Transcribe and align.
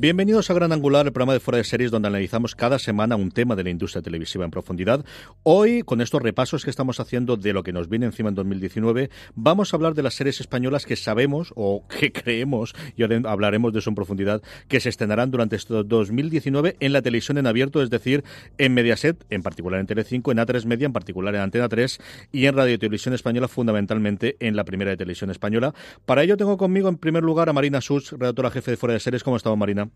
Bienvenidos 0.00 0.48
a 0.48 0.54
Gran 0.54 0.70
Angular, 0.70 1.06
el 1.06 1.12
programa 1.12 1.32
de 1.32 1.40
Fuera 1.40 1.58
de 1.58 1.64
Series 1.64 1.90
donde 1.90 2.06
analizamos 2.06 2.54
cada 2.54 2.78
semana 2.78 3.16
un 3.16 3.32
tema 3.32 3.56
de 3.56 3.64
la 3.64 3.70
industria 3.70 4.00
televisiva 4.00 4.44
en 4.44 4.52
profundidad. 4.52 5.04
Hoy, 5.42 5.82
con 5.82 6.00
estos 6.00 6.22
repasos 6.22 6.62
que 6.62 6.70
estamos 6.70 7.00
haciendo 7.00 7.36
de 7.36 7.52
lo 7.52 7.64
que 7.64 7.72
nos 7.72 7.88
viene 7.88 8.06
encima 8.06 8.28
en 8.28 8.36
2019, 8.36 9.10
vamos 9.34 9.72
a 9.72 9.76
hablar 9.76 9.94
de 9.94 10.04
las 10.04 10.14
series 10.14 10.38
españolas 10.38 10.86
que 10.86 10.94
sabemos 10.94 11.52
o 11.56 11.84
que 11.88 12.12
creemos, 12.12 12.76
y 12.96 13.02
hablaremos 13.02 13.72
de 13.72 13.80
eso 13.80 13.90
en 13.90 13.96
profundidad, 13.96 14.40
que 14.68 14.78
se 14.78 14.88
estrenarán 14.88 15.32
durante 15.32 15.56
este 15.56 15.74
2019 15.74 16.76
en 16.78 16.92
la 16.92 17.02
televisión 17.02 17.36
en 17.38 17.48
abierto, 17.48 17.82
es 17.82 17.90
decir, 17.90 18.22
en 18.56 18.74
Mediaset, 18.74 19.26
en 19.30 19.42
particular 19.42 19.80
en 19.80 19.88
Telecinco, 19.88 20.30
en 20.30 20.38
A3 20.38 20.64
Media, 20.66 20.86
en 20.86 20.92
particular 20.92 21.34
en 21.34 21.40
Antena 21.40 21.68
3 21.68 21.98
y 22.30 22.46
en 22.46 22.54
Radio 22.54 22.74
y 22.74 22.78
Televisión 22.78 23.14
Española, 23.14 23.48
fundamentalmente 23.48 24.36
en 24.38 24.54
la 24.54 24.62
primera 24.62 24.92
de 24.92 24.96
Televisión 24.96 25.32
Española. 25.32 25.74
Para 26.06 26.22
ello 26.22 26.36
tengo 26.36 26.56
conmigo 26.56 26.88
en 26.88 26.98
primer 26.98 27.24
lugar 27.24 27.48
a 27.48 27.52
Marina 27.52 27.80
Sus, 27.80 28.12
redactora 28.12 28.52
jefe 28.52 28.70
de 28.70 28.76
Fuera 28.76 28.92
de 28.92 29.00
Series. 29.00 29.24
¿Cómo 29.24 29.36
estamos, 29.36 29.58
Marina? 29.58 29.87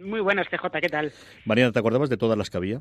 Muy 0.00 0.20
buenas, 0.20 0.48
CJ, 0.48 0.80
¿qué 0.80 0.88
tal? 0.88 1.12
Mariana, 1.44 1.72
¿te 1.72 1.78
acordabas 1.78 2.08
de 2.08 2.16
todas 2.16 2.38
las 2.38 2.48
que 2.48 2.56
había? 2.56 2.80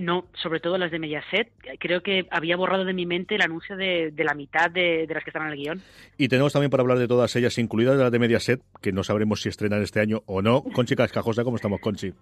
No, 0.00 0.26
sobre 0.34 0.60
todo 0.60 0.76
las 0.78 0.90
de 0.90 0.98
Mediaset. 0.98 1.50
Creo 1.78 2.02
que 2.02 2.26
había 2.30 2.56
borrado 2.56 2.84
de 2.84 2.92
mi 2.92 3.06
mente 3.06 3.34
el 3.34 3.42
anuncio 3.42 3.76
de, 3.76 4.12
la 4.16 4.34
mitad 4.34 4.70
de, 4.70 5.06
las 5.08 5.24
que 5.24 5.30
están 5.30 5.46
en 5.46 5.52
el 5.52 5.58
guion. 5.58 5.82
Y 6.18 6.28
tenemos 6.28 6.52
también 6.52 6.70
para 6.70 6.82
hablar 6.82 6.98
de 6.98 7.08
todas 7.08 7.34
ellas, 7.36 7.56
incluidas 7.58 7.96
las 7.96 8.10
de 8.10 8.18
Mediaset, 8.18 8.60
que 8.82 8.92
no 8.92 9.04
sabremos 9.04 9.40
si 9.42 9.48
estrenan 9.48 9.82
este 9.82 10.00
año 10.00 10.22
o 10.26 10.42
no. 10.42 10.62
Conchi 10.62 10.96
Cascajosa, 10.96 11.44
¿cómo 11.44 11.56
estamos, 11.56 11.80
Conchi? 11.80 12.12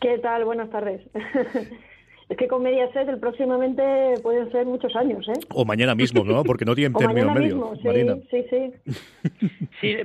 ¿Qué 0.00 0.18
tal? 0.18 0.44
Buenas 0.44 0.70
tardes. 0.70 1.02
Es 2.28 2.36
que 2.36 2.48
con 2.48 2.62
Mediaset 2.62 3.08
el 3.08 3.20
próximamente 3.20 4.14
pueden 4.20 4.50
ser 4.50 4.66
muchos 4.66 4.96
años, 4.96 5.28
¿eh? 5.28 5.40
O 5.54 5.64
mañana 5.64 5.94
mismo, 5.94 6.24
¿no? 6.24 6.42
Porque 6.42 6.64
no 6.64 6.74
tienen 6.74 6.92
término 6.98 7.32
medio. 7.32 7.70
Mismo, 7.70 8.20
sí, 8.30 8.44
sí, 8.50 8.72
sí. 8.84 9.48
sí, 9.80 9.96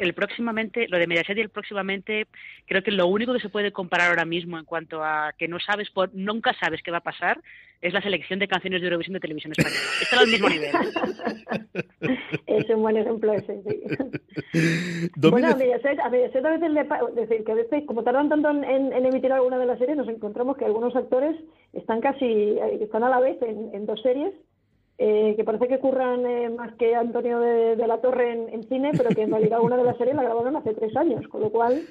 el 0.00 0.14
próximamente, 0.14 0.88
lo 0.88 0.98
de 0.98 1.06
Mediaset 1.06 1.38
y 1.38 1.40
el 1.40 1.48
próximamente, 1.48 2.26
creo 2.66 2.82
que 2.82 2.90
lo 2.90 3.06
único 3.06 3.32
que 3.32 3.40
se 3.40 3.48
puede 3.48 3.72
comparar 3.72 4.10
ahora 4.10 4.26
mismo 4.26 4.58
en 4.58 4.66
cuanto 4.66 5.02
a 5.02 5.32
que 5.38 5.48
no 5.48 5.58
sabes, 5.58 5.88
por, 5.90 6.14
nunca 6.14 6.54
sabes 6.60 6.82
qué 6.82 6.90
va 6.90 6.98
a 6.98 7.02
pasar, 7.02 7.40
es 7.80 7.94
la 7.94 8.02
selección 8.02 8.38
de 8.38 8.48
canciones 8.48 8.80
de 8.80 8.88
Eurovisión 8.88 9.14
de 9.14 9.20
televisión 9.20 9.52
española. 9.52 9.80
Está 10.02 10.20
al 10.20 10.28
mismo 10.28 10.48
nivel. 10.48 10.70
es 12.46 12.70
un 12.70 12.82
buen 12.82 12.96
ejemplo 12.96 13.32
ese, 13.32 13.62
sí. 13.62 15.10
bueno, 15.30 15.48
a 15.48 15.56
Mediaset, 15.56 15.98
a 16.00 16.10
Mediaset 16.10 16.44
a 16.44 16.50
veces 16.50 16.70
le 16.70 16.84
decir 17.14 17.44
que 17.44 17.52
a 17.52 17.54
veces, 17.54 17.84
como 17.86 18.02
tardan 18.02 18.28
tanto 18.28 18.50
en, 18.50 18.92
en 18.92 19.06
emitir 19.06 19.32
alguna 19.32 19.58
de 19.58 19.66
las 19.66 19.78
series, 19.78 19.96
nos 19.96 20.08
encontramos 20.08 20.58
que 20.58 20.66
algunos 20.66 20.94
actores 20.94 21.36
están 21.72 22.00
casi, 22.00 22.24
eh, 22.26 22.78
están 22.82 23.02
a 23.02 23.08
la 23.10 23.20
vez 23.20 23.38
en, 23.42 23.86
dos 23.86 24.00
series, 24.02 24.34
eh, 24.98 25.34
que 25.36 25.44
parece 25.44 25.68
que 25.68 25.78
curran 25.78 26.26
eh, 26.26 26.50
más 26.50 26.74
que 26.74 26.94
Antonio 26.94 27.40
de, 27.40 27.76
la 27.86 28.02
Torre 28.02 28.32
en, 28.32 28.48
en, 28.50 28.68
cine, 28.68 28.90
pero 28.94 29.08
que 29.10 29.22
en 29.22 29.30
realidad 29.30 29.60
una 29.60 29.78
de 29.78 29.84
las 29.84 29.96
series 29.96 30.16
la 30.16 30.24
grabaron 30.24 30.56
hace 30.56 30.74
tres 30.74 30.94
años, 30.96 31.26
con 31.28 31.40
lo 31.40 31.50
cual, 31.50 31.82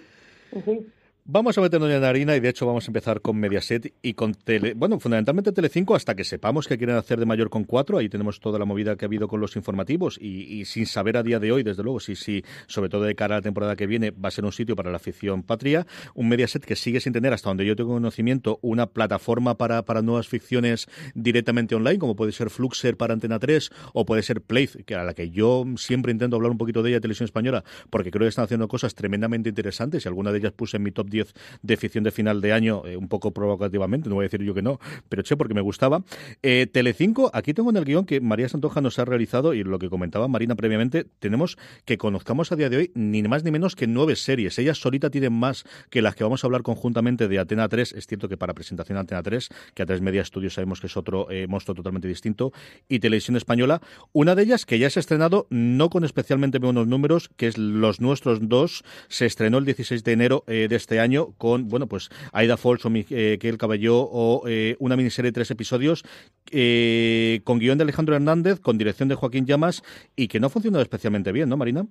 en 0.52 0.64
fin. 0.64 0.94
Vamos 1.26 1.56
a 1.60 1.62
meternos 1.62 1.92
en 1.92 2.02
la 2.02 2.10
harina 2.10 2.36
y 2.36 2.40
de 2.40 2.50
hecho 2.50 2.66
vamos 2.66 2.86
a 2.86 2.88
empezar 2.88 3.22
con 3.22 3.38
Mediaset 3.38 3.94
y 4.02 4.16
con 4.16 4.34
Tele, 4.34 4.74
bueno, 4.74 5.00
fundamentalmente 5.00 5.52
Telecinco 5.52 5.94
hasta 5.94 6.16
que 6.16 6.24
sepamos 6.24 6.68
que 6.68 6.78
quieren 6.80 6.96
hacer 6.96 7.20
de 7.20 7.28
mayor 7.28 7.52
con 7.52 7.66
cuatro. 7.66 8.00
Ahí 8.00 8.10
tenemos 8.10 8.40
toda 8.40 8.58
la 8.58 8.66
movida 8.66 8.96
que 8.96 9.06
ha 9.06 9.08
habido 9.08 9.28
con 9.28 9.40
los 9.40 9.56
informativos 9.56 10.18
y, 10.20 10.66
sin 10.66 10.88
saber 10.88 11.18
a 11.18 11.24
día 11.24 11.40
de 11.40 11.52
hoy, 11.52 11.62
desde 11.62 11.84
luego, 11.84 12.00
si, 12.00 12.16
si, 12.16 12.44
sobre 12.66 12.90
todo 12.90 13.04
de 13.04 13.14
cara 13.14 13.36
a 13.36 13.38
la 13.40 13.42
temporada 13.44 13.76
que 13.76 13.86
viene, 13.86 14.10
va 14.10 14.30
a 14.30 14.32
ser 14.32 14.44
un 14.44 14.52
sitio 14.52 14.76
para 14.76 14.90
la 14.90 14.96
afición 14.96 15.44
patria. 15.44 15.86
Un 16.16 16.30
Mediaset 16.30 16.66
que 16.66 16.76
sigue 16.76 17.00
sin 17.00 17.14
tener, 17.14 17.32
hasta 17.32 17.50
donde 17.50 17.64
yo 17.64 17.76
tengo 17.76 17.94
conocimiento, 17.94 18.58
una 18.64 18.88
plataforma 18.88 19.56
para, 19.56 19.84
para 19.86 20.02
nuevas 20.02 20.28
ficciones 20.28 20.88
directamente 21.14 21.76
online, 21.76 22.00
como 22.00 22.16
puede 22.16 22.32
ser 22.32 22.50
Fluxer 22.50 22.98
para 22.98 23.14
Antena 23.14 23.38
3 23.38 23.70
o 23.94 24.04
puede 24.04 24.24
ser 24.24 24.42
Play, 24.42 24.68
que 24.68 24.96
a 24.96 25.04
la 25.04 25.14
que 25.14 25.30
yo 25.30 25.64
siempre 25.78 26.12
intento 26.12 26.38
hablar 26.38 26.52
un 26.52 26.58
poquito 26.58 26.82
de 26.82 26.90
ella, 26.90 27.02
Televisión 27.02 27.26
Española, 27.26 27.64
porque 27.92 28.10
creo 28.10 28.26
que 28.26 28.30
están 28.30 28.46
haciendo 28.46 28.68
cosas 28.68 28.96
tremendamente 28.96 29.50
interesantes 29.50 30.06
y 30.06 30.08
alguna 30.08 30.32
de 30.32 30.40
ellas 30.40 30.54
puse 30.54 30.78
en 30.78 30.84
mi 30.84 30.92
top 30.92 31.09
10 31.10 31.34
de 31.62 31.78
ficción 31.78 32.04
de 32.04 32.12
final 32.12 32.42
de 32.42 32.54
año, 32.54 32.84
eh, 32.86 32.98
un 32.98 33.08
poco 33.08 33.32
provocativamente, 33.32 34.10
no 34.10 34.16
voy 34.16 34.24
a 34.24 34.28
decir 34.28 34.42
yo 34.44 34.54
que 34.54 34.62
no, 34.62 34.80
pero 35.10 35.24
che, 35.24 35.36
porque 35.38 35.54
me 35.54 35.62
gustaba. 35.62 36.04
Eh, 36.44 36.68
Telecinco, 36.72 37.32
aquí 37.34 37.54
tengo 37.54 37.70
en 37.70 37.78
el 37.78 37.86
guion 37.86 38.06
que 38.06 38.22
María 38.22 38.50
Santoja 38.50 38.82
nos 38.82 39.00
ha 39.00 39.06
realizado 39.06 39.54
y 39.54 39.64
lo 39.64 39.80
que 39.80 39.90
comentaba 39.90 40.28
Marina 40.28 40.56
previamente, 40.56 41.06
tenemos 41.20 41.58
que 41.86 41.98
conozcamos 41.98 42.52
a 42.52 42.56
día 42.56 42.70
de 42.70 42.78
hoy 42.78 42.92
ni 42.96 43.24
más 43.24 43.44
ni 43.44 43.52
menos 43.52 43.76
que 43.76 43.88
nueve 43.88 44.16
series. 44.16 44.58
Ella 44.60 44.74
solita 44.74 45.10
tiene 45.10 45.30
más 45.30 45.66
que 45.90 46.02
las 46.02 46.16
que 46.16 46.24
vamos 46.24 46.44
a 46.44 46.48
hablar 46.48 46.62
conjuntamente 46.62 47.28
de 47.28 47.40
Atena 47.40 47.68
3. 47.68 47.94
Es 47.94 48.08
cierto 48.08 48.30
que 48.30 48.38
para 48.38 48.54
presentación 48.54 48.98
Atena 48.98 49.24
3, 49.24 49.50
que 49.74 49.84
a 49.84 49.86
3 49.86 50.02
Media 50.02 50.24
Studios 50.24 50.54
sabemos 50.54 50.82
que 50.82 50.88
es 50.88 50.98
otro 50.98 51.30
eh, 51.32 51.48
monstruo 51.48 51.76
totalmente 51.76 52.08
distinto, 52.08 52.52
y 52.88 53.00
Televisión 53.00 53.38
Española. 53.38 53.82
Una 54.14 54.36
de 54.36 54.44
ellas 54.44 54.66
que 54.66 54.80
ya 54.80 54.90
se 54.90 55.00
ha 55.00 55.02
estrenado, 55.02 55.48
no 55.50 55.90
con 55.90 56.04
especialmente 56.04 56.60
buenos 56.60 56.88
números, 56.88 57.30
que 57.36 57.48
es 57.48 57.58
Los 57.58 58.02
Nuestros 58.02 58.48
Dos, 58.48 58.84
se 59.08 59.26
estrenó 59.26 59.58
el 59.58 59.66
16 59.66 60.04
de 60.04 60.12
enero 60.12 60.44
de 60.48 60.76
este 60.76 60.99
año 61.00 61.34
con 61.38 61.68
bueno, 61.68 61.88
pues 61.88 62.10
Aida 62.34 62.58
Falls 62.58 62.86
o 62.86 62.90
Miguel 62.90 63.58
Caballó 63.58 63.98
o 64.00 64.48
eh, 64.48 64.76
una 64.80 64.96
miniserie 64.96 65.30
de 65.30 65.36
tres 65.36 65.52
episodios 65.52 66.04
eh, 66.52 67.42
con 67.44 67.60
guion 67.60 67.78
de 67.78 67.84
Alejandro 67.84 68.16
Hernández, 68.16 68.60
con 68.60 68.78
dirección 68.78 69.10
de 69.10 69.16
Joaquín 69.16 69.46
Llamas 69.46 69.84
y 70.16 70.28
que 70.28 70.40
no 70.40 70.48
ha 70.48 70.50
funcionado 70.50 70.82
especialmente 70.82 71.32
bien, 71.32 71.50
¿no, 71.50 71.58
Marina? 71.58 71.86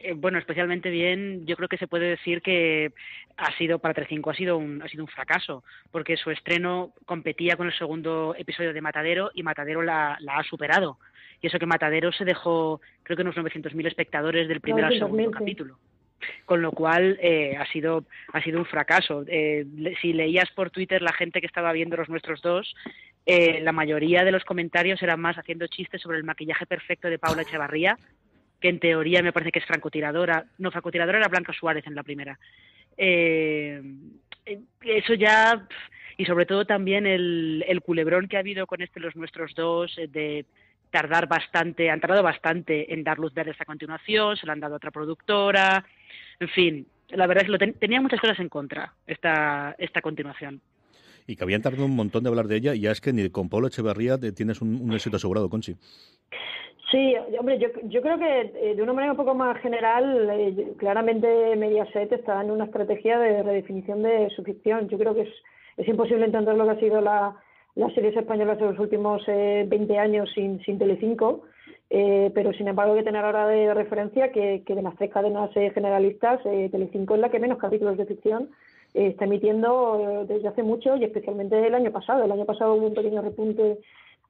Eh, 0.00 0.12
bueno, 0.14 0.38
especialmente 0.38 0.90
bien, 0.90 1.46
yo 1.46 1.56
creo 1.56 1.68
que 1.68 1.78
se 1.78 1.88
puede 1.88 2.08
decir 2.08 2.42
que 2.42 2.92
ha 3.36 3.56
sido 3.56 3.78
para 3.78 3.94
3.5 3.94 4.30
ha 4.30 4.36
sido 4.36 4.58
un 4.58 4.82
ha 4.82 4.88
sido 4.88 5.02
un 5.02 5.08
fracaso, 5.08 5.64
porque 5.90 6.16
su 6.16 6.30
estreno 6.30 6.92
competía 7.06 7.56
con 7.56 7.66
el 7.66 7.76
segundo 7.76 8.34
episodio 8.38 8.72
de 8.72 8.80
Matadero 8.80 9.30
y 9.34 9.42
Matadero 9.42 9.82
la, 9.82 10.16
la 10.20 10.38
ha 10.38 10.44
superado. 10.44 10.98
Y 11.40 11.48
eso 11.48 11.58
que 11.58 11.66
Matadero 11.66 12.12
se 12.12 12.24
dejó, 12.24 12.80
creo 13.02 13.16
que 13.16 13.22
unos 13.22 13.36
900.000 13.36 13.86
espectadores 13.86 14.48
del 14.48 14.60
primer 14.60 14.84
al 14.84 14.98
segundo 14.98 15.30
capítulo 15.30 15.78
con 16.44 16.62
lo 16.62 16.72
cual 16.72 17.18
eh, 17.20 17.56
ha 17.58 17.66
sido 17.66 18.04
ha 18.32 18.42
sido 18.42 18.58
un 18.58 18.66
fracaso. 18.66 19.24
Eh, 19.26 19.66
si 20.00 20.12
leías 20.12 20.50
por 20.50 20.70
Twitter 20.70 21.02
la 21.02 21.12
gente 21.12 21.40
que 21.40 21.46
estaba 21.46 21.72
viendo 21.72 21.96
los 21.96 22.08
nuestros 22.08 22.42
dos, 22.42 22.74
eh, 23.26 23.60
la 23.62 23.72
mayoría 23.72 24.24
de 24.24 24.32
los 24.32 24.44
comentarios 24.44 25.02
eran 25.02 25.20
más 25.20 25.36
haciendo 25.36 25.66
chistes 25.66 26.02
sobre 26.02 26.18
el 26.18 26.24
maquillaje 26.24 26.66
perfecto 26.66 27.08
de 27.08 27.18
Paula 27.18 27.42
Echevarría, 27.42 27.98
que 28.60 28.68
en 28.68 28.78
teoría 28.78 29.22
me 29.22 29.32
parece 29.32 29.52
que 29.52 29.60
es 29.60 29.66
francotiradora. 29.66 30.44
No, 30.58 30.70
francotiradora 30.70 31.18
era 31.18 31.28
Blanca 31.28 31.52
Suárez 31.52 31.86
en 31.86 31.94
la 31.94 32.02
primera. 32.02 32.38
eso 32.96 35.14
ya 35.14 35.66
y 36.16 36.24
sobre 36.26 36.46
todo 36.46 36.64
también 36.64 37.06
el, 37.06 37.64
el 37.66 37.80
culebrón 37.80 38.28
que 38.28 38.36
ha 38.36 38.40
habido 38.40 38.66
con 38.66 38.82
este 38.82 39.00
los 39.00 39.16
nuestros 39.16 39.54
dos 39.54 39.96
de 39.96 40.44
tardar 40.94 41.26
bastante, 41.26 41.90
han 41.90 41.98
tardado 41.98 42.22
bastante 42.22 42.94
en 42.94 43.02
dar 43.02 43.18
luz 43.18 43.34
verde 43.34 43.52
a 43.58 43.64
continuación, 43.64 44.36
se 44.36 44.46
lo 44.46 44.52
han 44.52 44.60
dado 44.60 44.74
a 44.74 44.76
otra 44.76 44.92
productora, 44.92 45.84
en 46.38 46.48
fin, 46.48 46.86
la 47.08 47.26
verdad 47.26 47.42
es 47.42 47.46
que 47.46 47.66
lo 47.66 47.74
tenía 47.74 48.00
muchas 48.00 48.20
cosas 48.20 48.38
en 48.38 48.48
contra 48.48 48.94
esta, 49.04 49.74
esta 49.76 50.00
continuación. 50.00 50.60
Y 51.26 51.34
que 51.34 51.42
habían 51.42 51.62
tardado 51.62 51.86
un 51.86 51.96
montón 51.96 52.22
de 52.22 52.28
hablar 52.28 52.46
de 52.46 52.58
ella, 52.58 52.74
y 52.76 52.82
ya 52.82 52.92
es 52.92 53.00
que 53.00 53.12
ni 53.12 53.28
con 53.28 53.48
Pablo 53.48 53.66
Echeverría 53.66 54.18
tienes 54.36 54.62
un, 54.62 54.92
éxito 54.92 55.16
asegurado, 55.16 55.50
Conchi. 55.50 55.74
Sí, 56.92 57.14
hombre, 57.40 57.58
yo, 57.58 57.68
yo 57.88 58.00
creo 58.00 58.16
que 58.16 58.52
eh, 58.54 58.74
de 58.76 58.82
una 58.82 58.92
manera 58.92 59.14
un 59.14 59.16
poco 59.16 59.34
más 59.34 59.60
general, 59.62 60.30
eh, 60.30 60.74
claramente 60.78 61.56
Mediaset 61.56 62.12
está 62.12 62.40
en 62.40 62.52
una 62.52 62.66
estrategia 62.66 63.18
de 63.18 63.42
redefinición 63.42 64.00
de 64.04 64.30
su 64.30 64.44
ficción. 64.44 64.88
Yo 64.88 64.96
creo 64.96 65.12
que 65.12 65.22
es, 65.22 65.34
es 65.76 65.88
imposible 65.88 66.24
entender 66.24 66.54
lo 66.54 66.66
que 66.66 66.70
ha 66.70 66.78
sido 66.78 67.00
la, 67.00 67.34
las 67.74 67.92
series 67.94 68.16
españolas 68.16 68.58
de 68.58 68.66
los 68.66 68.78
últimos 68.78 69.22
eh, 69.26 69.64
20 69.68 69.98
años 69.98 70.30
sin, 70.34 70.60
sin 70.64 70.78
Telecinco, 70.78 71.42
eh, 71.90 72.30
pero 72.34 72.52
sin 72.52 72.68
embargo 72.68 72.92
hay 72.92 73.00
que 73.00 73.04
tener 73.04 73.24
ahora 73.24 73.46
de 73.46 73.74
referencia 73.74 74.32
que, 74.32 74.62
que 74.66 74.74
de 74.74 74.82
las 74.82 74.96
tres 74.96 75.10
cadenas 75.10 75.50
eh, 75.56 75.70
generalistas, 75.70 76.40
eh, 76.44 76.68
Telecinco 76.70 77.14
es 77.14 77.20
la 77.20 77.30
que 77.30 77.38
menos 77.38 77.58
capítulos 77.58 77.96
de 77.96 78.06
ficción 78.06 78.50
eh, 78.94 79.08
está 79.08 79.24
emitiendo 79.24 80.24
desde 80.26 80.48
hace 80.48 80.62
mucho 80.62 80.96
y 80.96 81.04
especialmente 81.04 81.66
el 81.66 81.74
año 81.74 81.90
pasado. 81.90 82.24
El 82.24 82.32
año 82.32 82.44
pasado 82.44 82.74
hubo 82.74 82.86
un 82.86 82.94
pequeño 82.94 83.22
repunte 83.22 83.78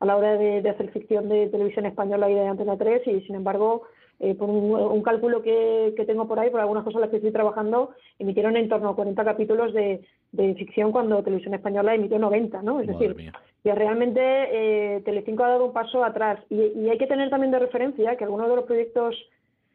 a 0.00 0.06
la 0.06 0.16
hora 0.16 0.36
de, 0.36 0.68
hacer 0.68 0.90
ficción 0.90 1.28
de 1.28 1.48
televisión 1.48 1.86
española 1.86 2.30
y 2.30 2.34
de 2.34 2.46
Antena 2.46 2.76
3 2.76 3.06
y 3.06 3.20
sin 3.22 3.36
embargo 3.36 3.82
eh, 4.20 4.34
por 4.34 4.48
un, 4.48 5.02
cálculo 5.02 5.42
que, 5.42 5.92
tengo 6.06 6.26
por 6.26 6.38
ahí, 6.38 6.50
por 6.50 6.60
algunas 6.60 6.84
cosas 6.84 7.00
las 7.00 7.10
que 7.10 7.16
estoy 7.16 7.32
trabajando, 7.32 7.90
emitieron 8.18 8.56
en 8.56 8.68
torno 8.68 8.90
a 8.90 8.96
40 8.96 9.24
capítulos 9.24 9.72
de, 9.74 10.00
ficción 10.36 10.92
cuando 10.92 11.22
Televisión 11.22 11.54
Española 11.54 11.94
emitió 11.94 12.18
90, 12.18 12.62
¿no? 12.62 12.80
Es 12.80 12.86
decir, 12.86 13.14
que 13.62 13.74
realmente 13.74 14.20
eh, 14.20 15.00
Telecinco 15.02 15.44
ha 15.44 15.48
dado 15.48 15.66
un 15.66 15.72
paso 15.72 16.04
atrás 16.04 16.40
y, 16.50 16.88
hay 16.88 16.98
que 16.98 17.06
tener 17.06 17.30
también 17.30 17.52
de 17.52 17.58
referencia 17.58 18.16
que 18.16 18.24
algunos 18.24 18.48
de 18.48 18.56
los 18.56 18.64
proyectos 18.64 19.16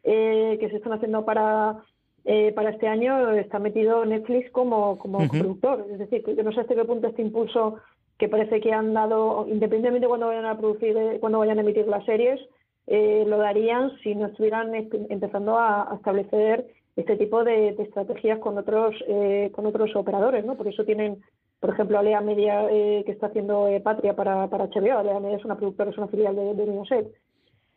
eh, 0.04 0.56
que 0.60 0.70
se 0.70 0.76
están 0.76 0.92
haciendo 0.92 1.24
para 1.24 1.82
eh, 2.24 2.52
para 2.52 2.70
este 2.70 2.86
año 2.86 3.30
está 3.32 3.58
metido 3.58 4.04
Netflix 4.04 4.50
como, 4.50 4.98
como 4.98 5.26
productor. 5.28 5.86
Es 5.90 5.98
decir, 5.98 6.22
que 6.22 6.36
yo 6.36 6.42
no 6.42 6.52
sé 6.52 6.60
hasta 6.60 6.74
qué 6.74 6.84
punto 6.84 7.08
este 7.08 7.22
impulso 7.22 7.76
que 8.18 8.28
parece 8.28 8.60
que 8.60 8.72
han 8.72 8.92
dado, 8.92 9.46
independientemente 9.48 10.04
de 10.04 10.08
cuando 10.08 10.26
vayan 10.26 10.44
a 10.44 10.58
producir, 10.58 10.94
cuando 11.20 11.38
vayan 11.38 11.58
a 11.58 11.62
emitir 11.62 11.86
las 11.88 12.04
series, 12.04 12.38
eh, 12.86 13.24
lo 13.26 13.38
darían 13.38 13.96
si 14.02 14.14
no 14.14 14.26
estuvieran 14.26 14.74
empezando 14.74 15.58
a, 15.58 15.94
establecer 15.96 16.66
este 17.00 17.16
tipo 17.16 17.44
de, 17.44 17.70
estrategias 17.70 18.38
con 18.38 18.58
otros 18.58 18.94
eh, 19.08 19.50
con 19.52 19.66
otros 19.66 19.94
operadores, 19.96 20.44
¿no? 20.44 20.56
Por 20.56 20.68
eso 20.68 20.84
tienen, 20.84 21.22
por 21.58 21.70
ejemplo, 21.70 21.98
Alea 21.98 22.20
Media 22.20 22.66
eh, 22.70 23.02
que 23.04 23.12
está 23.12 23.26
haciendo 23.26 23.68
Patria 23.82 24.14
para, 24.14 24.48
para 24.48 24.66
HBO. 24.66 24.98
Alea 24.98 25.20
Media 25.20 25.36
es 25.36 25.44
una 25.44 25.56
productora, 25.56 25.90
es 25.90 25.98
una 25.98 26.08
filial 26.08 26.36
de, 26.36 26.54
de 26.54 27.10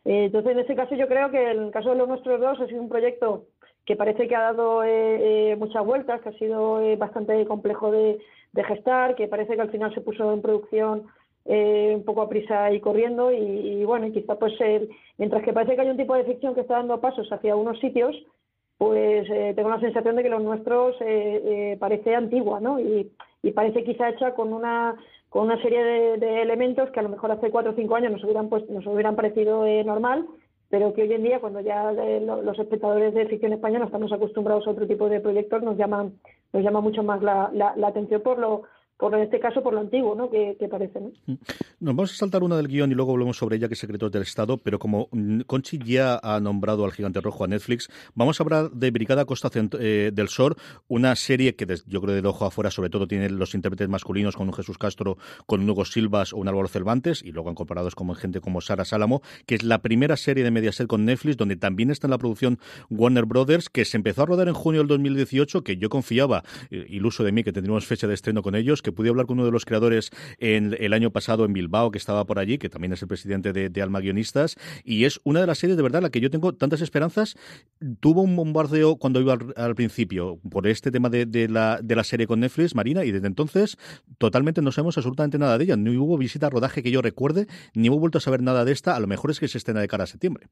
entonces, 0.06 0.52
en 0.52 0.58
ese 0.58 0.74
caso, 0.74 0.94
yo 0.96 1.08
creo 1.08 1.30
que 1.30 1.50
en 1.50 1.62
el 1.62 1.70
caso 1.70 1.88
de 1.88 1.96
los 1.96 2.06
nuestros 2.06 2.38
dos 2.38 2.60
ha 2.60 2.66
sido 2.66 2.82
un 2.82 2.90
proyecto 2.90 3.46
que 3.86 3.96
parece 3.96 4.28
que 4.28 4.36
ha 4.36 4.52
dado 4.52 4.82
muchas 5.56 5.82
vueltas, 5.82 6.20
que 6.20 6.28
ha 6.28 6.38
sido 6.38 6.82
bastante 6.98 7.46
complejo 7.46 7.90
de, 7.90 8.18
gestar, 8.54 9.14
que 9.14 9.28
parece 9.28 9.54
que 9.54 9.62
al 9.62 9.70
final 9.70 9.94
se 9.94 10.02
puso 10.02 10.30
en 10.30 10.42
producción 10.42 11.06
eh, 11.46 11.92
un 11.94 12.04
poco 12.04 12.22
a 12.22 12.28
prisa 12.28 12.72
y 12.72 12.80
corriendo 12.80 13.30
y, 13.30 13.84
bueno, 13.84 14.06
y 14.06 14.12
quizá 14.12 14.38
pues 14.38 14.54
mientras 15.18 15.42
que 15.42 15.52
parece 15.52 15.74
que 15.74 15.82
hay 15.82 15.90
un 15.90 15.96
tipo 15.98 16.14
de 16.14 16.24
ficción 16.24 16.54
que 16.54 16.62
está 16.62 16.74
dando 16.74 17.00
pasos 17.02 17.30
hacia 17.30 17.54
unos 17.54 17.78
sitios, 17.80 18.16
pues 18.78 19.28
eh, 19.30 19.52
tengo 19.54 19.70
la 19.70 19.80
sensación 19.80 20.16
de 20.16 20.22
que 20.22 20.28
los 20.28 20.42
nuestros 20.42 20.96
eh, 21.00 21.76
parece 21.78 22.14
antigua, 22.14 22.60
¿no? 22.60 22.80
Y, 22.80 23.10
parece 23.54 23.84
quizá 23.84 24.08
hecha 24.08 24.34
con 24.34 24.54
una 24.54 24.96
con 25.28 25.44
una 25.44 25.60
serie 25.60 25.84
de, 25.84 26.40
elementos 26.40 26.90
que 26.90 27.00
a 27.00 27.02
lo 27.02 27.10
mejor 27.10 27.30
hace 27.30 27.50
cuatro 27.50 27.72
o 27.72 27.74
cinco 27.74 27.94
años 27.94 28.10
nos 28.10 28.24
hubieran 28.24 28.48
pues, 28.48 28.68
nos 28.70 28.86
hubieran 28.86 29.16
parecido 29.16 29.66
normal, 29.84 30.26
pero 30.70 30.94
que 30.94 31.02
hoy 31.02 31.12
en 31.12 31.24
día 31.24 31.40
cuando 31.40 31.60
ya 31.60 31.92
los 31.92 32.58
espectadores 32.58 33.12
de 33.12 33.26
ficción 33.26 33.52
española 33.52 33.84
estamos 33.84 34.12
acostumbrados 34.12 34.66
a 34.66 34.70
otro 34.70 34.86
tipo 34.86 35.10
de 35.10 35.20
proyectos 35.20 35.62
nos 35.62 35.76
llaman 35.76 36.14
nos 36.54 36.62
llama 36.62 36.80
mucho 36.80 37.02
más 37.02 37.22
la, 37.22 37.50
la 37.52 37.86
atención 37.86 38.22
por 38.22 38.38
lo 38.38 38.62
por 38.98 39.14
en 39.14 39.22
este 39.22 39.40
caso 39.40 39.62
por 39.62 39.74
lo 39.74 39.80
antiguo, 39.80 40.14
¿no? 40.14 40.30
Que, 40.30 40.56
parece, 40.70 41.00
¿no? 41.00 41.12
Mm. 41.26 41.34
Nos 41.80 41.96
vamos 41.96 42.12
a 42.12 42.16
saltar 42.16 42.42
una 42.42 42.56
del 42.56 42.68
guion 42.68 42.90
y 42.90 42.94
luego 42.94 43.12
volvemos 43.12 43.36
sobre 43.36 43.56
ella, 43.56 43.68
que 43.68 43.74
es 43.74 43.80
Secretos 43.80 44.10
del 44.10 44.22
Estado, 44.22 44.58
pero 44.58 44.78
como 44.78 45.08
mm, 45.12 45.40
Conchi 45.42 45.78
ya 45.78 46.18
ha 46.22 46.40
nombrado 46.40 46.84
al 46.84 46.92
Gigante 46.92 47.20
Rojo 47.20 47.44
a 47.44 47.46
Netflix, 47.46 47.88
vamos 48.14 48.40
a 48.40 48.44
hablar 48.44 48.70
de 48.70 48.90
Brigada 48.90 49.24
Costa 49.24 49.50
eh, 49.78 50.10
del 50.12 50.28
Sol, 50.28 50.56
una 50.88 51.16
serie 51.16 51.54
que 51.54 51.66
yo 51.86 52.00
creo 52.00 52.20
de 52.20 52.28
ojo 52.28 52.46
afuera 52.46 52.70
sobre 52.70 52.90
todo 52.90 53.06
tiene 53.06 53.28
los 53.30 53.54
intérpretes 53.54 53.88
masculinos 53.88 54.36
con 54.36 54.48
un 54.48 54.54
Jesús 54.54 54.78
Castro, 54.78 55.18
con 55.46 55.60
un 55.60 55.70
Hugo 55.70 55.84
Silvas 55.84 56.32
o 56.32 56.38
un 56.38 56.48
Álvaro 56.48 56.68
Cervantes, 56.68 57.22
y 57.22 57.32
luego 57.32 57.48
han 57.48 57.54
comparado 57.54 57.84
con 57.94 58.14
gente 58.14 58.40
como 58.40 58.60
Sara 58.60 58.84
Salamo, 58.84 59.22
que 59.46 59.56
es 59.56 59.62
la 59.62 59.82
primera 59.82 60.16
serie 60.16 60.44
de 60.44 60.50
Mediaset 60.50 60.86
con 60.86 61.04
Netflix, 61.04 61.36
donde 61.36 61.56
también 61.56 61.90
está 61.90 62.06
en 62.06 62.12
la 62.12 62.18
producción 62.18 62.58
Warner 62.90 63.24
Brothers, 63.24 63.68
que 63.68 63.84
se 63.84 63.96
empezó 63.96 64.22
a 64.22 64.26
rodar 64.26 64.48
en 64.48 64.54
junio 64.54 64.80
del 64.80 64.88
2018, 64.88 65.62
que 65.62 65.76
yo 65.76 65.88
confiaba, 65.88 66.42
eh, 66.70 66.86
iluso 66.88 67.24
de 67.24 67.32
mí, 67.32 67.44
que 67.44 67.52
tendríamos 67.52 67.86
fecha 67.86 68.06
de 68.06 68.14
estreno 68.14 68.42
con 68.42 68.54
ellos, 68.54 68.82
que 68.82 68.92
pude 68.94 69.08
hablar 69.08 69.26
con 69.26 69.38
uno 69.38 69.46
de 69.46 69.52
los 69.52 69.64
creadores 69.64 70.10
en, 70.38 70.76
el 70.78 70.92
año 70.92 71.10
pasado 71.10 71.44
en 71.44 71.52
Bilbao, 71.52 71.90
que 71.90 71.98
estaba 71.98 72.24
por 72.24 72.38
allí, 72.38 72.58
que 72.58 72.68
también 72.68 72.92
es 72.92 73.02
el 73.02 73.08
presidente 73.08 73.52
de, 73.52 73.82
Alma 73.82 74.00
Guionistas, 74.00 74.56
y 74.82 75.04
es 75.04 75.20
una 75.24 75.40
de 75.40 75.46
las 75.46 75.58
series 75.58 75.76
de 75.76 75.82
verdad 75.82 76.00
la 76.00 76.10
que 76.10 76.20
yo 76.20 76.30
tengo 76.30 76.54
tantas 76.54 76.80
esperanzas. 76.80 77.36
Tuvo 78.00 78.22
un 78.22 78.34
bombardeo 78.34 78.96
cuando 78.96 79.20
iba 79.20 79.36
al, 79.56 79.74
principio 79.74 80.38
por 80.50 80.66
este 80.66 80.90
tema 80.90 81.10
de, 81.10 81.48
la, 81.48 81.80
de 81.82 81.96
la 81.96 82.04
serie 82.04 82.26
con 82.26 82.40
Netflix, 82.40 82.74
Marina, 82.74 83.04
y 83.04 83.12
desde 83.12 83.26
entonces 83.26 83.76
totalmente 84.18 84.62
no 84.62 84.72
sabemos 84.72 84.96
absolutamente 84.96 85.38
nada 85.38 85.58
de 85.58 85.64
ella. 85.64 85.76
No 85.76 85.90
hubo 86.02 86.16
visita 86.16 86.46
a 86.46 86.50
rodaje 86.50 86.82
que 86.82 86.90
yo 86.90 87.02
recuerde, 87.02 87.46
ni 87.74 87.90
hubo 87.90 87.98
vuelto 87.98 88.18
a 88.18 88.20
saber 88.20 88.42
nada 88.42 88.64
de 88.64 88.72
esta. 88.72 88.96
A 88.96 89.00
lo 89.00 89.06
mejor 89.06 89.30
es 89.30 89.40
que 89.40 89.48
se 89.48 89.58
estrena 89.58 89.80
de 89.80 89.88
cara 89.88 90.04
a 90.04 90.06
septiembre. 90.06 90.48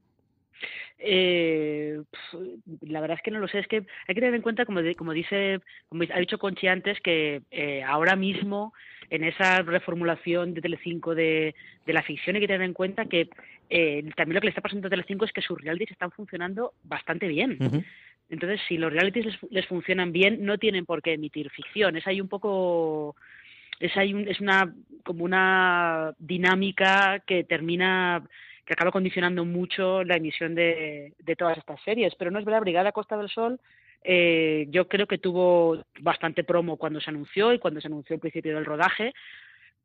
Eh, 0.99 2.01
la 2.81 3.01
verdad 3.01 3.17
es 3.17 3.23
que 3.23 3.31
no 3.31 3.39
lo 3.39 3.47
sé, 3.47 3.59
es 3.59 3.67
que 3.67 3.77
hay 4.07 4.15
que 4.15 4.21
tener 4.21 4.35
en 4.35 4.41
cuenta, 4.41 4.65
como, 4.65 4.79
como 4.97 5.13
dice, 5.13 5.59
como 5.89 6.03
ha 6.03 6.19
dicho 6.19 6.37
Conchi 6.37 6.67
antes, 6.67 6.99
que 7.01 7.41
eh, 7.51 7.83
ahora 7.83 8.15
mismo 8.15 8.73
en 9.09 9.23
esa 9.23 9.61
reformulación 9.61 10.53
de 10.53 10.61
Telecinco 10.61 11.13
de, 11.13 11.55
de 11.85 11.93
la 11.93 12.03
ficción 12.03 12.35
hay 12.35 12.41
que 12.41 12.47
tener 12.47 12.61
en 12.61 12.73
cuenta 12.73 13.05
que 13.05 13.29
eh, 13.69 14.03
también 14.15 14.35
lo 14.35 14.41
que 14.41 14.47
le 14.47 14.49
está 14.49 14.61
pasando 14.61 14.87
a 14.87 14.89
Telecinco 14.89 15.25
es 15.25 15.31
que 15.31 15.41
sus 15.41 15.59
realities 15.59 15.91
están 15.91 16.11
funcionando 16.11 16.73
bastante 16.83 17.27
bien. 17.27 17.57
Entonces, 18.29 18.61
si 18.67 18.77
los 18.77 18.91
realities 18.91 19.37
les, 19.49 19.65
funcionan 19.67 20.11
bien, 20.11 20.45
no 20.45 20.57
tienen 20.57 20.85
por 20.85 21.01
qué 21.01 21.13
emitir 21.13 21.49
ficción. 21.49 21.97
Es 21.97 22.07
ahí 22.07 22.21
un 22.21 22.27
poco 22.27 23.15
es 23.79 23.95
ahí 23.97 24.13
es 24.27 24.39
una 24.39 24.73
como 25.03 25.25
una 25.25 26.13
dinámica 26.17 27.21
que 27.25 27.43
termina 27.43 28.23
que 28.65 28.73
acaba 28.73 28.91
condicionando 28.91 29.45
mucho 29.45 30.03
la 30.03 30.15
emisión 30.15 30.55
de, 30.55 31.13
de 31.19 31.35
todas 31.35 31.57
estas 31.57 31.81
series. 31.83 32.15
Pero 32.15 32.31
no 32.31 32.39
es 32.39 32.45
verdad, 32.45 32.61
Brigada 32.61 32.91
Costa 32.91 33.17
del 33.17 33.29
Sol 33.29 33.59
eh, 34.03 34.67
yo 34.69 34.87
creo 34.87 35.07
que 35.07 35.17
tuvo 35.17 35.83
bastante 36.01 36.43
promo 36.43 36.77
cuando 36.77 36.99
se 36.99 37.09
anunció 37.09 37.53
y 37.53 37.59
cuando 37.59 37.79
se 37.79 37.87
anunció 37.87 38.15
el 38.15 38.19
principio 38.19 38.55
del 38.55 38.65
rodaje, 38.65 39.13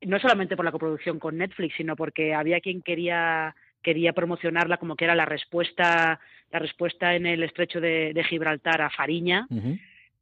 no 0.02 0.18
solamente 0.18 0.56
por 0.56 0.64
la 0.64 0.72
coproducción 0.72 1.18
con 1.18 1.38
Netflix, 1.38 1.76
sino 1.76 1.94
porque 1.96 2.34
había 2.34 2.60
quien 2.60 2.82
quería 2.82 3.54
quería 3.80 4.12
promocionarla 4.12 4.78
como 4.78 4.96
que 4.96 5.04
era 5.04 5.14
la 5.14 5.24
respuesta 5.24 6.18
la 6.50 6.58
respuesta 6.58 7.14
en 7.14 7.26
el 7.26 7.44
estrecho 7.44 7.80
de, 7.80 8.24
Gibraltar 8.28 8.82
a 8.82 8.90
Fariña. 8.90 9.46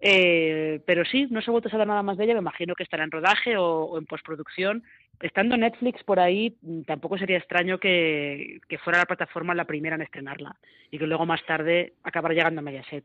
Eh, 0.01 0.81
pero 0.87 1.05
sí, 1.05 1.27
no 1.31 1.41
se 1.41 1.51
ha 1.51 1.53
vuelto 1.53 1.69
a 1.69 1.73
saber 1.73 1.87
nada 1.87 2.03
más 2.03 2.17
de 2.17 2.25
ella, 2.25 2.35
me 2.35 2.41
imagino 2.41 2.75
que 2.75 2.83
estará 2.83 3.05
en 3.05 3.11
rodaje 3.11 3.57
o, 3.57 3.99
en 3.99 4.07
postproducción. 4.07 4.83
Estando 5.21 5.57
Netflix 5.57 6.03
por 6.05 6.21
ahí, 6.21 6.57
mm, 6.61 6.83
tampoco 6.83 7.17
sería 7.17 7.39
extraño 7.39 7.79
que, 7.79 8.61
fuera 8.85 8.99
la 8.99 9.07
plataforma 9.07 9.55
la 9.55 9.65
primera 9.65 9.97
en 9.97 10.03
estrenarla 10.03 10.57
y 10.91 10.99
que 10.99 11.07
luego 11.07 11.25
más 11.25 11.45
tarde 11.47 11.95
acabara 12.03 12.35
llegando 12.35 12.61
a 12.61 12.63
Mediaset. 12.63 13.05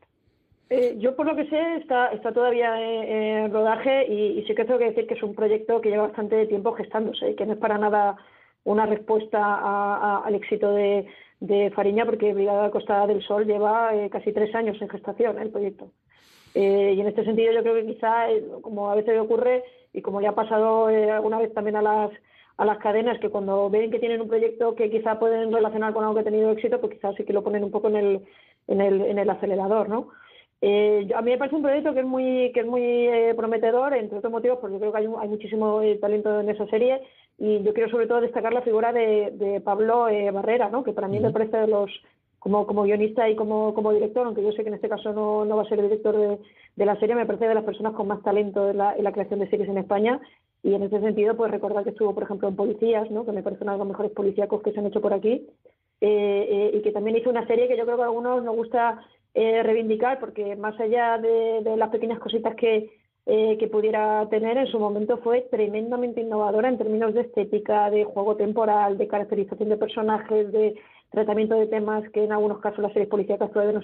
Eh, 0.68 0.96
yo 0.98 1.16
por 1.16 1.26
lo 1.26 1.36
que 1.36 1.46
sé 1.48 1.76
está, 1.76 2.08
está 2.12 2.32
todavía 2.32 2.74
en, 2.80 3.52
rodaje 3.52 4.06
y, 4.06 4.42
sí 4.46 4.54
que 4.54 4.64
tengo 4.64 4.78
que 4.78 4.90
decir 4.90 5.06
que 5.06 5.14
es 5.14 5.22
un 5.22 5.34
proyecto 5.34 5.80
que 5.80 5.90
lleva 5.90 6.06
bastante 6.06 6.46
tiempo 6.46 6.72
gestándose 6.72 7.30
y 7.30 7.36
que 7.36 7.44
no 7.46 7.54
es 7.54 7.58
para 7.58 7.78
nada 7.78 8.16
una 8.64 8.86
respuesta 8.86 10.18
al 10.18 10.34
éxito 10.34 10.72
de, 10.72 11.06
Fariña 11.74 12.04
porque 12.04 12.32
Brigada 12.32 12.70
Costa 12.70 13.06
del 13.06 13.20
Sol 13.22 13.46
lleva 13.46 13.94
eh, 13.96 14.08
casi 14.08 14.32
tres 14.32 14.54
años 14.54 14.80
en 14.80 14.88
gestación 14.88 15.40
el 15.40 15.50
proyecto. 15.50 15.90
Eh, 16.54 16.94
y 16.96 17.00
en 17.00 17.06
este 17.06 17.24
sentido 17.24 17.52
yo 17.52 17.62
creo 17.62 17.74
que 17.74 17.86
quizá, 17.86 18.30
eh, 18.30 18.44
como 18.60 18.90
a 18.90 18.94
veces 18.94 19.18
ocurre, 19.18 19.64
y 19.92 20.02
como 20.02 20.20
ya 20.20 20.30
ha 20.30 20.34
pasado 20.34 20.90
eh, 20.90 21.10
alguna 21.10 21.38
vez 21.38 21.52
también 21.54 21.76
a 21.76 21.82
las, 21.82 22.10
a 22.56 22.64
las 22.64 22.78
cadenas, 22.78 23.18
que 23.20 23.30
cuando 23.30 23.70
ven 23.70 23.90
que 23.90 23.98
tienen 23.98 24.20
un 24.20 24.28
proyecto 24.28 24.74
que 24.74 24.90
quizá 24.90 25.18
pueden 25.18 25.52
relacionar 25.52 25.92
con 25.92 26.04
algo 26.04 26.14
que 26.14 26.20
ha 26.20 26.24
tenido 26.24 26.50
éxito, 26.50 26.80
pues 26.80 26.94
quizás 26.94 27.14
sí 27.16 27.24
que 27.24 27.32
lo 27.32 27.42
ponen 27.42 27.64
un 27.64 27.70
poco 27.70 27.88
en 27.88 27.96
el, 27.96 28.20
en 28.68 28.80
el, 28.80 29.00
en 29.02 29.18
el 29.18 29.30
acelerador, 29.30 29.88
¿no? 29.88 30.08
a 30.64 31.22
mí 31.22 31.32
me 31.32 31.38
parece 31.38 31.56
un 31.56 31.62
proyecto 31.62 31.92
que 31.92 31.98
es 31.98 32.06
muy 32.06 32.52
que 32.54 32.60
es 32.60 32.66
muy 32.66 33.08
prometedor, 33.36 33.94
entre 33.94 34.18
otros 34.18 34.32
motivos, 34.32 34.58
porque 34.60 34.74
yo 34.74 34.78
creo 34.78 34.92
que 34.92 34.98
hay, 34.98 35.08
hay 35.18 35.28
muchísimo 35.28 35.80
talento 36.00 36.38
en 36.38 36.50
esa 36.50 36.68
serie 36.68 37.00
y 37.36 37.64
yo 37.64 37.74
quiero 37.74 37.90
sobre 37.90 38.06
todo 38.06 38.20
destacar 38.20 38.52
la 38.52 38.62
figura 38.62 38.92
de, 38.92 39.32
de 39.32 39.60
Pablo 39.60 40.06
Barrera, 40.32 40.68
¿no? 40.68 40.84
que 40.84 40.92
para 40.92 41.08
mí 41.08 41.18
me 41.18 41.32
parece 41.32 41.56
de 41.56 41.66
los 41.66 41.90
como, 42.42 42.66
como 42.66 42.82
guionista 42.82 43.30
y 43.30 43.36
como, 43.36 43.72
como 43.72 43.92
director, 43.92 44.26
aunque 44.26 44.42
yo 44.42 44.50
sé 44.50 44.64
que 44.64 44.68
en 44.68 44.74
este 44.74 44.88
caso 44.88 45.12
no, 45.12 45.44
no 45.44 45.56
va 45.56 45.62
a 45.62 45.68
ser 45.68 45.78
el 45.78 45.88
director 45.88 46.16
de, 46.16 46.38
de 46.74 46.86
la 46.86 46.98
serie, 46.98 47.14
me 47.14 47.24
parece 47.24 47.46
de 47.46 47.54
las 47.54 47.62
personas 47.62 47.92
con 47.92 48.08
más 48.08 48.20
talento 48.24 48.70
en 48.70 48.78
la, 48.78 48.96
en 48.96 49.04
la 49.04 49.12
creación 49.12 49.38
de 49.38 49.48
series 49.48 49.68
en 49.68 49.78
España. 49.78 50.20
Y 50.64 50.74
en 50.74 50.82
ese 50.82 51.00
sentido, 51.00 51.36
pues 51.36 51.52
recordar 51.52 51.84
que 51.84 51.90
estuvo, 51.90 52.12
por 52.14 52.24
ejemplo, 52.24 52.48
en 52.48 52.56
Policías, 52.56 53.08
¿no? 53.12 53.24
que 53.24 53.30
me 53.30 53.44
parece 53.44 53.62
uno 53.62 53.74
de 53.74 53.78
los 53.78 53.86
mejores 53.86 54.10
policíacos 54.10 54.60
que 54.60 54.72
se 54.72 54.80
han 54.80 54.86
hecho 54.86 55.00
por 55.00 55.14
aquí, 55.14 55.46
eh, 56.00 56.48
eh, 56.50 56.70
y 56.74 56.82
que 56.82 56.90
también 56.90 57.16
hizo 57.16 57.30
una 57.30 57.46
serie 57.46 57.68
que 57.68 57.76
yo 57.76 57.84
creo 57.84 57.96
que 57.96 58.02
a 58.02 58.06
algunos 58.06 58.42
nos 58.42 58.56
gusta 58.56 59.04
eh, 59.34 59.62
reivindicar, 59.62 60.18
porque 60.18 60.56
más 60.56 60.78
allá 60.80 61.18
de, 61.18 61.62
de 61.62 61.76
las 61.76 61.90
pequeñas 61.90 62.18
cositas 62.18 62.56
que, 62.56 62.90
eh, 63.24 63.56
que 63.56 63.68
pudiera 63.68 64.28
tener 64.30 64.58
en 64.58 64.66
su 64.66 64.80
momento 64.80 65.18
fue 65.18 65.42
tremendamente 65.42 66.20
innovadora 66.20 66.68
en 66.68 66.76
términos 66.76 67.14
de 67.14 67.20
estética, 67.20 67.88
de 67.88 68.02
juego 68.02 68.34
temporal, 68.34 68.98
de 68.98 69.06
caracterización 69.06 69.68
de 69.68 69.76
personajes, 69.76 70.50
de, 70.50 70.74
tratamiento 71.12 71.54
de 71.54 71.66
temas 71.66 72.08
que 72.10 72.24
en 72.24 72.32
algunos 72.32 72.58
casos 72.58 72.80
las 72.80 72.92
series 72.92 73.08
policíacas 73.08 73.50
todavía 73.52 73.72
no 73.72 73.82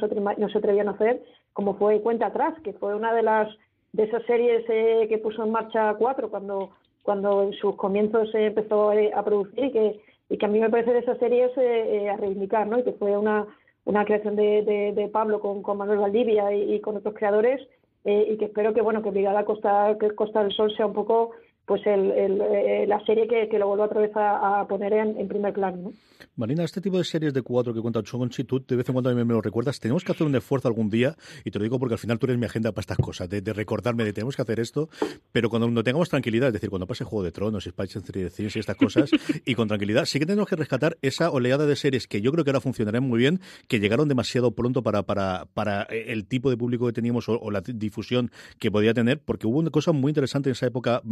se, 0.48 0.58
atrevían 0.58 0.88
a 0.88 0.92
hacer, 0.92 1.22
como 1.52 1.74
fue 1.74 2.00
Cuenta 2.00 2.26
Atrás, 2.26 2.54
que 2.64 2.72
fue 2.72 2.94
una 2.94 3.12
de 3.12 3.22
las 3.22 3.48
de 3.92 4.04
esas 4.04 4.22
series 4.24 4.64
eh, 4.68 5.06
que 5.08 5.18
puso 5.18 5.44
en 5.44 5.52
marcha 5.52 5.94
Cuatro 5.94 6.30
cuando 6.30 6.70
cuando 7.02 7.42
en 7.42 7.54
sus 7.54 7.74
comienzos 7.76 8.30
se 8.32 8.46
empezó 8.46 8.92
eh, 8.92 9.10
a 9.14 9.22
producir 9.24 9.64
y 9.64 9.72
que 9.72 10.00
y 10.30 10.36
que 10.36 10.44
a 10.44 10.48
mí 10.48 10.60
me 10.60 10.68
parece 10.68 10.92
de 10.92 10.98
esas 10.98 11.18
series 11.18 11.50
a 11.56 12.16
reivindicar, 12.18 12.66
¿no? 12.66 12.78
Y 12.78 12.82
que 12.82 12.92
fue 12.92 13.16
una 13.16 13.46
una 13.86 14.04
creación 14.04 14.36
de, 14.36 14.92
de, 14.94 15.08
Pablo 15.08 15.40
con, 15.40 15.62
con, 15.62 15.78
Manuel 15.78 16.00
Valdivia 16.00 16.52
y, 16.52 16.78
con 16.80 16.98
otros 16.98 17.14
creadores 17.14 17.66
y 18.04 18.36
que 18.36 18.44
espero 18.44 18.74
que 18.74 18.82
bueno 18.82 19.02
que 19.02 19.10
Brigada 19.10 19.46
Costa 19.46 19.96
que 19.98 20.10
Costa 20.10 20.42
del 20.42 20.52
Sol 20.52 20.70
sea 20.76 20.86
un 20.86 20.92
poco 20.92 21.30
pues 21.68 21.86
el, 21.86 22.10
el, 22.12 22.88
la 22.88 23.04
serie 23.04 23.28
que, 23.28 23.46
que, 23.48 23.58
lo 23.58 23.68
vuelvo 23.68 23.84
otra 23.84 24.00
vez 24.00 24.10
a, 24.14 24.66
poner 24.66 24.94
en, 24.94 25.20
en 25.20 25.28
primer 25.28 25.52
plano. 25.52 25.76
¿no? 25.76 25.92
Marina, 26.34 26.64
este 26.64 26.80
tipo 26.80 26.98
de 26.98 27.04
series 27.04 27.34
de 27.34 27.42
cuatro 27.42 27.74
que 27.74 27.80
cuenta 27.80 28.02
Chonchi, 28.02 28.44
tú 28.44 28.64
de 28.64 28.76
vez 28.76 28.88
en 28.88 28.92
cuando 28.92 29.10
a 29.10 29.14
mí 29.14 29.24
me 29.24 29.34
lo 29.34 29.40
recuerdas. 29.40 29.78
Tenemos 29.78 30.04
que 30.04 30.12
hacer 30.12 30.26
un 30.26 30.34
esfuerzo 30.34 30.68
algún 30.68 30.88
día, 30.88 31.16
y 31.44 31.50
te 31.50 31.58
lo 31.58 31.64
digo 31.64 31.78
porque 31.78 31.94
al 31.94 31.98
final 31.98 32.18
tú 32.18 32.26
eres 32.26 32.38
mi 32.38 32.46
agenda 32.46 32.72
para 32.72 32.80
estas 32.80 32.98
cosas, 32.98 33.28
de, 33.28 33.40
recordarme 33.52 34.04
de 34.04 34.12
tenemos 34.12 34.36
que 34.36 34.42
hacer 34.42 34.60
esto, 34.60 34.88
pero 35.32 35.50
cuando 35.50 35.68
no 35.68 35.82
tengamos 35.82 36.08
tranquilidad, 36.08 36.48
es 36.48 36.54
decir, 36.54 36.70
cuando 36.70 36.86
pase 36.86 37.04
Juego 37.04 37.24
de 37.24 37.32
Tronos, 37.32 37.64
Spice 37.64 37.98
and 37.98 38.30
y 38.38 38.58
estas 38.58 38.76
cosas, 38.76 39.10
y 39.44 39.54
con 39.54 39.68
tranquilidad, 39.68 40.04
sí 40.06 40.18
que 40.18 40.26
tenemos 40.26 40.48
que 40.48 40.56
rescatar 40.56 40.96
esa 41.02 41.30
oleada 41.30 41.66
de 41.66 41.76
series 41.76 42.06
que 42.06 42.20
yo 42.20 42.32
creo 42.32 42.44
que 42.44 42.50
ahora 42.50 42.60
funcionarán 42.60 43.02
muy 43.04 43.18
bien, 43.18 43.40
que 43.66 43.80
llegaron 43.80 44.08
demasiado 44.08 44.52
pronto 44.52 44.82
para, 44.82 45.02
para, 45.02 45.46
para 45.54 45.82
el 45.82 46.26
tipo 46.26 46.50
de 46.50 46.56
público 46.56 46.86
que 46.86 46.92
teníamos 46.92 47.28
o, 47.28 47.50
la 47.50 47.60
difusión 47.60 48.30
que 48.58 48.70
podía 48.70 48.94
tener, 48.94 49.20
porque 49.20 49.46
hubo 49.46 49.58
una 49.58 49.70
cosa 49.70 49.92
muy 49.92 50.10
interesante 50.10 50.48
en 50.48 50.52
esa 50.52 50.66
época 50.66 51.02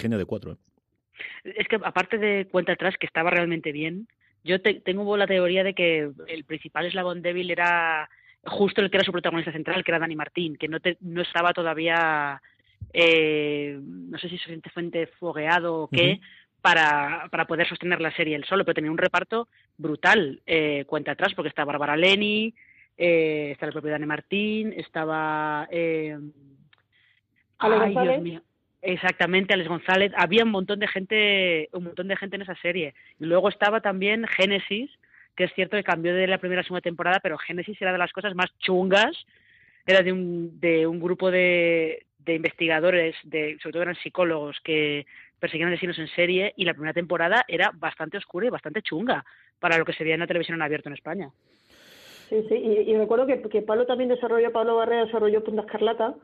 primigenia 0.00 0.18
de 0.18 0.24
cuatro. 0.24 0.52
¿eh? 0.52 0.56
Es 1.44 1.68
que 1.68 1.76
aparte 1.76 2.18
de 2.18 2.46
cuenta 2.50 2.72
atrás, 2.72 2.96
que 2.98 3.06
estaba 3.06 3.30
realmente 3.30 3.72
bien, 3.72 4.08
yo 4.42 4.60
tengo 4.62 5.16
la 5.16 5.26
teoría 5.26 5.62
de 5.62 5.74
que 5.74 6.10
el 6.26 6.44
principal 6.44 6.86
eslabón 6.86 7.22
débil 7.22 7.50
era 7.50 8.08
justo 8.44 8.80
el 8.80 8.90
que 8.90 8.96
era 8.96 9.04
su 9.04 9.12
protagonista 9.12 9.52
central, 9.52 9.84
que 9.84 9.90
era 9.90 9.98
Dani 9.98 10.16
Martín, 10.16 10.56
que 10.56 10.68
no, 10.68 10.78
no 11.00 11.20
estaba 11.20 11.52
todavía, 11.52 12.40
eh, 12.92 13.78
no 13.82 14.18
sé 14.18 14.30
si 14.30 14.38
suficientemente 14.38 15.08
fogueado 15.18 15.82
o 15.82 15.88
qué, 15.88 16.20
para, 16.62 17.28
para 17.30 17.46
poder 17.46 17.68
sostener 17.68 18.00
la 18.00 18.14
serie 18.16 18.36
él 18.36 18.44
solo, 18.44 18.64
pero 18.64 18.76
tenía 18.76 18.90
un 18.90 18.98
reparto 18.98 19.48
brutal, 19.76 20.40
eh, 20.46 20.84
cuenta 20.86 21.12
atrás, 21.12 21.34
porque 21.34 21.50
está 21.50 21.64
Bárbara 21.64 21.96
Leni, 21.96 22.54
eh, 22.96 23.50
está 23.52 23.66
el 23.66 23.72
propio 23.72 23.90
Dani 23.90 24.06
Martín, 24.06 24.72
estaba... 24.74 25.68
Eh, 25.70 26.18
ay, 27.58 27.94
Dios 27.94 28.22
mío. 28.22 28.42
Exactamente, 28.82 29.52
Alex 29.52 29.68
González. 29.68 30.12
Había 30.16 30.44
un 30.44 30.50
montón 30.50 30.78
de 30.78 30.88
gente, 30.88 31.68
un 31.72 31.84
montón 31.84 32.08
de 32.08 32.16
gente 32.16 32.36
en 32.36 32.42
esa 32.42 32.54
serie. 32.56 32.94
Y 33.18 33.26
luego 33.26 33.48
estaba 33.48 33.80
también 33.80 34.26
Génesis, 34.26 34.90
que 35.36 35.44
es 35.44 35.52
cierto 35.54 35.76
que 35.76 35.84
cambió 35.84 36.14
de 36.14 36.26
la 36.26 36.38
primera 36.38 36.62
a 36.62 36.64
segunda 36.64 36.80
temporada, 36.80 37.20
pero 37.22 37.38
Génesis 37.38 37.80
era 37.80 37.92
de 37.92 37.98
las 37.98 38.12
cosas 38.12 38.34
más 38.34 38.50
chungas. 38.58 39.16
Era 39.86 40.02
de 40.02 40.12
un, 40.12 40.60
de 40.60 40.86
un 40.86 41.00
grupo 41.00 41.30
de, 41.30 42.06
de 42.18 42.34
investigadores, 42.34 43.16
de, 43.24 43.58
sobre 43.62 43.72
todo 43.72 43.82
eran 43.82 43.96
psicólogos, 43.96 44.58
que 44.62 45.06
perseguían 45.38 45.68
asesinos 45.68 45.98
en 45.98 46.08
serie. 46.08 46.54
Y 46.56 46.64
la 46.64 46.72
primera 46.72 46.94
temporada 46.94 47.44
era 47.48 47.72
bastante 47.74 48.16
oscura 48.16 48.46
y 48.46 48.50
bastante 48.50 48.82
chunga 48.82 49.24
para 49.58 49.76
lo 49.76 49.84
que 49.84 49.92
se 49.92 50.04
veía 50.04 50.14
en 50.14 50.20
la 50.20 50.26
televisión 50.26 50.56
en 50.56 50.62
abierto 50.62 50.88
en 50.88 50.94
España. 50.94 51.30
Sí, 52.30 52.46
sí, 52.48 52.54
y, 52.54 52.96
recuerdo 52.96 53.26
que, 53.26 53.42
que 53.42 53.60
Pablo 53.60 53.86
también 53.86 54.08
desarrolló, 54.08 54.52
Pablo 54.52 54.76
Barrera 54.76 55.04
desarrolló 55.04 55.42
Punta 55.42 55.62
Escarlata, 55.62 56.14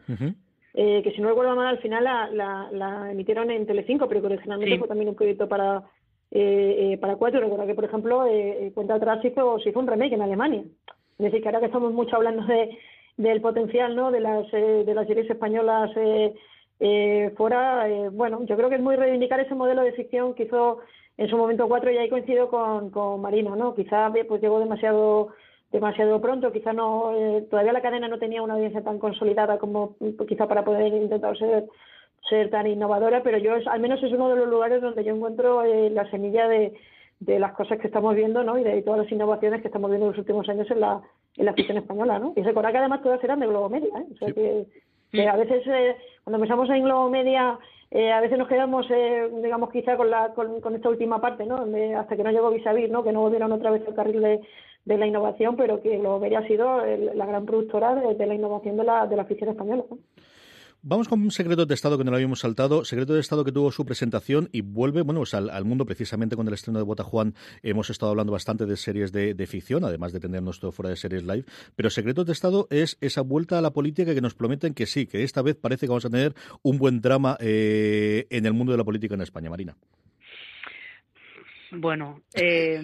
eh, 0.76 1.02
que 1.02 1.10
si 1.10 1.20
no 1.20 1.28
recuerdo 1.28 1.56
mal 1.56 1.66
al 1.66 1.78
final 1.78 2.04
la, 2.04 2.28
la, 2.30 2.68
la 2.70 3.10
emitieron 3.10 3.50
en 3.50 3.66
Telecinco, 3.66 4.06
pero 4.06 4.20
que 4.20 4.28
originalmente 4.28 4.78
fue 4.78 4.86
también 4.86 5.08
un 5.08 5.16
proyecto 5.16 5.48
para 5.48 5.82
eh, 6.30 6.92
eh, 6.92 6.98
para 6.98 7.16
cuatro. 7.16 7.40
Recuerdo 7.40 7.66
que, 7.66 7.74
por 7.74 7.84
ejemplo, 7.84 8.26
eh, 8.26 8.70
Cuenta 8.74 8.94
atrás 8.94 9.24
hizo, 9.24 9.58
se 9.60 9.70
hizo 9.70 9.78
un 9.78 9.86
remake 9.86 10.14
en 10.14 10.22
Alemania. 10.22 10.62
Es 11.18 11.24
decir, 11.24 11.40
que 11.40 11.48
ahora 11.48 11.60
que 11.60 11.66
estamos 11.66 11.92
mucho 11.92 12.16
hablando 12.16 12.44
de, 12.44 12.76
del 13.16 13.40
potencial 13.40 13.96
¿no? 13.96 14.10
de, 14.10 14.20
las, 14.20 14.46
eh, 14.52 14.84
de 14.84 14.94
las 14.94 15.06
series 15.06 15.30
españolas 15.30 15.90
eh, 15.96 16.34
eh, 16.80 17.32
fuera, 17.36 17.88
eh, 17.88 18.10
bueno, 18.10 18.44
yo 18.44 18.56
creo 18.56 18.68
que 18.68 18.74
es 18.74 18.82
muy 18.82 18.96
reivindicar 18.96 19.40
ese 19.40 19.54
modelo 19.54 19.82
de 19.82 19.92
ficción 19.92 20.34
que 20.34 20.42
hizo 20.42 20.80
en 21.16 21.28
su 21.28 21.36
momento 21.38 21.66
cuatro 21.68 21.90
y 21.90 21.96
ahí 21.96 22.10
coincido 22.10 22.50
con, 22.50 22.90
con 22.90 23.22
Marino, 23.22 23.56
¿no? 23.56 23.74
Quizá 23.74 24.12
pues 24.28 24.42
llegó 24.42 24.58
demasiado 24.58 25.28
demasiado 25.72 26.20
pronto, 26.20 26.52
quizá 26.52 26.72
no, 26.72 27.12
eh, 27.14 27.46
todavía 27.50 27.72
la 27.72 27.82
cadena 27.82 28.08
no 28.08 28.18
tenía 28.18 28.42
una 28.42 28.54
audiencia 28.54 28.82
tan 28.82 28.98
consolidada 28.98 29.58
como 29.58 29.96
quizá 30.28 30.46
para 30.46 30.64
poder 30.64 30.92
intentar 30.92 31.36
ser 31.36 31.64
ser 32.28 32.50
tan 32.50 32.66
innovadora, 32.66 33.22
pero 33.22 33.38
yo 33.38 33.54
al 33.66 33.80
menos 33.80 34.02
es 34.02 34.12
uno 34.12 34.28
de 34.28 34.36
los 34.36 34.48
lugares 34.48 34.82
donde 34.82 35.04
yo 35.04 35.14
encuentro 35.14 35.62
eh, 35.62 35.90
la 35.90 36.10
semilla 36.10 36.48
de, 36.48 36.74
de 37.20 37.38
las 37.38 37.52
cosas 37.52 37.78
que 37.78 37.86
estamos 37.86 38.16
viendo, 38.16 38.42
¿no? 38.42 38.58
Y 38.58 38.64
de 38.64 38.82
todas 38.82 39.00
las 39.00 39.12
innovaciones 39.12 39.60
que 39.60 39.68
estamos 39.68 39.90
viendo 39.90 40.06
en 40.06 40.12
los 40.12 40.18
últimos 40.18 40.48
años 40.48 40.68
en 40.70 40.80
la 40.80 41.00
en 41.36 41.44
la 41.44 41.52
ficción 41.52 41.78
española, 41.78 42.18
¿no? 42.18 42.32
Y 42.34 42.42
recordar 42.42 42.72
que 42.72 42.78
además 42.78 43.02
todas 43.02 43.22
eran 43.22 43.40
de 43.40 43.46
Globo 43.46 43.68
Media, 43.68 43.90
¿eh? 43.98 44.06
O 44.12 44.16
sea 44.16 44.32
que, 44.32 44.66
que, 45.12 45.28
a 45.28 45.36
veces 45.36 45.62
eh, 45.66 45.96
cuando 46.24 46.40
pensamos 46.40 46.68
en 46.70 46.84
Globo 46.84 47.10
Media 47.10 47.58
eh, 47.90 48.12
a 48.12 48.20
veces 48.20 48.38
nos 48.38 48.48
quedamos, 48.48 48.86
eh, 48.90 49.30
digamos, 49.42 49.70
quizá 49.70 49.96
con, 49.96 50.10
la, 50.10 50.34
con, 50.34 50.74
esta 50.74 50.88
última 50.88 51.20
parte, 51.20 51.46
¿no? 51.46 51.64
Hasta 51.98 52.16
que 52.16 52.22
no 52.22 52.30
llegó 52.30 52.50
Visavis, 52.50 52.90
¿no? 52.90 53.04
Que 53.04 53.12
no 53.12 53.20
volvieron 53.20 53.52
otra 53.52 53.70
vez 53.70 53.86
al 53.86 53.94
carril 53.94 54.22
de, 54.22 54.40
la 54.98 55.06
innovación, 55.06 55.56
pero 55.56 55.82
que 55.82 55.98
lo 55.98 56.16
ha 56.16 56.46
sido 56.46 56.84
la 56.86 57.26
gran 57.26 57.44
productora 57.44 57.94
de, 57.94 58.26
la 58.26 58.34
innovación 58.34 58.76
de 58.76 58.84
la, 58.84 59.06
de 59.06 59.16
la 59.16 59.24
ficción 59.24 59.50
española. 59.50 59.84
Vamos 60.88 61.08
con 61.08 61.20
un 61.20 61.32
secreto 61.32 61.66
de 61.66 61.74
Estado 61.74 61.98
que 61.98 62.04
no 62.04 62.12
lo 62.12 62.16
habíamos 62.16 62.38
saltado. 62.38 62.84
Secreto 62.84 63.12
de 63.12 63.18
Estado 63.18 63.44
que 63.44 63.50
tuvo 63.50 63.72
su 63.72 63.84
presentación 63.84 64.48
y 64.52 64.60
vuelve, 64.60 65.02
bueno, 65.02 65.18
pues 65.18 65.34
al, 65.34 65.64
mundo 65.64 65.84
precisamente 65.84 66.36
con 66.36 66.46
el 66.46 66.54
estreno 66.54 66.78
de 66.78 66.84
Bota 66.84 67.02
Juan. 67.02 67.34
Hemos 67.64 67.90
estado 67.90 68.10
hablando 68.10 68.32
bastante 68.32 68.66
de 68.66 68.76
series 68.76 69.10
de, 69.10 69.46
ficción, 69.48 69.82
además 69.82 70.12
de 70.12 70.20
tener 70.20 70.44
nuestro 70.44 70.70
fuera 70.70 70.90
de 70.90 70.94
series 70.94 71.24
live. 71.24 71.44
Pero 71.74 71.90
Secreto 71.90 72.24
de 72.24 72.32
Estado 72.32 72.68
es 72.70 72.98
esa 73.00 73.22
vuelta 73.22 73.58
a 73.58 73.62
la 73.62 73.72
política 73.72 74.14
que 74.14 74.20
nos 74.20 74.34
prometen 74.34 74.74
que 74.74 74.86
sí, 74.86 75.08
que 75.08 75.24
esta 75.24 75.42
vez 75.42 75.56
parece 75.56 75.86
que 75.86 75.90
vamos 75.90 76.04
a 76.04 76.10
tener 76.10 76.36
un 76.62 76.78
buen 76.78 77.00
drama 77.00 77.36
eh, 77.40 78.28
en 78.30 78.46
el 78.46 78.52
mundo 78.52 78.70
de 78.70 78.78
la 78.78 78.84
política 78.84 79.16
en 79.16 79.22
España, 79.22 79.50
Marina. 79.50 79.76
Bueno, 81.70 82.20
eh, 82.34 82.80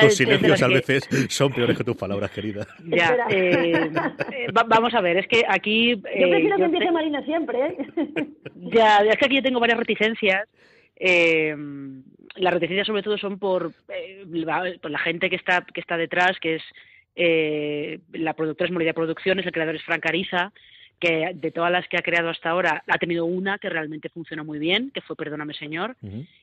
tus 0.00 0.16
silencios 0.16 0.62
a 0.62 0.68
veces 0.68 1.08
son 1.28 1.52
peores 1.52 1.76
que 1.76 1.84
tus 1.84 1.96
palabras, 1.96 2.30
querida. 2.30 2.66
Ya, 2.84 3.16
eh, 3.30 3.90
eh 4.32 4.46
vamos 4.52 4.94
a 4.94 5.00
ver, 5.00 5.18
es 5.18 5.26
que 5.26 5.44
aquí... 5.48 5.96
yo 5.96 6.02
prefiero 6.02 6.56
que 6.56 6.64
empiece 6.64 6.90
Marina 6.92 7.24
siempre, 7.24 7.58
¿eh? 7.66 7.76
Ya, 8.54 8.98
es 8.98 9.16
que 9.16 9.26
aquí 9.26 9.36
yo 9.36 9.42
tengo 9.42 9.60
varias 9.60 9.78
reticencias. 9.78 10.48
Eh, 10.96 11.56
las 12.36 12.54
reticencias 12.54 12.86
sobre 12.86 13.02
todo 13.02 13.18
son 13.18 13.38
por, 13.38 13.72
eh, 13.88 14.24
por 14.80 14.90
la 14.90 14.98
gente 14.98 15.30
que 15.30 15.36
está, 15.36 15.62
que 15.62 15.80
está 15.80 15.96
detrás, 15.96 16.38
que 16.40 16.56
es 16.56 16.62
eh, 17.16 17.98
la 18.12 18.34
productora 18.34 18.68
es 18.68 18.72
Moridia 18.72 18.94
Producciones, 18.94 19.44
el 19.44 19.52
creador 19.52 19.76
es 19.76 19.82
Frank 19.82 20.06
Ariza, 20.06 20.52
que 21.00 21.32
de 21.34 21.50
todas 21.50 21.72
las 21.72 21.88
que 21.88 21.96
ha 21.96 22.02
creado 22.02 22.28
hasta 22.28 22.50
ahora 22.50 22.84
ha 22.86 22.98
tenido 22.98 23.24
una 23.24 23.58
que 23.58 23.70
realmente 23.70 24.10
funcionó 24.10 24.44
muy 24.44 24.58
bien, 24.58 24.90
que 24.90 25.00
fue 25.00 25.16
Perdóname 25.16 25.54
Señor, 25.54 25.96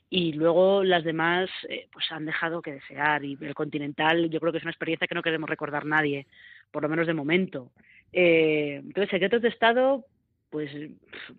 y 0.10 0.34
luego 0.34 0.84
las 0.84 1.04
demás 1.04 1.50
eh, 1.70 1.88
pues 1.94 2.12
han 2.12 2.26
dejado 2.26 2.62
que 2.62 2.74
desear 2.74 3.24
y 3.24 3.38
el 3.40 3.54
Continental 3.54 4.30
yo 4.30 4.40
creo 4.40 4.52
que 4.52 4.58
es 4.58 4.64
una 4.64 4.72
experiencia 4.72 5.08
que 5.08 5.14
no 5.14 5.22
queremos 5.22 5.48
recordar 5.48 5.86
nadie, 5.86 6.26
por 6.72 6.82
lo 6.82 6.90
menos 6.90 7.06
de 7.06 7.14
momento. 7.14 7.72
Eh, 8.12 8.82
entonces, 8.84 9.12
Secretos 9.12 9.44
de 9.44 9.50
Estado, 9.50 10.06
pues, 10.50 10.72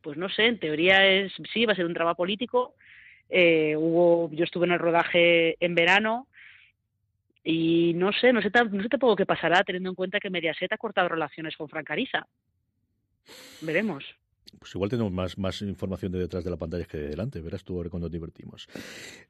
pues 0.00 0.16
no 0.16 0.28
sé, 0.28 0.46
en 0.46 0.60
teoría 0.60 1.04
es 1.04 1.32
sí, 1.52 1.66
va 1.66 1.72
a 1.72 1.76
ser 1.76 1.86
un 1.86 1.94
trabajo 1.94 2.18
político. 2.18 2.74
Eh, 3.28 3.74
hubo, 3.76 4.30
yo 4.32 4.44
estuve 4.44 4.66
en 4.66 4.72
el 4.72 4.78
rodaje 4.78 5.56
en 5.58 5.74
verano, 5.74 6.28
y 7.42 7.94
no 7.94 8.12
sé, 8.12 8.32
no 8.32 8.42
sé, 8.42 8.50
no 8.70 8.82
sé 8.82 8.88
tampoco 8.88 9.16
qué 9.16 9.24
pasará 9.24 9.64
teniendo 9.64 9.88
en 9.88 9.94
cuenta 9.94 10.20
que 10.20 10.28
Mediaset 10.28 10.70
ha 10.72 10.76
cortado 10.76 11.08
relaciones 11.08 11.56
con 11.56 11.68
Francariza. 11.68 12.26
Veremos. 13.60 14.04
Pues 14.58 14.74
igual 14.74 14.90
tenemos 14.90 15.12
más, 15.12 15.38
más 15.38 15.62
información 15.62 16.12
de 16.12 16.18
detrás 16.18 16.44
de 16.44 16.50
la 16.50 16.56
pantalla 16.56 16.84
que 16.84 16.98
de 16.98 17.08
delante, 17.08 17.40
verás 17.40 17.64
tú 17.64 17.76
ahora 17.76 17.90
cuando 17.90 18.06
nos 18.06 18.12
divertimos. 18.12 18.68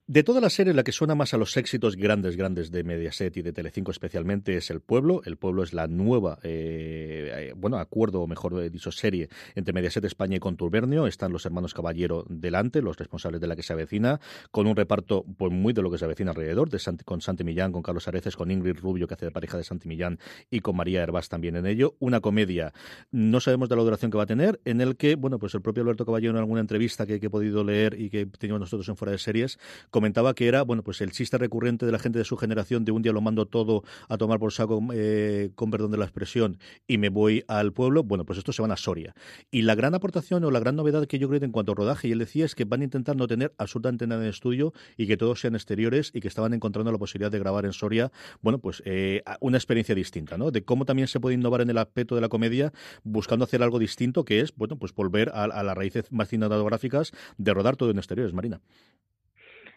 De 0.06 0.22
toda 0.22 0.40
la 0.40 0.50
serie, 0.50 0.74
la 0.74 0.82
que 0.82 0.92
suena 0.92 1.14
más 1.14 1.34
a 1.34 1.38
los 1.38 1.56
éxitos 1.56 1.96
grandes, 1.96 2.36
grandes 2.36 2.70
de 2.70 2.84
Mediaset 2.84 3.36
y 3.36 3.42
de 3.42 3.52
Telecinco 3.52 3.90
especialmente 3.90 4.56
es 4.56 4.70
El 4.70 4.80
Pueblo. 4.80 5.22
El 5.24 5.36
Pueblo 5.36 5.62
es 5.62 5.72
la 5.72 5.86
nueva, 5.86 6.38
eh, 6.42 7.50
eh, 7.50 7.52
bueno, 7.56 7.78
acuerdo, 7.78 8.22
o 8.22 8.26
mejor 8.26 8.70
dicho, 8.70 8.90
serie 8.90 9.28
entre 9.54 9.72
Mediaset 9.72 10.04
España 10.04 10.36
y 10.36 10.40
Contubernio. 10.40 11.06
Están 11.06 11.32
los 11.32 11.44
hermanos 11.46 11.74
Caballero 11.74 12.24
delante, 12.28 12.82
los 12.82 12.96
responsables 12.96 13.40
de 13.40 13.46
la 13.46 13.56
que 13.56 13.62
se 13.62 13.72
avecina, 13.72 14.20
con 14.50 14.66
un 14.66 14.76
reparto 14.76 15.24
pues 15.36 15.52
muy 15.52 15.72
de 15.72 15.82
lo 15.82 15.90
que 15.90 15.98
se 15.98 16.04
avecina 16.04 16.30
alrededor, 16.30 16.70
de 16.70 16.78
con 17.04 17.20
Santi 17.20 17.44
Millán, 17.44 17.72
con 17.72 17.82
Carlos 17.82 18.08
Areces, 18.08 18.36
con 18.36 18.50
Ingrid 18.50 18.76
Rubio, 18.76 19.06
que 19.06 19.14
hace 19.14 19.26
de 19.26 19.32
pareja 19.32 19.56
de 19.56 19.64
Santi 19.64 19.88
Millán, 19.88 20.18
y 20.50 20.60
con 20.60 20.76
María 20.76 21.02
Herbás 21.02 21.28
también 21.28 21.56
en 21.56 21.66
ello. 21.66 21.96
Una 21.98 22.20
comedia, 22.20 22.72
no 23.10 23.40
sabemos 23.40 23.68
de 23.68 23.76
la 23.76 23.82
duración 23.82 24.10
que 24.10 24.16
va 24.16 24.24
a 24.24 24.26
tener, 24.26 24.60
en 24.64 24.80
el 24.80 24.96
que 24.96 25.07
bueno, 25.16 25.38
pues 25.38 25.54
el 25.54 25.62
propio 25.62 25.82
Alberto 25.82 26.04
Caballero 26.04 26.32
en 26.32 26.38
alguna 26.38 26.60
entrevista 26.60 27.06
que, 27.06 27.14
he 27.14 27.30
podido 27.30 27.64
leer 27.64 28.00
y 28.00 28.10
que 28.10 28.26
teníamos 28.26 28.60
nosotros 28.60 28.88
en 28.88 28.96
fuera 28.96 29.12
de 29.12 29.18
series, 29.18 29.58
comentaba 29.90 30.34
que 30.34 30.48
era, 30.48 30.62
bueno, 30.62 30.82
pues 30.82 31.00
el 31.00 31.12
chiste 31.12 31.38
recurrente 31.38 31.86
de 31.86 31.92
la 31.92 31.98
gente 31.98 32.18
de 32.18 32.24
su 32.24 32.36
generación 32.36 32.84
de 32.84 32.92
un 32.92 33.02
día 33.02 33.12
lo 33.12 33.20
mando 33.20 33.46
todo 33.46 33.82
a 34.08 34.16
tomar 34.18 34.38
por 34.38 34.52
saco, 34.52 34.82
eh, 34.92 35.50
con 35.54 35.70
perdón 35.70 35.90
de 35.90 35.98
la 35.98 36.04
expresión, 36.04 36.58
y 36.86 36.98
me 36.98 37.08
voy 37.08 37.44
al 37.48 37.72
pueblo, 37.72 38.02
bueno, 38.02 38.24
pues 38.24 38.38
estos 38.38 38.56
se 38.56 38.62
van 38.62 38.72
a 38.72 38.76
Soria. 38.76 39.14
Y 39.50 39.62
la 39.62 39.74
gran 39.74 39.94
aportación 39.94 40.44
o 40.44 40.50
la 40.50 40.60
gran 40.60 40.76
novedad 40.76 41.06
que 41.06 41.18
yo 41.18 41.28
creo 41.28 41.42
en 41.42 41.52
cuanto 41.52 41.72
a 41.72 41.74
rodaje, 41.74 42.08
y 42.08 42.12
él 42.12 42.18
decía, 42.18 42.44
es 42.44 42.54
que 42.54 42.64
van 42.64 42.80
a 42.80 42.84
intentar 42.84 43.16
no 43.16 43.26
tener 43.26 43.54
absolutamente 43.58 44.06
nada 44.06 44.22
en 44.22 44.30
estudio 44.30 44.72
y 44.96 45.06
que 45.06 45.16
todos 45.16 45.40
sean 45.40 45.54
exteriores 45.54 46.10
y 46.14 46.20
que 46.20 46.28
estaban 46.28 46.54
encontrando 46.54 46.92
la 46.92 46.98
posibilidad 46.98 47.30
de 47.30 47.38
grabar 47.38 47.64
en 47.64 47.72
Soria, 47.72 48.10
bueno, 48.40 48.58
pues 48.58 48.82
eh, 48.84 49.22
una 49.40 49.58
experiencia 49.58 49.94
distinta, 49.94 50.36
¿no? 50.38 50.50
De 50.50 50.64
cómo 50.64 50.84
también 50.84 51.08
se 51.08 51.20
puede 51.20 51.34
innovar 51.34 51.60
en 51.60 51.70
el 51.70 51.78
aspecto 51.78 52.14
de 52.14 52.20
la 52.20 52.28
comedia 52.28 52.72
buscando 53.04 53.44
hacer 53.44 53.62
algo 53.62 53.78
distinto, 53.78 54.24
que 54.24 54.40
es, 54.40 54.54
bueno, 54.54 54.76
pues 54.76 54.92
volver 54.98 55.30
a, 55.32 55.46
las 55.46 55.76
raíces 55.76 56.12
más 56.12 56.28
cinematográficas 56.28 57.12
de 57.38 57.54
rodar 57.54 57.76
todo 57.76 57.90
en 57.90 57.98
exteriores, 57.98 58.34
Marina. 58.34 58.60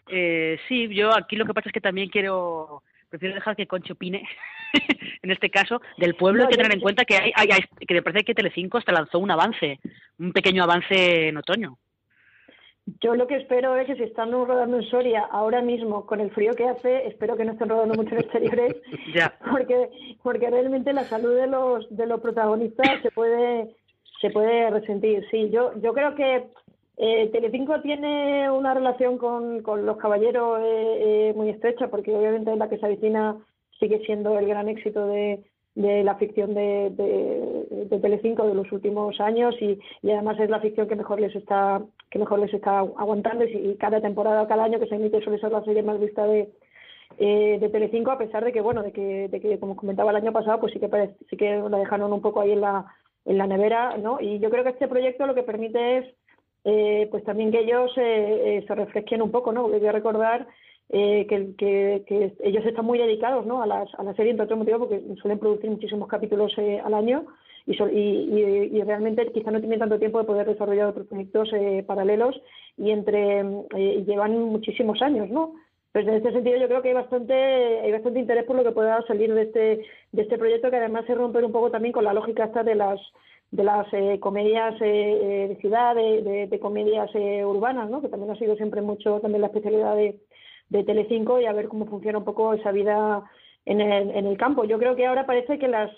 Eh, 0.08 0.58
sí, 0.68 0.88
yo 0.94 1.16
aquí 1.16 1.36
lo 1.36 1.46
que 1.46 1.54
pasa 1.54 1.68
es 1.68 1.72
que 1.72 1.80
también 1.80 2.10
quiero 2.10 2.82
prefiero 3.12 3.34
dejar 3.34 3.54
que 3.54 3.66
Concho 3.66 3.92
opine, 3.92 4.26
en 5.22 5.30
este 5.30 5.50
caso, 5.50 5.82
del 5.98 6.14
pueblo. 6.14 6.44
hay 6.44 6.48
que 6.48 6.56
tener 6.56 6.72
en 6.72 6.80
cuenta 6.80 7.04
que, 7.04 7.14
hay, 7.16 7.48
que 7.86 7.94
me 7.94 8.02
parece 8.02 8.24
que 8.24 8.34
Telecinco 8.34 8.78
hasta 8.78 8.90
lanzó 8.90 9.18
un 9.18 9.30
avance, 9.30 9.78
un 10.18 10.32
pequeño 10.32 10.64
avance 10.64 11.28
en 11.28 11.36
otoño. 11.36 11.76
Yo 13.00 13.14
lo 13.14 13.26
que 13.26 13.36
espero 13.36 13.76
es 13.76 13.86
que 13.86 13.96
si 13.96 14.02
están 14.02 14.32
rodando 14.32 14.78
en 14.78 14.90
Soria 14.90 15.28
ahora 15.30 15.60
mismo, 15.60 16.06
con 16.06 16.20
el 16.20 16.30
frío 16.30 16.54
que 16.54 16.66
hace, 16.66 17.06
espero 17.06 17.36
que 17.36 17.44
no 17.44 17.52
estén 17.52 17.68
rodando 17.68 17.94
mucho 17.94 18.14
en 18.14 18.22
exteriores, 18.22 18.76
ya. 19.14 19.38
porque 19.50 19.90
porque 20.22 20.50
realmente 20.50 20.92
la 20.92 21.04
salud 21.04 21.36
de 21.36 21.46
los 21.46 21.96
de 21.96 22.06
los 22.06 22.20
protagonistas 22.20 23.02
se 23.02 23.10
puede 23.12 23.76
se 24.22 24.30
puede 24.30 24.70
resentir. 24.70 25.26
Sí, 25.30 25.50
yo 25.50 25.72
yo 25.80 25.92
creo 25.92 26.14
que 26.14 26.46
eh, 26.96 27.28
Telecinco 27.32 27.80
tiene 27.82 28.50
una 28.50 28.72
relación 28.72 29.18
con, 29.18 29.62
con 29.62 29.84
los 29.84 29.98
caballeros 29.98 30.60
eh, 30.62 30.96
eh, 31.00 31.32
muy 31.36 31.50
estrecha, 31.50 31.88
porque 31.88 32.14
obviamente 32.14 32.56
la 32.56 32.68
que 32.68 32.78
se 32.78 32.86
avecina 32.86 33.36
sigue 33.78 34.00
siendo 34.06 34.38
el 34.38 34.46
gran 34.46 34.68
éxito 34.68 35.06
de, 35.06 35.42
de 35.74 36.04
la 36.04 36.16
ficción 36.16 36.54
de, 36.54 36.90
de, 36.90 37.86
de, 37.86 37.98
Telecinco 37.98 38.46
de 38.46 38.54
los 38.54 38.70
últimos 38.72 39.20
años 39.20 39.54
y, 39.60 39.80
y, 40.02 40.10
además 40.10 40.38
es 40.38 40.50
la 40.50 40.60
ficción 40.60 40.86
que 40.86 40.96
mejor 40.96 41.20
les 41.20 41.34
está 41.34 41.82
que 42.10 42.18
mejor 42.18 42.38
les 42.38 42.52
está 42.52 42.80
aguantando 42.80 43.44
y, 43.44 43.76
cada 43.80 44.00
temporada 44.00 44.46
cada 44.46 44.64
año 44.64 44.78
que 44.78 44.86
se 44.86 44.96
emite 44.96 45.22
suele 45.22 45.40
ser 45.40 45.50
la 45.50 45.64
serie 45.64 45.82
más 45.82 45.98
vista 45.98 46.26
de 46.26 46.50
eh, 47.18 47.58
de 47.58 47.68
Telecinco 47.70 48.10
a 48.10 48.18
pesar 48.18 48.44
de 48.44 48.52
que 48.52 48.60
bueno 48.60 48.82
de 48.82 48.92
que, 48.92 49.28
de 49.28 49.40
que 49.40 49.58
como 49.58 49.74
comentaba 49.74 50.10
el 50.10 50.16
año 50.16 50.32
pasado 50.32 50.60
pues 50.60 50.74
sí 50.74 50.78
que 50.78 50.88
sí 51.30 51.36
que 51.36 51.56
la 51.68 51.78
dejaron 51.78 52.12
un 52.12 52.20
poco 52.20 52.40
ahí 52.40 52.52
en 52.52 52.60
la 52.60 52.86
en 53.24 53.38
la 53.38 53.46
nevera 53.46 53.96
no 53.96 54.20
y 54.20 54.38
yo 54.38 54.50
creo 54.50 54.64
que 54.64 54.70
este 54.70 54.88
proyecto 54.88 55.26
lo 55.26 55.34
que 55.34 55.42
permite 55.42 55.98
es 55.98 56.14
eh, 56.64 57.08
pues 57.10 57.24
también 57.24 57.50
que 57.50 57.60
ellos 57.60 57.90
eh, 57.96 58.58
eh, 58.58 58.64
se 58.66 58.74
refresquen 58.74 59.22
un 59.22 59.30
poco 59.30 59.52
no 59.52 59.62
porque 59.62 59.78
voy 59.78 59.88
a 59.88 59.92
recordar 59.92 60.46
eh, 60.94 61.26
que, 61.26 62.34
ellos 62.40 62.66
están 62.66 62.84
muy 62.84 62.98
dedicados 62.98 63.46
¿no? 63.46 63.62
a, 63.62 63.66
la 63.66 64.14
serie, 64.14 64.30
entre 64.30 64.44
otros 64.44 64.58
motivos, 64.58 64.80
porque 64.80 65.02
suelen 65.22 65.38
producir 65.38 65.70
muchísimos 65.70 66.06
capítulos 66.06 66.52
eh, 66.58 66.82
al 66.84 66.92
año 66.92 67.24
y, 67.66 67.72
y, 67.72 68.70
y, 68.76 68.82
realmente 68.82 69.32
quizá 69.32 69.50
no 69.50 69.60
tienen 69.60 69.78
tanto 69.78 69.98
tiempo 69.98 70.18
de 70.18 70.24
poder 70.24 70.46
desarrollar 70.46 70.88
otros 70.88 71.06
proyectos 71.06 71.50
eh, 71.54 71.82
paralelos 71.86 72.38
y 72.76 72.90
entre 72.90 73.42
llevan 74.04 74.38
muchísimos 74.38 75.00
años, 75.00 75.30
¿no? 75.30 75.54
Pues 75.92 76.06
en 76.06 76.14
este 76.14 76.32
sentido 76.32 76.58
yo 76.58 76.68
creo 76.68 76.80
que 76.82 76.88
hay 76.88 76.94
bastante 76.94 77.34
hay 77.34 77.92
bastante 77.92 78.18
interés 78.18 78.44
por 78.44 78.56
lo 78.56 78.64
que 78.64 78.72
pueda 78.72 79.02
salir 79.06 79.32
de 79.34 79.42
este 79.42 79.86
de 80.12 80.22
este 80.22 80.38
proyecto 80.38 80.70
que 80.70 80.76
además 80.76 81.04
se 81.06 81.14
rompe 81.14 81.44
un 81.44 81.52
poco 81.52 81.70
también 81.70 81.92
con 81.92 82.04
la 82.04 82.14
lógica 82.14 82.44
esta 82.44 82.62
de 82.62 82.74
las 82.74 82.98
de 83.50 83.64
las 83.64 83.86
eh, 83.92 84.18
comedias 84.18 84.74
eh, 84.80 85.46
de 85.50 85.56
ciudad, 85.60 85.94
de, 85.94 86.22
de, 86.22 86.46
de 86.46 86.58
comedias 86.58 87.10
eh, 87.14 87.44
urbanas, 87.44 87.90
¿no? 87.90 88.00
que 88.00 88.08
también 88.08 88.32
ha 88.32 88.38
sido 88.38 88.56
siempre 88.56 88.80
mucho 88.80 89.20
también 89.20 89.42
la 89.42 89.48
especialidad 89.48 89.94
de, 89.94 90.18
de 90.70 90.84
Telecinco 90.84 91.38
y 91.38 91.44
a 91.44 91.52
ver 91.52 91.68
cómo 91.68 91.84
funciona 91.84 92.18
un 92.18 92.24
poco 92.24 92.54
esa 92.54 92.72
vida 92.72 93.22
en 93.66 93.82
el, 93.82 94.10
en 94.12 94.26
el 94.26 94.38
campo. 94.38 94.64
Yo 94.64 94.78
creo 94.78 94.96
que 94.96 95.06
ahora 95.06 95.26
parece 95.26 95.58
que 95.58 95.68
las 95.68 95.90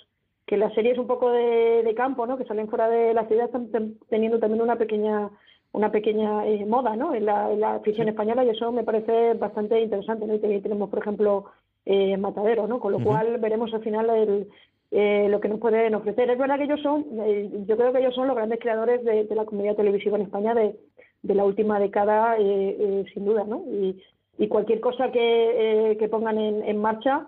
que 0.46 0.56
las 0.58 0.74
series 0.74 0.98
un 0.98 1.06
poco 1.06 1.30
de, 1.30 1.82
de 1.84 1.94
campo, 1.94 2.26
¿no? 2.26 2.36
que 2.36 2.44
salen 2.44 2.68
fuera 2.68 2.88
de 2.88 3.14
la 3.14 3.26
ciudad, 3.26 3.46
están 3.46 3.70
teniendo 4.10 4.40
también 4.40 4.60
una 4.60 4.76
pequeña 4.76 5.30
una 5.74 5.90
pequeña 5.90 6.46
eh, 6.46 6.64
moda 6.64 6.96
¿no? 6.96 7.14
en, 7.14 7.26
la, 7.26 7.52
en 7.52 7.60
la 7.60 7.80
ficción 7.80 8.08
española 8.08 8.44
y 8.44 8.50
eso 8.50 8.72
me 8.72 8.84
parece 8.84 9.34
bastante 9.34 9.80
interesante. 9.80 10.26
¿no? 10.26 10.34
Y 10.34 10.60
tenemos, 10.60 10.88
por 10.88 11.00
ejemplo, 11.00 11.46
eh, 11.84 12.16
Matadero, 12.16 12.66
¿no? 12.66 12.80
con 12.80 12.92
lo 12.92 13.00
cual 13.00 13.38
veremos 13.38 13.74
al 13.74 13.82
final 13.82 14.08
el, 14.08 14.48
eh, 14.90 15.26
lo 15.28 15.40
que 15.40 15.48
nos 15.48 15.58
pueden 15.58 15.94
ofrecer. 15.94 16.30
Es 16.30 16.38
verdad 16.38 16.58
que 16.58 16.64
ellos 16.64 16.80
son, 16.80 17.04
eh, 17.20 17.50
yo 17.66 17.76
creo 17.76 17.92
que 17.92 17.98
ellos 17.98 18.14
son 18.14 18.28
los 18.28 18.36
grandes 18.36 18.60
creadores 18.60 19.04
de, 19.04 19.24
de 19.24 19.34
la 19.34 19.44
comedia 19.44 19.74
televisiva 19.74 20.16
en 20.16 20.22
España 20.22 20.54
de, 20.54 20.76
de 21.22 21.34
la 21.34 21.44
última 21.44 21.80
década, 21.80 22.36
eh, 22.38 23.04
sin 23.12 23.24
duda, 23.24 23.44
¿no? 23.44 23.64
Y, 23.66 24.00
y 24.38 24.48
cualquier 24.48 24.80
cosa 24.80 25.10
que, 25.10 25.90
eh, 25.90 25.96
que 25.96 26.08
pongan 26.08 26.38
en, 26.38 26.62
en, 26.62 26.78
marcha 26.78 27.26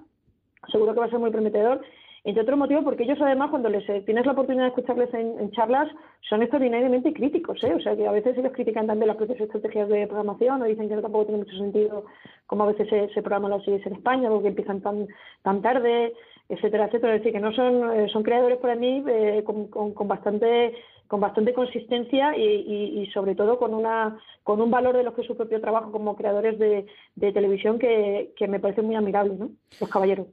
seguro 0.70 0.92
que 0.94 1.00
va 1.00 1.06
a 1.06 1.10
ser 1.10 1.18
muy 1.18 1.30
prometedor. 1.30 1.80
Entre 2.26 2.42
otros 2.42 2.58
motivos, 2.58 2.82
porque 2.82 3.04
ellos 3.04 3.20
además 3.20 3.50
cuando 3.50 3.68
les 3.68 3.88
eh, 3.88 4.02
tienes 4.04 4.26
la 4.26 4.32
oportunidad 4.32 4.64
de 4.64 4.70
escucharles 4.70 5.14
en, 5.14 5.48
charlas 5.52 5.88
son 6.28 6.42
extraordinariamente 6.42 7.12
críticos, 7.12 7.62
¿eh? 7.62 7.72
o 7.72 7.78
sea 7.78 7.94
que 7.94 8.04
a 8.04 8.10
veces 8.10 8.36
ellos 8.36 8.50
critican 8.52 8.88
también 8.88 9.06
las 9.06 9.16
propias 9.16 9.40
estrategias 9.40 9.88
de 9.88 10.08
programación 10.08 10.60
o 10.60 10.64
dicen 10.64 10.88
que 10.88 10.96
no 10.96 11.02
tampoco 11.02 11.26
tiene 11.26 11.44
mucho 11.44 11.56
sentido 11.56 12.04
como 12.48 12.64
a 12.64 12.72
veces 12.72 12.88
se, 12.88 13.14
se 13.14 13.22
programan 13.22 13.52
las 13.52 13.62
series 13.62 13.86
en 13.86 13.92
España 13.92 14.28
porque 14.28 14.48
empiezan 14.48 14.80
tan 14.80 15.06
tan 15.44 15.62
tarde, 15.62 16.14
etcétera, 16.48 16.86
etcétera. 16.86 17.14
Es 17.14 17.20
decir, 17.20 17.32
que 17.32 17.38
no 17.38 17.52
son 17.52 17.96
eh, 17.96 18.08
son 18.08 18.24
creadores 18.24 18.58
para 18.58 18.74
mí 18.74 19.04
eh, 19.06 19.44
con, 19.46 19.68
con, 19.68 20.08
bastante 20.08 20.74
con 21.06 21.20
bastante 21.20 21.54
consistencia 21.54 22.36
y, 22.36 23.08
sobre 23.14 23.36
todo 23.36 23.56
con 23.56 23.72
una 23.72 24.18
con 24.42 24.60
un 24.60 24.72
valor 24.72 24.96
de 24.96 25.04
lo 25.04 25.14
que 25.14 25.20
es 25.20 25.28
su 25.28 25.36
propio 25.36 25.60
trabajo 25.60 25.92
como 25.92 26.16
creadores 26.16 26.58
de, 26.58 26.86
de 27.14 27.32
televisión 27.32 27.78
que, 27.78 28.32
que 28.36 28.48
me 28.48 28.58
parece 28.58 28.82
muy 28.82 28.96
amigable, 28.96 29.36
¿no? 29.38 29.50
Los 29.80 29.88
caballeros. 29.88 30.26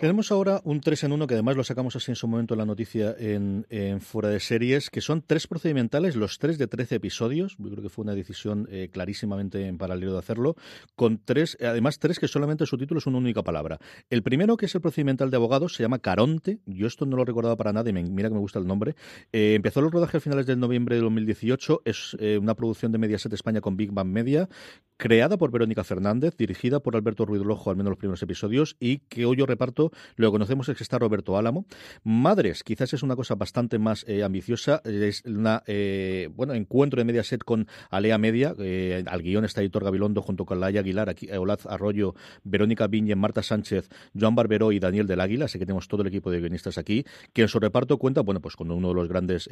Tenemos 0.00 0.32
ahora 0.32 0.60
un 0.64 0.80
3 0.80 1.04
en 1.04 1.12
1 1.12 1.26
que 1.26 1.34
además 1.34 1.54
lo 1.54 1.62
sacamos 1.62 1.94
así 1.94 2.10
en 2.10 2.16
su 2.16 2.26
momento 2.26 2.54
en 2.54 2.58
la 2.58 2.66
noticia 2.66 3.14
en, 3.18 3.64
Fuera 4.00 4.30
de 4.30 4.40
Series, 4.40 4.90
que 4.90 5.00
son 5.00 5.22
tres 5.24 5.46
procedimentales, 5.46 6.16
los 6.16 6.38
tres 6.38 6.58
de 6.58 6.66
13 6.66 6.96
episodios. 6.96 7.56
Yo 7.58 7.70
creo 7.70 7.82
que 7.82 7.88
fue 7.88 8.02
una 8.02 8.14
decisión 8.14 8.66
eh, 8.70 8.88
clarísimamente 8.90 9.66
en 9.66 9.78
paralelo 9.78 10.14
de 10.14 10.18
hacerlo, 10.18 10.56
con 10.96 11.18
tres, 11.22 11.56
además 11.60 11.98
tres 11.98 12.18
que 12.18 12.26
solamente 12.26 12.66
su 12.66 12.78
título 12.78 12.98
es 12.98 13.06
una 13.06 13.18
única 13.18 13.42
palabra. 13.42 13.78
El 14.10 14.22
primero, 14.22 14.56
que 14.56 14.66
es 14.66 14.74
el 14.74 14.80
procedimental 14.80 15.30
de 15.30 15.36
abogados, 15.36 15.74
se 15.74 15.82
llama 15.82 15.98
Caronte. 15.98 16.58
Yo 16.66 16.86
esto 16.86 17.04
no 17.06 17.16
lo 17.16 17.24
recordaba 17.24 17.56
para 17.56 17.72
nada 17.72 17.88
y 17.90 17.92
me, 17.92 18.02
mira 18.02 18.28
que 18.28 18.34
me 18.34 18.40
gusta 18.40 18.58
el 18.58 18.66
nombre. 18.66 18.96
Eh, 19.30 19.54
empezó 19.54 19.80
el 19.80 19.90
rodaje 19.90 20.16
a 20.16 20.20
finales 20.20 20.46
del 20.46 20.58
noviembre 20.58 20.96
de 20.96 21.02
2018. 21.02 21.82
Es 21.84 22.16
eh, 22.18 22.38
una 22.38 22.54
producción 22.54 22.92
de 22.92 22.98
Mediaset 22.98 23.32
España 23.34 23.60
con 23.60 23.76
Big 23.76 23.92
Bang 23.92 24.08
Media, 24.08 24.48
creada 24.96 25.36
por 25.36 25.50
Verónica 25.50 25.84
Fernández, 25.84 26.36
dirigida 26.36 26.80
por 26.80 26.96
Alberto 26.96 27.26
Ruiz 27.26 27.42
Lojo, 27.42 27.70
al 27.70 27.76
menos 27.76 27.90
los 27.90 27.98
primeros 27.98 28.22
episodios, 28.22 28.76
y 28.80 28.98
que 28.98 29.26
hoy 29.26 29.36
yo 29.36 29.46
reparto 29.46 29.81
lo 30.16 30.30
conocemos 30.30 30.68
es 30.68 30.76
que 30.76 30.82
está 30.82 30.98
Roberto 30.98 31.36
Álamo. 31.36 31.66
Madres, 32.04 32.62
quizás 32.62 32.92
es 32.92 33.02
una 33.02 33.16
cosa 33.16 33.34
bastante 33.34 33.78
más 33.78 34.04
eh, 34.08 34.22
ambiciosa. 34.22 34.80
Es 34.84 35.24
una, 35.24 35.62
eh, 35.66 36.28
bueno, 36.34 36.54
encuentro 36.54 37.00
de 37.00 37.04
Mediaset 37.04 37.42
con 37.44 37.66
Alea 37.90 38.18
Media. 38.18 38.54
Eh, 38.58 39.02
al 39.06 39.22
guion 39.22 39.44
está 39.44 39.60
Editor 39.60 39.84
Gabilondo 39.84 40.22
junto 40.22 40.44
con 40.44 40.60
Laia 40.60 40.80
Aguilar, 40.80 41.08
aquí, 41.08 41.28
eh, 41.30 41.38
Olaz 41.38 41.66
Arroyo, 41.66 42.14
Verónica 42.44 42.86
Viñe, 42.86 43.14
Marta 43.16 43.42
Sánchez, 43.42 43.88
Joan 44.18 44.34
Barberó 44.34 44.72
y 44.72 44.78
Daniel 44.78 45.06
del 45.06 45.20
Águila. 45.20 45.46
Así 45.46 45.58
que 45.58 45.66
tenemos 45.66 45.88
todo 45.88 46.02
el 46.02 46.08
equipo 46.08 46.30
de 46.30 46.40
guionistas 46.40 46.78
aquí, 46.78 47.04
que 47.32 47.42
en 47.42 47.48
su 47.48 47.58
reparto 47.58 47.98
cuenta, 47.98 48.20
bueno, 48.22 48.40
pues 48.40 48.56
con 48.56 48.70
uno 48.70 48.88
de 48.88 48.94
los 48.94 49.08
grandes 49.08 49.48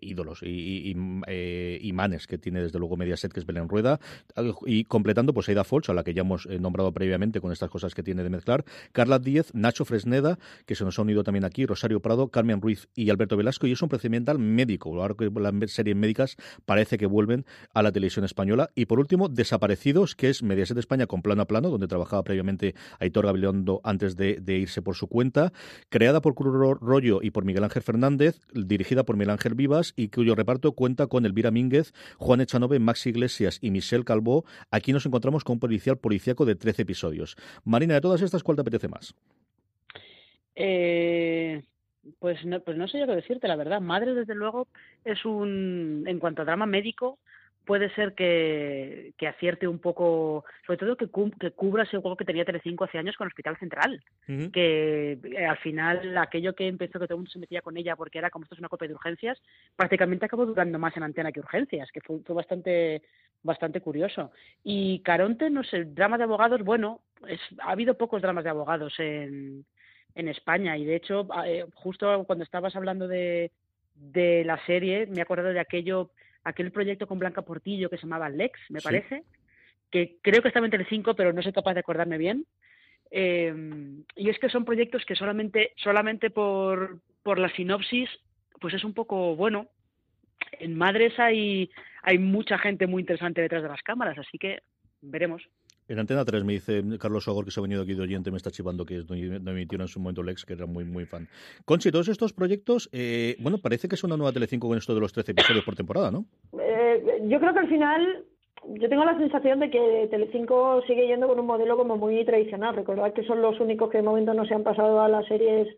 ídolos 0.00 0.42
y, 0.42 0.92
y, 0.92 1.88
imanes 1.88 2.26
que 2.26 2.38
tiene 2.38 2.62
desde 2.62 2.78
luego 2.78 2.96
Mediaset, 2.96 3.32
que 3.32 3.40
es 3.40 3.46
Belén 3.46 3.68
Rueda. 3.68 4.00
Y 4.66 4.84
completando, 4.84 5.32
pues 5.32 5.48
Aida 5.48 5.64
Folch, 5.64 5.90
a 5.90 5.94
la 5.94 6.04
que 6.04 6.14
ya 6.14 6.22
hemos 6.22 6.46
nombrado 6.46 6.92
previamente 6.92 7.40
con 7.40 7.52
estas 7.52 7.70
cosas 7.70 7.94
que 7.94 8.02
tiene 8.02 8.22
de 8.22 8.30
mezclar. 8.30 8.64
Carla 8.92 9.17
Díez, 9.22 9.50
Nacho 9.54 9.84
Fresneda, 9.84 10.38
que 10.66 10.74
se 10.74 10.84
nos 10.84 10.98
ha 10.98 11.02
unido 11.02 11.24
también 11.24 11.44
aquí, 11.44 11.66
Rosario 11.66 12.00
Prado, 12.00 12.28
Carmen 12.28 12.60
Ruiz 12.60 12.88
y 12.94 13.10
Alberto 13.10 13.36
Velasco, 13.36 13.66
y 13.66 13.72
es 13.72 13.82
un 13.82 13.88
procedimental 13.88 14.38
médico. 14.38 14.90
Ahora 15.00 15.14
que 15.14 15.30
las 15.30 15.70
series 15.70 15.96
médicas 15.96 16.36
parece 16.66 16.98
que 16.98 17.06
vuelven 17.06 17.44
a 17.72 17.82
la 17.82 17.92
televisión 17.92 18.24
española. 18.24 18.70
Y 18.74 18.86
por 18.86 19.00
último, 19.00 19.28
Desaparecidos, 19.28 20.14
que 20.14 20.30
es 20.30 20.42
Mediaset 20.42 20.78
España 20.78 21.06
con 21.06 21.22
plano 21.22 21.42
a 21.42 21.46
plano, 21.46 21.70
donde 21.70 21.88
trabajaba 21.88 22.24
previamente 22.24 22.74
Aitor 22.98 23.26
Gabilondo 23.26 23.80
antes 23.84 24.16
de, 24.16 24.42
irse 24.46 24.82
por 24.82 24.94
su 24.94 25.06
cuenta, 25.08 25.52
creada 25.88 26.20
por 26.20 26.34
Cruz 26.34 26.78
Rollo 26.80 27.20
y 27.22 27.30
por 27.30 27.44
Miguel 27.44 27.64
Ángel 27.64 27.82
Fernández, 27.82 28.40
dirigida 28.52 29.04
por 29.04 29.16
Miguel 29.16 29.30
Ángel 29.30 29.54
Vivas 29.54 29.92
y 29.96 30.08
cuyo 30.08 30.34
reparto 30.34 30.72
cuenta 30.72 31.06
con 31.06 31.26
Elvira 31.26 31.50
Mínguez, 31.50 31.92
Juan 32.16 32.40
Echanove, 32.40 32.78
Maxi 32.78 33.10
Iglesias 33.10 33.58
y 33.60 33.70
Michelle 33.70 34.04
Calvo. 34.04 34.44
Aquí 34.70 34.92
nos 34.92 35.06
encontramos 35.06 35.44
con 35.44 35.54
un 35.54 35.60
policial 35.60 35.98
policíaco 35.98 36.44
de 36.44 36.54
13 36.54 36.82
episodios. 36.82 37.36
Marina, 37.64 37.94
de 37.94 38.00
todas 38.00 38.22
estas, 38.22 38.42
¿cuál 38.42 38.56
te 38.56 38.62
apetece 38.62 38.88
más? 38.88 39.07
Eh, 40.54 41.62
pues 42.18 42.44
no, 42.44 42.60
pues 42.60 42.76
no 42.76 42.88
sé 42.88 42.98
yo 42.98 43.06
qué 43.06 43.14
decirte, 43.14 43.48
la 43.48 43.56
verdad. 43.56 43.80
Madre, 43.80 44.14
desde 44.14 44.34
luego, 44.34 44.66
es 45.04 45.24
un, 45.24 46.04
en 46.06 46.18
cuanto 46.18 46.42
a 46.42 46.44
drama 46.44 46.66
médico, 46.66 47.18
puede 47.68 47.94
ser 47.94 48.14
que, 48.14 49.12
que, 49.18 49.28
acierte 49.28 49.68
un 49.68 49.78
poco, 49.78 50.42
sobre 50.66 50.78
todo 50.78 50.96
que, 50.96 51.10
que 51.38 51.50
cubra 51.50 51.82
ese 51.82 51.98
juego 51.98 52.16
que 52.16 52.24
tenía 52.24 52.46
Telecinco 52.46 52.84
hace 52.84 52.96
años 52.96 53.14
con 53.14 53.26
Hospital 53.26 53.58
Central, 53.58 54.02
que 54.26 55.18
eh, 55.22 55.46
al 55.46 55.58
final 55.58 56.16
aquello 56.16 56.54
que 56.54 56.66
empezó 56.66 56.98
que 56.98 57.04
todo 57.04 57.16
el 57.16 57.18
mundo 57.18 57.30
se 57.30 57.38
metía 57.38 57.60
con 57.60 57.76
ella 57.76 57.94
porque 57.94 58.16
era 58.16 58.30
como 58.30 58.44
esto 58.44 58.54
es 58.54 58.60
una 58.60 58.70
copia 58.70 58.88
de 58.88 58.94
urgencias, 58.94 59.38
prácticamente 59.76 60.24
acabó 60.24 60.46
durando 60.46 60.78
más 60.78 60.96
en 60.96 61.02
antena 61.02 61.30
que 61.30 61.40
urgencias, 61.40 61.92
que 61.92 62.00
fue, 62.00 62.20
fue 62.20 62.34
bastante 62.34 63.02
bastante 63.42 63.82
curioso. 63.82 64.32
Y 64.64 65.00
Caronte, 65.02 65.50
no 65.50 65.62
sé, 65.62 65.84
drama 65.84 66.16
de 66.16 66.24
abogados, 66.24 66.62
bueno, 66.64 67.02
es, 67.28 67.40
ha 67.62 67.72
habido 67.72 67.98
pocos 67.98 68.22
dramas 68.22 68.44
de 68.44 68.50
abogados 68.50 68.94
en, 68.98 69.66
en 70.14 70.28
España 70.28 70.78
y 70.78 70.86
de 70.86 70.96
hecho, 70.96 71.28
eh, 71.44 71.66
justo 71.74 72.24
cuando 72.24 72.44
estabas 72.44 72.74
hablando 72.76 73.06
de, 73.06 73.52
de 73.94 74.42
la 74.46 74.58
serie, 74.64 75.06
me 75.06 75.20
acuerdo 75.20 75.52
de 75.52 75.60
aquello 75.60 76.12
aquel 76.48 76.72
proyecto 76.72 77.06
con 77.06 77.18
Blanca 77.18 77.42
Portillo 77.42 77.90
que 77.90 77.96
se 77.96 78.02
llamaba 78.02 78.28
Lex, 78.28 78.58
me 78.70 78.80
parece, 78.80 79.24
que 79.90 80.18
creo 80.22 80.42
que 80.42 80.48
estaba 80.48 80.66
entre 80.66 80.80
el 80.80 80.88
5, 80.88 81.14
pero 81.14 81.32
no 81.32 81.42
soy 81.42 81.52
capaz 81.52 81.74
de 81.74 81.80
acordarme 81.80 82.18
bien. 82.18 82.46
Eh, 83.10 83.54
y 84.16 84.28
es 84.28 84.38
que 84.38 84.50
son 84.50 84.64
proyectos 84.64 85.04
que 85.04 85.14
solamente, 85.14 85.72
solamente 85.76 86.30
por, 86.30 87.00
por 87.22 87.38
la 87.38 87.48
sinopsis, 87.50 88.08
pues 88.60 88.74
es 88.74 88.84
un 88.84 88.94
poco 88.94 89.36
bueno. 89.36 89.68
En 90.52 90.76
Madres 90.76 91.18
hay, 91.18 91.70
hay 92.02 92.18
mucha 92.18 92.58
gente 92.58 92.86
muy 92.86 93.02
interesante 93.02 93.40
detrás 93.40 93.62
de 93.62 93.68
las 93.68 93.82
cámaras, 93.82 94.18
así 94.18 94.38
que 94.38 94.62
veremos. 95.00 95.42
En 95.88 95.98
Antena 95.98 96.22
3 96.22 96.44
me 96.44 96.52
dice 96.52 96.82
Carlos 97.00 97.24
Sogor, 97.24 97.46
que 97.46 97.50
se 97.50 97.60
ha 97.60 97.62
venido 97.62 97.82
aquí 97.82 97.94
de 97.94 98.02
oyente, 98.02 98.30
me 98.30 98.36
está 98.36 98.50
chivando 98.50 98.84
que 98.84 99.02
no 99.08 99.50
emitieron 99.50 99.86
en 99.86 99.88
su 99.88 99.98
momento 100.00 100.22
Lex, 100.22 100.44
que 100.44 100.52
era 100.52 100.66
muy, 100.66 100.84
muy 100.84 101.06
fan. 101.06 101.26
Conchi, 101.64 101.90
todos 101.90 102.08
estos 102.08 102.34
proyectos, 102.34 102.90
eh, 102.92 103.36
bueno, 103.40 103.56
parece 103.56 103.88
que 103.88 103.94
es 103.94 104.04
una 104.04 104.18
nueva 104.18 104.32
Telecinco 104.32 104.68
con 104.68 104.76
esto 104.76 104.94
de 104.94 105.00
los 105.00 105.14
13 105.14 105.32
episodios 105.32 105.64
por 105.64 105.76
temporada, 105.76 106.10
¿no? 106.10 106.26
Eh, 106.60 107.22
yo 107.26 107.40
creo 107.40 107.54
que 107.54 107.58
al 107.60 107.68
final, 107.70 108.24
yo 108.66 108.88
tengo 108.90 109.06
la 109.06 109.16
sensación 109.16 109.60
de 109.60 109.70
que 109.70 110.08
Telecinco 110.10 110.82
sigue 110.86 111.06
yendo 111.06 111.26
con 111.26 111.40
un 111.40 111.46
modelo 111.46 111.78
como 111.78 111.96
muy 111.96 112.22
tradicional. 112.26 112.76
Recordad 112.76 113.14
que 113.14 113.24
son 113.24 113.40
los 113.40 113.58
únicos 113.58 113.88
que 113.88 113.98
de 113.98 114.04
momento 114.04 114.34
no 114.34 114.44
se 114.44 114.54
han 114.54 114.64
pasado 114.64 115.00
a 115.00 115.08
las 115.08 115.26
series 115.26 115.68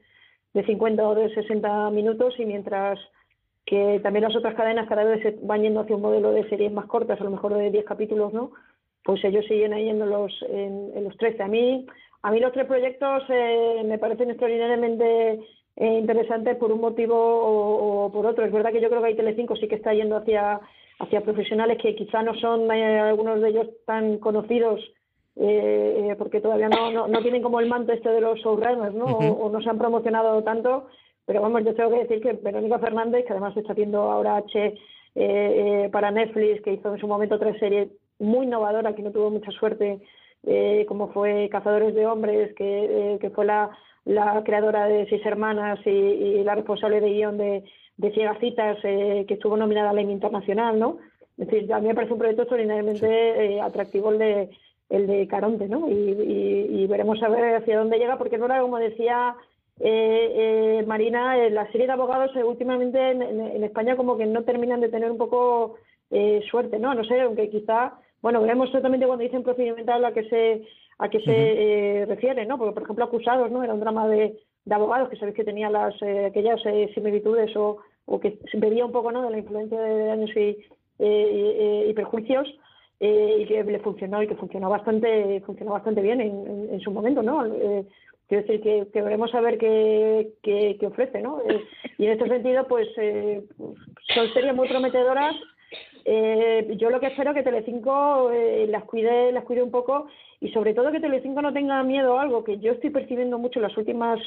de 0.54 0.66
50 0.66 1.06
o 1.06 1.14
de 1.14 1.32
60 1.32 1.90
minutos 1.90 2.34
y 2.38 2.46
mientras 2.46 2.98
que 3.64 4.00
también 4.02 4.24
las 4.24 4.34
otras 4.34 4.56
cadenas 4.56 4.88
cada 4.88 5.04
vez 5.04 5.22
se 5.22 5.38
van 5.42 5.62
yendo 5.62 5.80
hacia 5.80 5.94
un 5.94 6.02
modelo 6.02 6.32
de 6.32 6.48
series 6.48 6.72
más 6.72 6.86
cortas, 6.86 7.20
a 7.20 7.24
lo 7.24 7.30
mejor 7.30 7.54
de 7.54 7.70
10 7.70 7.84
capítulos, 7.84 8.32
¿no? 8.32 8.50
Pues 9.04 9.24
ellos 9.24 9.44
siguen 9.46 9.72
ahí 9.72 9.88
en 9.88 9.98
los, 9.98 10.32
en, 10.48 11.04
los 11.04 11.16
13. 11.16 11.42
A 11.42 11.48
mí, 11.48 11.86
a 12.22 12.30
mí 12.30 12.40
los 12.40 12.52
tres 12.52 12.66
proyectos 12.66 13.22
eh, 13.28 13.82
me 13.84 13.98
parecen 13.98 14.30
extraordinariamente 14.30 15.40
eh, 15.76 15.98
interesantes 15.98 16.56
por 16.56 16.72
un 16.72 16.80
motivo 16.80 17.16
o, 17.16 18.12
por 18.12 18.26
otro. 18.26 18.44
Es 18.44 18.52
verdad 18.52 18.72
que 18.72 18.80
yo 18.80 18.88
creo 18.88 19.00
que 19.00 19.08
hay 19.08 19.16
Telecinco 19.16 19.56
sí 19.56 19.68
que 19.68 19.76
está 19.76 19.94
yendo 19.94 20.16
hacia, 20.16 20.60
hacia 20.98 21.22
profesionales 21.22 21.78
que 21.80 21.94
quizá 21.94 22.22
no 22.22 22.34
son 22.34 22.70
eh, 22.70 23.00
algunos 23.00 23.40
de 23.40 23.48
ellos 23.48 23.68
tan 23.86 24.18
conocidos 24.18 24.80
porque 26.18 26.42
todavía 26.42 26.68
no, 26.68 27.08
no, 27.08 27.22
tienen 27.22 27.40
como 27.40 27.60
el 27.60 27.68
manto 27.68 27.92
este 27.92 28.10
de 28.10 28.20
los 28.20 28.38
showrunners, 28.40 28.92
¿no? 28.92 29.06
o, 29.06 29.48
no 29.48 29.62
se 29.62 29.70
han 29.70 29.78
promocionado 29.78 30.42
tanto. 30.42 30.88
Pero 31.24 31.40
vamos, 31.40 31.64
yo 31.64 31.74
tengo 31.74 31.88
que 31.90 32.00
decir 32.00 32.20
que 32.20 32.34
Verónica 32.34 32.78
Fernández, 32.78 33.24
que 33.24 33.32
además 33.32 33.56
está 33.56 33.72
haciendo 33.72 34.02
ahora 34.02 34.36
H 34.36 34.74
para 35.92 36.10
Netflix, 36.10 36.60
que 36.60 36.74
hizo 36.74 36.92
en 36.92 37.00
su 37.00 37.06
momento 37.06 37.38
tres 37.38 37.58
series 37.58 37.88
muy 38.20 38.46
innovadora, 38.46 38.94
que 38.94 39.02
no 39.02 39.10
tuvo 39.10 39.30
mucha 39.30 39.50
suerte, 39.50 40.00
eh, 40.46 40.84
como 40.88 41.08
fue 41.12 41.48
Cazadores 41.50 41.94
de 41.94 42.06
Hombres, 42.06 42.54
que, 42.54 43.14
eh, 43.14 43.18
que 43.20 43.30
fue 43.30 43.44
la, 43.44 43.70
la, 44.04 44.42
creadora 44.44 44.86
de 44.86 45.06
Seis 45.08 45.24
Hermanas 45.24 45.78
y, 45.84 46.42
la 46.44 46.54
responsable 46.54 47.00
de 47.00 47.10
guion 47.10 47.36
de, 47.36 47.64
de 47.96 48.12
Ciegacitas, 48.12 48.78
eh, 48.82 49.24
que 49.28 49.34
estuvo 49.34 49.56
nominada 49.56 49.90
al 49.90 49.98
Emmy 49.98 50.12
Internacional, 50.12 50.78
¿no? 50.78 50.98
Es 51.36 51.48
decir, 51.48 51.72
a 51.72 51.80
mí 51.80 51.88
me 51.88 51.94
parece 51.94 52.12
un 52.12 52.18
proyecto 52.18 52.42
extraordinariamente 52.42 53.06
eh, 53.06 53.60
atractivo 53.60 54.10
el 54.10 54.18
de, 54.18 54.50
el 54.88 55.06
de 55.06 55.26
Caronte, 55.26 55.68
¿no? 55.68 55.88
Y, 55.88 55.92
y, 55.94 56.86
veremos 56.86 57.22
a 57.22 57.28
ver 57.28 57.56
hacia 57.56 57.78
dónde 57.78 57.98
llega, 57.98 58.18
porque 58.18 58.38
no 58.38 58.46
era, 58.46 58.60
como 58.60 58.78
decía 58.78 59.34
eh, 59.78 60.82
Marina, 60.86 61.36
la 61.50 61.70
serie 61.72 61.86
de 61.86 61.92
abogados 61.92 62.34
últimamente 62.36 63.10
en, 63.10 63.22
en, 63.22 63.64
España 63.64 63.96
como 63.96 64.16
que 64.18 64.26
no 64.26 64.42
terminan 64.42 64.80
de 64.80 64.88
tener 64.88 65.10
un 65.10 65.18
poco 65.18 65.76
suerte, 66.50 66.78
¿no? 66.78 66.92
No 66.94 67.04
sé, 67.04 67.20
aunque 67.20 67.48
quizá 67.48 67.94
bueno, 68.22 68.40
veremos 68.40 68.70
totalmente 68.70 69.06
cuando 69.06 69.24
dicen 69.24 69.42
procedimental 69.42 70.04
a 70.04 70.12
qué 70.12 70.24
se 70.28 70.62
a 71.00 71.08
qué 71.08 71.20
se 71.20 71.32
eh, 72.02 72.06
refiere, 72.06 72.44
¿no? 72.44 72.58
Porque, 72.58 72.74
por 72.74 72.82
ejemplo, 72.82 73.04
Acusados, 73.06 73.50
¿no? 73.50 73.64
Era 73.64 73.72
un 73.72 73.80
drama 73.80 74.06
de, 74.06 74.38
de 74.66 74.74
abogados 74.74 75.08
que 75.08 75.16
sabéis 75.16 75.34
que 75.34 75.44
tenía 75.44 75.70
las 75.70 75.94
eh, 76.02 76.26
aquellas 76.26 76.60
eh, 76.66 76.90
similitudes 76.94 77.56
o, 77.56 77.78
o 78.04 78.20
que 78.20 78.38
bebía 78.54 78.84
un 78.84 78.92
poco, 78.92 79.10
¿no? 79.10 79.22
De 79.22 79.30
la 79.30 79.38
influencia 79.38 79.80
de 79.80 80.06
daños 80.06 80.30
y, 80.36 80.58
y 80.98 81.94
perjuicios 81.94 82.46
y 83.02 83.46
que 83.46 83.64
le 83.64 83.78
funcionó 83.78 84.22
y 84.22 84.28
que 84.28 84.34
funcionó 84.34 84.68
bastante 84.68 85.40
funcionó 85.46 85.72
bastante 85.72 86.02
bien 86.02 86.20
en, 86.20 86.68
en, 86.70 86.80
su 86.80 86.90
momento, 86.90 87.22
¿no? 87.22 87.42
quiero 88.28 88.42
decir 88.42 88.60
que, 88.60 88.86
que, 88.92 89.00
veremos 89.00 89.34
a 89.34 89.40
ver 89.40 89.56
qué, 89.56 90.34
qué, 90.42 90.76
qué 90.78 90.86
ofrece, 90.86 91.22
¿no? 91.22 91.40
y 91.96 92.04
en 92.04 92.12
este 92.12 92.28
sentido, 92.28 92.68
pues 92.68 92.88
son 94.14 94.28
series 94.34 94.54
muy 94.54 94.68
prometedoras 94.68 95.34
eh, 96.04 96.74
yo 96.76 96.90
lo 96.90 97.00
que 97.00 97.08
espero 97.08 97.30
es 97.30 97.36
que 97.36 97.42
Telecinco 97.42 98.30
eh, 98.32 98.66
las 98.68 98.84
cuide 98.84 99.32
las 99.32 99.44
cuide 99.44 99.62
un 99.62 99.70
poco 99.70 100.06
y 100.40 100.50
sobre 100.50 100.74
todo 100.74 100.90
que 100.90 101.00
Telecinco 101.00 101.42
no 101.42 101.52
tenga 101.52 101.82
miedo 101.82 102.18
a 102.18 102.22
algo 102.22 102.42
que 102.42 102.58
yo 102.58 102.72
estoy 102.72 102.90
percibiendo 102.90 103.38
mucho 103.38 103.58
en 103.58 103.64
las 103.64 103.76
últimas 103.76 104.18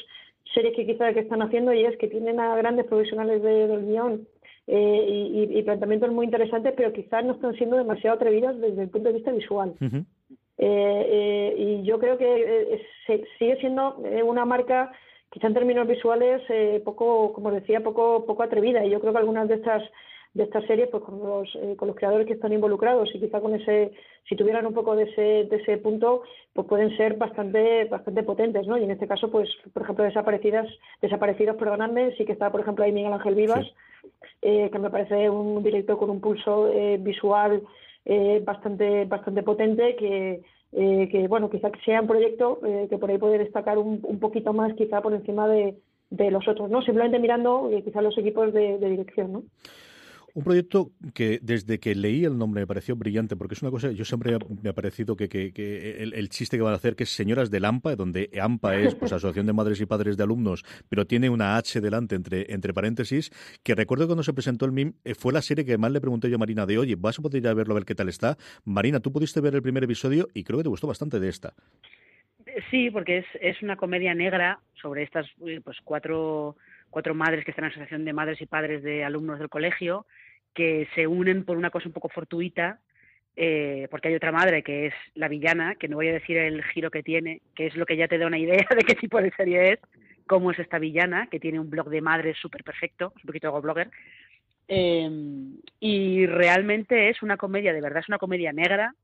series 0.54 0.74
que 0.76 0.86
quizás 0.86 1.14
que 1.14 1.20
están 1.20 1.42
haciendo 1.42 1.72
y 1.72 1.84
es 1.84 1.96
que 1.98 2.08
tienen 2.08 2.38
a 2.38 2.56
grandes 2.56 2.86
profesionales 2.86 3.42
de, 3.42 3.66
del 3.66 3.86
guion 3.86 4.26
eh, 4.66 5.06
y, 5.08 5.58
y, 5.58 5.62
planteamientos 5.62 6.10
muy 6.10 6.24
interesantes 6.24 6.72
pero 6.76 6.92
quizás 6.92 7.24
no 7.24 7.34
están 7.34 7.54
siendo 7.54 7.76
demasiado 7.76 8.16
atrevidas 8.16 8.58
desde 8.60 8.82
el 8.82 8.88
punto 8.88 9.08
de 9.08 9.14
vista 9.16 9.32
visual. 9.32 9.74
Eh, 10.56 11.54
y 11.58 11.82
yo 11.82 11.98
creo 11.98 12.16
que 12.16 12.80
sigue 13.38 13.56
siendo 13.56 13.96
una 14.24 14.44
marca 14.44 14.92
quizá 15.30 15.48
en 15.48 15.54
términos 15.54 15.88
visuales 15.88 16.40
poco 16.84 17.32
como 17.32 17.50
decía 17.50 17.82
poco 17.82 18.24
poco 18.24 18.42
atrevida. 18.42 18.84
Y 18.84 18.90
yo 18.90 19.00
creo 19.00 19.12
que 19.12 19.18
algunas 19.18 19.48
de 19.48 19.56
estas 19.56 19.82
de 20.34 20.42
esta 20.42 20.60
serie 20.66 20.88
pues 20.88 21.02
con 21.04 21.20
los, 21.20 21.48
eh, 21.54 21.76
con 21.76 21.88
los 21.88 21.96
creadores 21.96 22.26
que 22.26 22.32
están 22.32 22.52
involucrados 22.52 23.08
y 23.14 23.20
quizá 23.20 23.40
con 23.40 23.54
ese 23.54 23.92
si 24.28 24.34
tuvieran 24.34 24.66
un 24.66 24.74
poco 24.74 24.96
de 24.96 25.04
ese, 25.04 25.48
de 25.48 25.56
ese 25.56 25.78
punto 25.78 26.22
pues 26.52 26.66
pueden 26.66 26.94
ser 26.96 27.14
bastante 27.14 27.84
bastante 27.84 28.24
potentes 28.24 28.66
no 28.66 28.76
y 28.76 28.82
en 28.82 28.90
este 28.90 29.06
caso 29.06 29.30
pues 29.30 29.48
por 29.72 29.84
ejemplo 29.84 30.04
desaparecidas 30.04 30.66
desaparecidos 31.00 31.56
perdonadme 31.56 32.16
sí 32.16 32.24
que 32.24 32.32
está 32.32 32.50
por 32.50 32.60
ejemplo 32.60 32.84
ahí 32.84 32.90
Miguel 32.90 33.12
Ángel 33.12 33.36
Vivas 33.36 33.64
eh, 34.42 34.70
que 34.72 34.78
me 34.80 34.90
parece 34.90 35.30
un 35.30 35.62
director 35.62 35.96
con 35.96 36.10
un 36.10 36.20
pulso 36.20 36.68
eh, 36.68 36.98
visual 37.00 37.62
bastante 38.42 39.06
bastante 39.06 39.42
potente 39.42 39.96
que 39.96 40.42
que 40.70 41.26
bueno 41.26 41.48
quizá 41.48 41.70
sea 41.86 42.02
un 42.02 42.06
proyecto 42.06 42.58
que 42.90 42.98
por 42.98 43.08
ahí 43.08 43.16
puede 43.16 43.38
destacar 43.38 43.78
un, 43.78 44.00
un 44.02 44.18
poquito 44.18 44.52
más 44.52 44.74
quizá 44.74 45.00
por 45.00 45.14
encima 45.14 45.48
de, 45.48 45.76
de 46.10 46.30
los 46.30 46.46
otros 46.46 46.68
no 46.68 46.82
simplemente 46.82 47.18
mirando 47.18 47.70
quizá 47.82 48.02
los 48.02 48.18
equipos 48.18 48.52
de, 48.52 48.76
de 48.76 48.90
dirección 48.90 49.32
no 49.32 49.42
un 50.34 50.42
proyecto 50.42 50.90
que 51.14 51.38
desde 51.42 51.78
que 51.78 51.94
leí 51.94 52.24
el 52.24 52.36
nombre 52.36 52.62
me 52.62 52.66
pareció 52.66 52.96
brillante, 52.96 53.36
porque 53.36 53.54
es 53.54 53.62
una 53.62 53.70
cosa, 53.70 53.92
yo 53.92 54.04
siempre 54.04 54.36
me 54.62 54.68
ha 54.68 54.72
parecido 54.72 55.16
que, 55.16 55.28
que, 55.28 55.96
el, 56.00 56.28
chiste 56.28 56.56
que 56.56 56.62
van 56.62 56.72
a 56.72 56.76
hacer, 56.76 56.96
que 56.96 57.04
es 57.04 57.10
Señoras 57.10 57.52
del 57.52 57.64
AMPA, 57.64 57.94
donde 57.94 58.30
AMPA 58.40 58.76
es 58.76 58.94
pues 58.96 59.12
Asociación 59.12 59.46
de 59.46 59.52
Madres 59.52 59.80
y 59.80 59.86
Padres 59.86 60.16
de 60.16 60.24
Alumnos, 60.24 60.64
pero 60.88 61.06
tiene 61.06 61.30
una 61.30 61.56
H 61.56 61.80
delante 61.80 62.16
entre, 62.16 62.52
entre 62.52 62.74
paréntesis, 62.74 63.30
que 63.62 63.76
recuerdo 63.76 64.06
cuando 64.06 64.24
se 64.24 64.32
presentó 64.32 64.64
el 64.64 64.72
MIM, 64.72 64.94
eh, 65.04 65.14
fue 65.14 65.32
la 65.32 65.40
serie 65.40 65.64
que 65.64 65.78
más 65.78 65.92
le 65.92 66.00
pregunté 66.00 66.28
yo 66.28 66.34
a 66.34 66.38
Marina 66.38 66.66
de, 66.66 66.78
oye, 66.78 66.96
¿vas 66.98 67.16
a 67.18 67.22
poder 67.22 67.40
ir 67.40 67.48
a 67.48 67.54
verlo 67.54 67.74
a 67.74 67.76
ver 67.76 67.84
qué 67.84 67.94
tal 67.94 68.08
está? 68.08 68.36
Marina, 68.64 68.98
tú 68.98 69.12
pudiste 69.12 69.40
ver 69.40 69.54
el 69.54 69.62
primer 69.62 69.84
episodio 69.84 70.28
y 70.34 70.42
creo 70.42 70.58
que 70.58 70.64
te 70.64 70.68
gustó 70.68 70.88
bastante 70.88 71.20
de 71.20 71.28
esta. 71.28 71.54
Sí, 72.72 72.90
porque 72.90 73.18
es, 73.18 73.26
es 73.40 73.62
una 73.62 73.76
comedia 73.76 74.14
negra 74.14 74.58
sobre 74.80 75.04
estas 75.04 75.26
pues 75.64 75.78
cuatro 75.84 76.56
cuatro 76.94 77.12
madres 77.12 77.44
que 77.44 77.50
están 77.50 77.64
en 77.64 77.70
la 77.70 77.72
Asociación 77.72 78.04
de 78.04 78.12
Madres 78.12 78.40
y 78.40 78.46
Padres 78.46 78.84
de 78.84 79.02
Alumnos 79.02 79.40
del 79.40 79.48
Colegio 79.48 80.06
que 80.54 80.86
se 80.94 81.08
unen 81.08 81.44
por 81.44 81.56
una 81.56 81.70
cosa 81.70 81.88
un 81.88 81.92
poco 81.92 82.08
fortuita, 82.08 82.78
eh, 83.34 83.88
porque 83.90 84.06
hay 84.06 84.14
otra 84.14 84.30
madre 84.30 84.62
que 84.62 84.86
es 84.86 84.94
la 85.14 85.26
villana, 85.26 85.74
que 85.74 85.88
no 85.88 85.96
voy 85.96 86.06
a 86.06 86.12
decir 86.12 86.36
el 86.36 86.62
giro 86.62 86.92
que 86.92 87.02
tiene, 87.02 87.42
que 87.56 87.66
es 87.66 87.74
lo 87.74 87.84
que 87.84 87.96
ya 87.96 88.06
te 88.06 88.16
da 88.16 88.28
una 88.28 88.38
idea 88.38 88.64
de 88.70 88.84
qué 88.86 88.94
tipo 88.94 89.20
de 89.20 89.32
serie 89.32 89.72
es, 89.72 89.80
cómo 90.28 90.52
es 90.52 90.58
esta 90.60 90.78
villana, 90.78 91.26
que 91.28 91.40
tiene 91.40 91.58
un 91.58 91.68
blog 91.68 91.90
de 91.90 92.00
madres 92.00 92.36
súper 92.40 92.62
perfecto, 92.62 93.12
un 93.16 93.22
poquito 93.22 93.52
de 93.52 93.60
blogger, 93.60 93.90
eh, 94.68 95.10
y 95.80 96.26
realmente 96.26 97.08
es 97.08 97.24
una 97.24 97.36
comedia, 97.36 97.72
de 97.72 97.80
verdad 97.80 98.02
es 98.02 98.08
una 98.08 98.18
comedia 98.18 98.52
negra, 98.52 98.94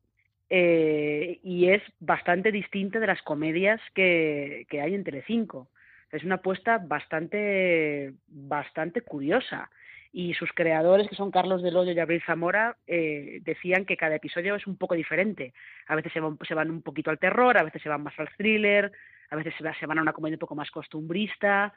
eh, 0.48 1.40
y 1.42 1.70
es 1.70 1.82
bastante 1.98 2.52
distinta 2.52 3.00
de 3.00 3.08
las 3.08 3.22
comedias 3.22 3.80
que, 3.94 4.64
que 4.70 4.80
hay 4.80 4.94
en 4.94 5.02
Telecinco. 5.02 5.68
Es 6.10 6.24
una 6.24 6.36
apuesta 6.36 6.78
bastante, 6.78 8.14
bastante 8.28 9.02
curiosa 9.02 9.70
y 10.12 10.34
sus 10.34 10.50
creadores, 10.52 11.08
que 11.08 11.14
son 11.14 11.30
Carlos 11.30 11.62
Del 11.62 11.76
Hoyo 11.76 11.92
y 11.92 11.98
Abril 12.00 12.22
Zamora, 12.26 12.76
eh, 12.86 13.40
decían 13.44 13.84
que 13.84 13.96
cada 13.96 14.16
episodio 14.16 14.56
es 14.56 14.66
un 14.66 14.76
poco 14.76 14.94
diferente. 14.94 15.54
A 15.86 15.94
veces 15.94 16.12
se 16.12 16.20
van, 16.20 16.36
se 16.46 16.54
van, 16.54 16.70
un 16.70 16.82
poquito 16.82 17.10
al 17.10 17.18
terror, 17.18 17.56
a 17.56 17.62
veces 17.62 17.80
se 17.80 17.88
van 17.88 18.02
más 18.02 18.18
al 18.18 18.28
thriller, 18.36 18.90
a 19.30 19.36
veces 19.36 19.54
se, 19.56 19.86
van 19.86 19.98
a 19.98 20.02
una 20.02 20.12
comedia 20.12 20.34
un 20.34 20.40
poco 20.40 20.56
más 20.56 20.70
costumbrista. 20.70 21.72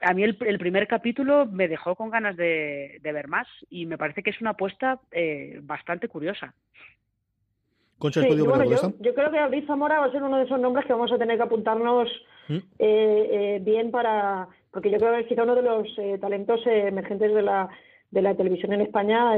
a 0.00 0.14
mí 0.14 0.22
el, 0.22 0.58
primer 0.58 0.88
capítulo 0.88 1.44
me 1.44 1.68
dejó 1.68 1.94
con 1.94 2.10
ganas 2.10 2.36
de, 2.36 3.00
ver 3.02 3.28
más 3.28 3.46
y 3.68 3.84
me 3.84 3.98
parece 3.98 4.22
que 4.22 4.30
es 4.30 4.40
una 4.40 4.50
apuesta 4.50 5.00
eh, 5.10 5.58
bastante 5.62 6.08
curiosa. 6.08 6.54
Concha, 7.98 8.20
yo, 8.28 9.14
creo 9.14 9.30
que 9.30 9.38
Abril 9.38 9.66
Zamora 9.66 9.98
va 9.98 10.06
a 10.06 10.12
ser 10.12 10.22
uno 10.22 10.38
de 10.38 10.44
esos 10.44 10.60
nombres 10.60 10.86
que 10.86 10.92
vamos 10.92 11.10
a 11.10 11.18
tener 11.18 11.36
que 11.36 11.42
apuntarnos 11.42 12.08
¿Mm? 12.48 12.56
eh, 12.56 12.60
eh, 12.78 13.60
bien 13.62 13.90
para, 13.90 14.48
porque 14.70 14.90
yo 14.90 14.98
creo 14.98 15.14
que 15.14 15.20
es 15.20 15.26
quizá 15.26 15.42
uno 15.42 15.56
de 15.56 15.62
los 15.62 15.88
talentos 16.20 16.60
emergentes 16.66 17.34
de 17.34 17.42
la, 17.42 17.68
de 18.10 18.22
la 18.22 18.34
televisión 18.34 18.72
en 18.72 18.82
España 18.82 19.34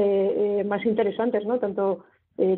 más 0.65 0.85
interesantes, 0.85 1.45
¿no? 1.45 1.59
Tanto 1.59 2.05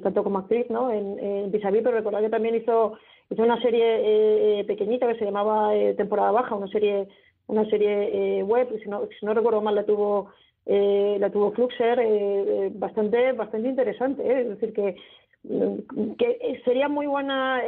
tanto 0.01 0.23
como 0.23 0.39
actriz, 0.39 0.69
¿no? 0.69 0.91
En, 0.91 1.19
en 1.19 1.51
pero 1.51 1.91
recordad 1.91 2.21
que 2.21 2.29
también 2.29 2.55
hizo 2.55 2.93
hizo 3.29 3.43
una 3.43 3.61
serie 3.61 4.63
pequeñita 4.65 5.07
que 5.07 5.17
se 5.17 5.25
llamaba 5.25 5.71
Temporada 5.97 6.31
Baja, 6.31 6.55
una 6.55 6.67
serie 6.67 7.07
una 7.47 7.69
serie 7.69 8.39
eh, 8.39 8.43
web, 8.43 8.67
si 8.81 8.89
no, 8.89 9.07
si 9.19 9.25
no 9.25 9.33
recuerdo 9.33 9.61
mal 9.61 9.75
la 9.75 9.85
tuvo 9.85 10.31
eh, 10.65 11.17
la 11.19 11.29
tuvo 11.29 11.51
Fluxer, 11.51 11.99
eh, 11.99 12.71
bastante 12.73 13.33
bastante 13.33 13.67
interesante, 13.67 14.41
es 14.41 14.47
decir 14.47 14.73
que 14.73 14.95
que 15.43 16.61
sería 16.63 16.87
muy 16.87 17.05
buena 17.05 17.61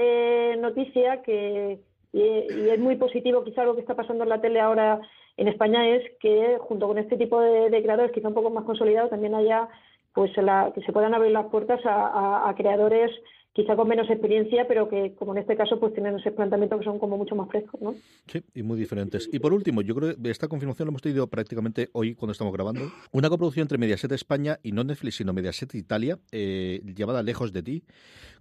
noticia 0.58 1.22
que 1.24 1.80
y, 2.14 2.70
es 2.70 2.80
muy 2.80 2.96
positivo 2.96 3.44
quizá 3.44 3.62
algo 3.62 3.76
que 3.76 3.82
está 3.82 3.96
pasando 3.96 4.24
en 4.24 4.30
la 4.30 4.40
tele 4.40 4.62
ahora 4.62 5.02
en 5.36 5.50
España 5.50 5.88
es 5.90 6.04
que 6.22 6.58
junto 6.62 6.88
con 6.88 6.98
este 6.98 7.18
tipo 7.18 7.42
de, 7.42 7.82
creadores 7.82 8.14
quizá 8.14 8.30
un 8.30 8.34
poco 8.34 8.50
más 8.50 8.64
consolidados 8.64 9.10
también 9.10 9.36
haya 9.36 9.68
pues 10.14 10.32
la, 10.38 10.72
que 10.74 10.82
se 10.84 10.94
puedan 10.94 11.14
abrir 11.14 11.32
las 11.32 11.48
puertas 11.48 11.82
a 11.84 12.54
creadores 12.56 13.12
quizá 13.56 13.74
con 13.78 13.88
menos 13.88 14.10
experiencia, 14.10 14.68
pero 14.68 14.90
que 14.90 15.16
como 15.16 15.32
en 15.32 15.40
este 15.40 15.56
caso 15.56 15.80
pues 15.80 15.94
tienen 15.94 16.20
ese 16.20 16.32
planteamiento 16.32 16.78
que 16.78 16.84
son 16.84 17.00
como 17.00 17.18
mucho 17.18 17.36
más 17.36 17.50
frescos, 17.50 17.82
¿no? 17.82 17.96
Sí, 18.28 18.44
y 18.54 18.64
muy 18.64 18.78
diferentes. 18.78 19.30
Y 19.32 19.40
por 19.40 19.54
último, 19.54 19.82
yo 19.82 19.96
creo 19.96 20.14
que 20.22 20.30
esta 20.30 20.50
confirmación 20.50 20.88
la 20.88 20.90
hemos 20.90 21.02
tenido 21.02 21.28
prácticamente 21.28 21.88
hoy 21.94 22.16
cuando 22.16 22.34
estamos 22.34 22.54
grabando. 22.54 22.92
Una 23.14 23.30
coproducción 23.30 23.64
entre 23.64 23.78
Mediaset 23.78 24.12
España 24.12 24.60
y 24.62 24.74
no 24.74 24.84
Netflix, 24.84 25.16
sino 25.16 25.32
Mediaset 25.32 25.74
Italia, 25.74 26.20
eh, 26.34 26.82
llamada 26.84 27.24
Lejos 27.24 27.54
de 27.54 27.64
ti, 27.64 27.84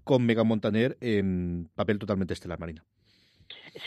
con 0.03 0.27
Mega 0.27 0.43
Montaner 0.43 0.97
en 1.01 1.69
papel 1.77 2.01
totalmente 2.01 2.35
estelar, 2.35 2.59
Marina. 2.59 2.85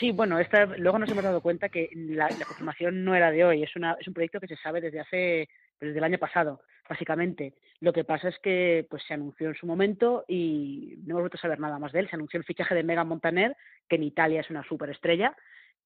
Sí, 0.00 0.12
bueno, 0.12 0.38
esta, 0.38 0.64
luego 0.64 0.98
nos 0.98 1.10
hemos 1.10 1.24
dado 1.24 1.42
cuenta 1.42 1.68
que 1.68 1.90
la, 1.94 2.30
la 2.30 2.44
confirmación 2.46 3.04
no 3.04 3.14
era 3.14 3.30
de 3.30 3.44
hoy, 3.44 3.62
es, 3.62 3.76
una, 3.76 3.96
es 4.00 4.08
un 4.08 4.14
proyecto 4.14 4.40
que 4.40 4.46
se 4.46 4.56
sabe 4.56 4.80
desde 4.80 5.00
hace 5.00 5.48
desde 5.80 5.98
el 5.98 6.04
año 6.04 6.18
pasado, 6.18 6.60
básicamente. 6.88 7.54
Lo 7.80 7.92
que 7.92 8.04
pasa 8.04 8.28
es 8.28 8.38
que 8.40 8.86
pues 8.90 9.02
se 9.06 9.14
anunció 9.14 9.48
en 9.48 9.54
su 9.54 9.66
momento 9.66 10.24
y 10.26 10.94
no 11.04 11.12
hemos 11.12 11.22
vuelto 11.22 11.36
a 11.36 11.40
saber 11.40 11.60
nada 11.60 11.78
más 11.78 11.92
de 11.92 12.00
él. 12.00 12.08
Se 12.08 12.16
anunció 12.16 12.38
el 12.38 12.44
fichaje 12.44 12.74
de 12.74 12.82
Mega 12.82 13.04
Montaner, 13.04 13.56
que 13.88 13.96
en 13.96 14.02
Italia 14.02 14.40
es 14.40 14.50
una 14.50 14.64
superestrella, 14.64 15.36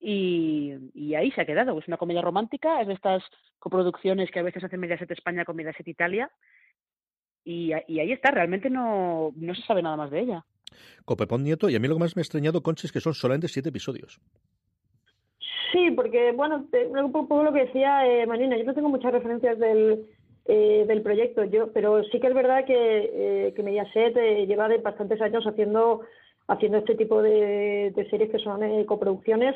y, 0.01 0.75
y 0.95 1.15
ahí 1.15 1.31
se 1.33 1.43
ha 1.43 1.47
quedado. 1.47 1.79
Es 1.79 1.87
una 1.89 1.97
comedia 1.97 2.23
romántica, 2.23 2.81
es 2.81 2.89
de 2.89 2.95
estas 2.95 3.23
coproducciones 3.59 4.31
que 4.31 4.41
a 4.41 4.43
veces 4.43 4.65
hacen 4.65 4.81
Mediaset 4.81 5.11
España 5.11 5.45
con 5.45 5.57
Mediaset 5.57 5.87
Italia, 5.87 6.31
y, 7.45 7.73
y 7.89 8.01
ahí 8.01 8.13
está, 8.13 8.31
realmente 8.31 8.71
no, 8.71 9.33
no 9.37 9.55
se 9.55 9.63
sabe 9.63 9.83
nada 9.83 9.97
más 9.97 10.11
de 10.11 10.21
ella. 10.21 10.45
Copepón 11.05 11.43
Nieto, 11.43 11.69
y 11.69 11.77
a 11.77 11.81
mí 11.81 11.89
lo 11.89 11.95
que 11.95 12.01
más 12.01 12.17
me 12.17 12.21
ha 12.21 12.23
extrañado, 12.23 12.63
Conchi, 12.63 12.87
es 12.87 12.93
que 12.93 13.01
son 13.01 13.15
solamente 13.15 13.49
siete 13.49 13.69
episodios. 13.69 14.21
Sí, 15.73 15.91
porque, 15.93 16.33
bueno, 16.33 16.67
un 17.03 17.13
poco 17.13 17.43
lo 17.43 17.53
que 17.53 17.65
decía 17.65 18.07
eh, 18.07 18.27
Marina, 18.27 18.57
yo 18.57 18.65
no 18.65 18.75
tengo 18.75 18.91
muchas 18.91 19.13
referencias 19.13 19.59
del, 19.59 20.07
eh, 20.45 20.85
del 20.87 21.03
proyecto, 21.03 21.45
yo, 21.45 21.73
pero 21.73 22.05
sí 22.05 22.21
que 22.21 22.27
es 22.27 22.35
verdad 22.35 22.65
que, 22.65 23.47
eh, 23.47 23.53
que 23.55 23.63
Mediaset 23.63 24.17
eh, 24.17 24.47
lleva 24.47 24.69
de 24.69 24.79
bastantes 24.79 25.21
años 25.21 25.45
haciendo 25.47 26.03
haciendo 26.49 26.79
este 26.79 26.95
tipo 26.97 27.23
de, 27.23 27.93
series 28.11 28.31
que 28.31 28.39
son 28.39 28.63
eh, 28.63 28.85
coproducciones, 28.87 29.55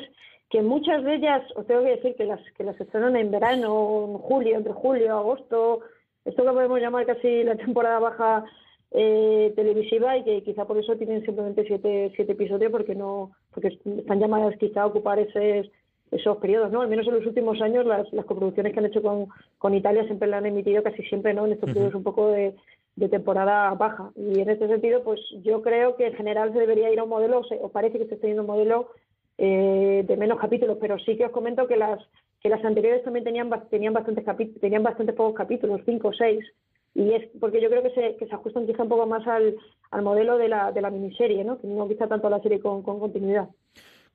que 0.49 0.61
muchas 0.61 1.03
de 1.03 1.15
ellas, 1.15 1.43
os 1.55 1.67
tengo 1.67 1.83
que 1.83 1.97
decir 1.97 2.15
que 2.15 2.25
las 2.25 2.39
que 2.53 2.63
las 2.63 2.79
estrenan 2.79 3.15
en 3.15 3.31
verano, 3.31 4.05
en 4.07 4.17
julio, 4.19 4.57
entre 4.57 4.73
julio 4.73 5.17
agosto, 5.17 5.81
esto 6.25 6.43
que 6.43 6.51
podemos 6.51 6.79
llamar 6.79 7.05
casi 7.05 7.43
la 7.43 7.55
temporada 7.55 7.99
baja 7.99 8.45
eh, 8.91 9.51
televisiva 9.55 10.17
y 10.17 10.23
que 10.23 10.43
quizá 10.43 10.65
por 10.65 10.77
eso 10.77 10.95
tienen 10.95 11.25
simplemente 11.25 11.65
siete, 11.67 12.11
siete 12.15 12.31
episodios 12.31 12.71
porque 12.71 12.95
no 12.95 13.31
porque 13.53 13.67
están 13.67 14.19
llamadas 14.19 14.57
quizá 14.57 14.83
a 14.83 14.87
ocupar 14.87 15.19
ese 15.19 15.69
esos 16.11 16.37
periodos, 16.37 16.71
¿no? 16.71 16.81
Al 16.81 16.87
menos 16.87 17.07
en 17.07 17.15
los 17.15 17.25
últimos 17.25 17.61
años 17.61 17.85
las, 17.85 18.11
las 18.13 18.25
coproducciones 18.25 18.73
que 18.73 18.79
han 18.79 18.85
hecho 18.85 19.01
con, 19.01 19.27
con 19.57 19.73
Italia 19.73 20.05
siempre 20.05 20.27
la 20.27 20.37
han 20.37 20.45
emitido 20.45 20.83
casi 20.83 21.03
siempre, 21.03 21.33
¿no? 21.33 21.45
En 21.45 21.53
estos 21.53 21.69
periodos 21.69 21.95
un 21.95 22.03
poco 22.03 22.29
de, 22.29 22.55
de 22.95 23.09
temporada 23.09 23.73
baja. 23.75 24.11
Y 24.15 24.39
en 24.39 24.49
este 24.49 24.67
sentido, 24.67 25.03
pues 25.03 25.19
yo 25.43 25.61
creo 25.61 25.95
que 25.95 26.07
en 26.07 26.13
general 26.13 26.51
se 26.53 26.59
debería 26.59 26.91
ir 26.91 26.99
a 26.99 27.03
un 27.03 27.09
modelo, 27.09 27.41
o, 27.61 27.69
parece 27.69 27.99
que 27.99 28.07
se 28.07 28.15
está 28.15 28.27
yendo 28.27 28.41
a 28.41 28.45
un 28.45 28.51
modelo 28.51 28.89
eh, 29.37 30.03
de 30.07 30.17
menos 30.17 30.39
capítulos, 30.39 30.77
pero 30.81 30.97
sí 30.99 31.15
que 31.15 31.25
os 31.25 31.31
comento 31.31 31.67
que 31.67 31.77
las 31.77 31.99
que 32.41 32.49
las 32.49 32.63
anteriores 32.63 33.03
también 33.03 33.23
tenían 33.23 33.49
tenían 33.69 33.93
bastantes 33.93 34.25
tenían 34.61 34.83
bastantes 34.83 35.15
pocos 35.15 35.35
capítulos, 35.35 35.81
cinco 35.85 36.09
o 36.09 36.13
seis, 36.13 36.45
y 36.93 37.13
es 37.13 37.27
porque 37.39 37.61
yo 37.61 37.69
creo 37.69 37.83
que 37.83 37.91
se, 37.91 38.15
que 38.15 38.27
se 38.27 38.33
ajustan 38.33 38.65
quizá 38.65 38.83
un 38.83 38.89
poco 38.89 39.05
más 39.05 39.25
al, 39.27 39.55
al 39.91 40.01
modelo 40.01 40.37
de 40.37 40.47
la, 40.47 40.71
de 40.71 40.81
la 40.81 40.89
miniserie, 40.89 41.43
¿no? 41.43 41.59
Que 41.59 41.67
no 41.67 41.87
quizá 41.87 42.07
tanto 42.07 42.27
a 42.27 42.31
la 42.31 42.41
serie 42.41 42.59
con, 42.59 42.81
con 42.81 42.99
continuidad. 42.99 43.49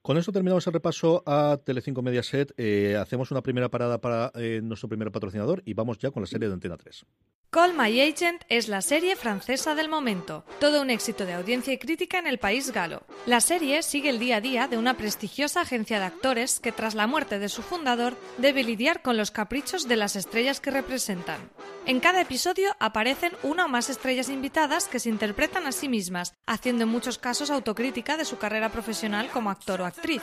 Con 0.02 0.18
esto 0.18 0.32
terminamos 0.32 0.66
el 0.66 0.72
repaso 0.72 1.22
a 1.26 1.60
Telecinco 1.64 2.02
Mediaset. 2.02 2.52
Eh, 2.56 2.96
hacemos 3.00 3.30
una 3.30 3.40
primera 3.40 3.68
parada 3.68 4.00
para 4.00 4.32
eh, 4.34 4.60
nuestro 4.60 4.88
primer 4.88 5.12
patrocinador 5.12 5.62
y 5.64 5.74
vamos 5.74 5.98
ya 5.98 6.10
con 6.10 6.24
la 6.24 6.26
serie 6.26 6.48
de 6.48 6.54
Antena 6.54 6.76
3. 6.76 7.06
Call 7.54 7.74
My 7.74 8.00
Agent 8.00 8.44
es 8.48 8.68
la 8.68 8.80
serie 8.80 9.14
francesa 9.14 9.74
del 9.74 9.90
momento, 9.90 10.42
todo 10.58 10.80
un 10.80 10.88
éxito 10.88 11.26
de 11.26 11.34
audiencia 11.34 11.74
y 11.74 11.76
crítica 11.76 12.18
en 12.18 12.26
el 12.26 12.38
país 12.38 12.72
galo. 12.72 13.02
La 13.26 13.42
serie 13.42 13.82
sigue 13.82 14.08
el 14.08 14.18
día 14.18 14.36
a 14.36 14.40
día 14.40 14.68
de 14.68 14.78
una 14.78 14.96
prestigiosa 14.96 15.60
agencia 15.60 15.98
de 15.98 16.06
actores 16.06 16.60
que 16.60 16.72
tras 16.72 16.94
la 16.94 17.06
muerte 17.06 17.38
de 17.38 17.50
su 17.50 17.60
fundador 17.60 18.16
debe 18.38 18.64
lidiar 18.64 19.02
con 19.02 19.18
los 19.18 19.30
caprichos 19.30 19.86
de 19.86 19.96
las 19.96 20.16
estrellas 20.16 20.60
que 20.60 20.70
representan. 20.70 21.50
En 21.84 22.00
cada 22.00 22.22
episodio 22.22 22.74
aparecen 22.78 23.32
una 23.42 23.66
o 23.66 23.68
más 23.68 23.90
estrellas 23.90 24.30
invitadas 24.30 24.88
que 24.88 24.98
se 24.98 25.10
interpretan 25.10 25.66
a 25.66 25.72
sí 25.72 25.90
mismas, 25.90 26.32
haciendo 26.46 26.84
en 26.84 26.88
muchos 26.88 27.18
casos 27.18 27.50
autocrítica 27.50 28.16
de 28.16 28.24
su 28.24 28.38
carrera 28.38 28.70
profesional 28.70 29.28
como 29.28 29.50
actor 29.50 29.82
o 29.82 29.84
actriz. 29.84 30.22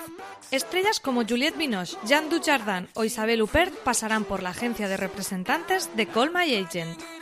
Estrellas 0.49 0.99
como 0.99 1.23
Juliette 1.27 1.57
Binoche, 1.57 1.95
Jean 2.07 2.27
Dujardin 2.27 2.89
o 2.95 3.03
Isabelle 3.03 3.43
Huppert 3.43 3.75
pasarán 3.83 4.23
por 4.23 4.41
la 4.41 4.49
agencia 4.49 4.87
de 4.87 4.97
representantes 4.97 5.95
de 5.95 6.07
Call 6.07 6.33
My 6.33 6.55
Agent. 6.55 7.18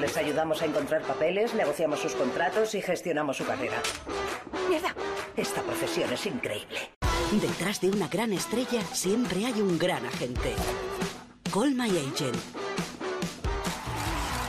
Les 0.00 0.16
ayudamos 0.16 0.62
a 0.62 0.66
encontrar 0.66 1.02
papeles, 1.02 1.54
negociamos 1.54 2.00
sus 2.00 2.14
contratos 2.14 2.74
y 2.74 2.82
gestionamos 2.82 3.36
su 3.36 3.44
carrera. 3.44 3.80
¡Mierda! 4.68 4.94
Esta 5.36 5.62
profesión 5.62 6.12
es 6.12 6.26
increíble. 6.26 6.90
Detrás 7.32 7.80
de 7.80 7.90
una 7.90 8.08
gran 8.08 8.32
estrella 8.32 8.80
siempre 8.92 9.46
hay 9.46 9.60
un 9.60 9.78
gran 9.78 10.04
agente. 10.06 10.54
Call 11.52 11.74
My 11.74 11.88
Agent. 11.88 12.36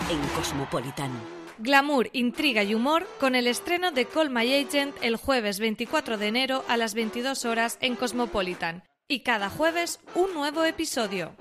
En 0.10 0.20
Cosmopolitan. 0.36 1.12
Glamour, 1.60 2.10
intriga 2.14 2.64
y 2.64 2.74
humor 2.74 3.08
con 3.20 3.36
el 3.36 3.48
estreno 3.48 3.92
de 3.92 4.06
Call 4.06 4.30
My 4.30 4.54
Agent 4.54 4.96
el 5.02 5.18
jueves 5.18 5.60
24 5.60 6.18
de 6.18 6.28
enero 6.28 6.64
a 6.68 6.78
las 6.78 6.94
22 6.94 7.46
horas 7.46 7.78
en 7.82 7.96
Cosmopolitan. 7.96 8.84
Y 9.08 9.20
cada 9.20 9.50
jueves 9.50 10.00
un 10.16 10.34
nuevo 10.34 10.64
episodio. 10.64 11.36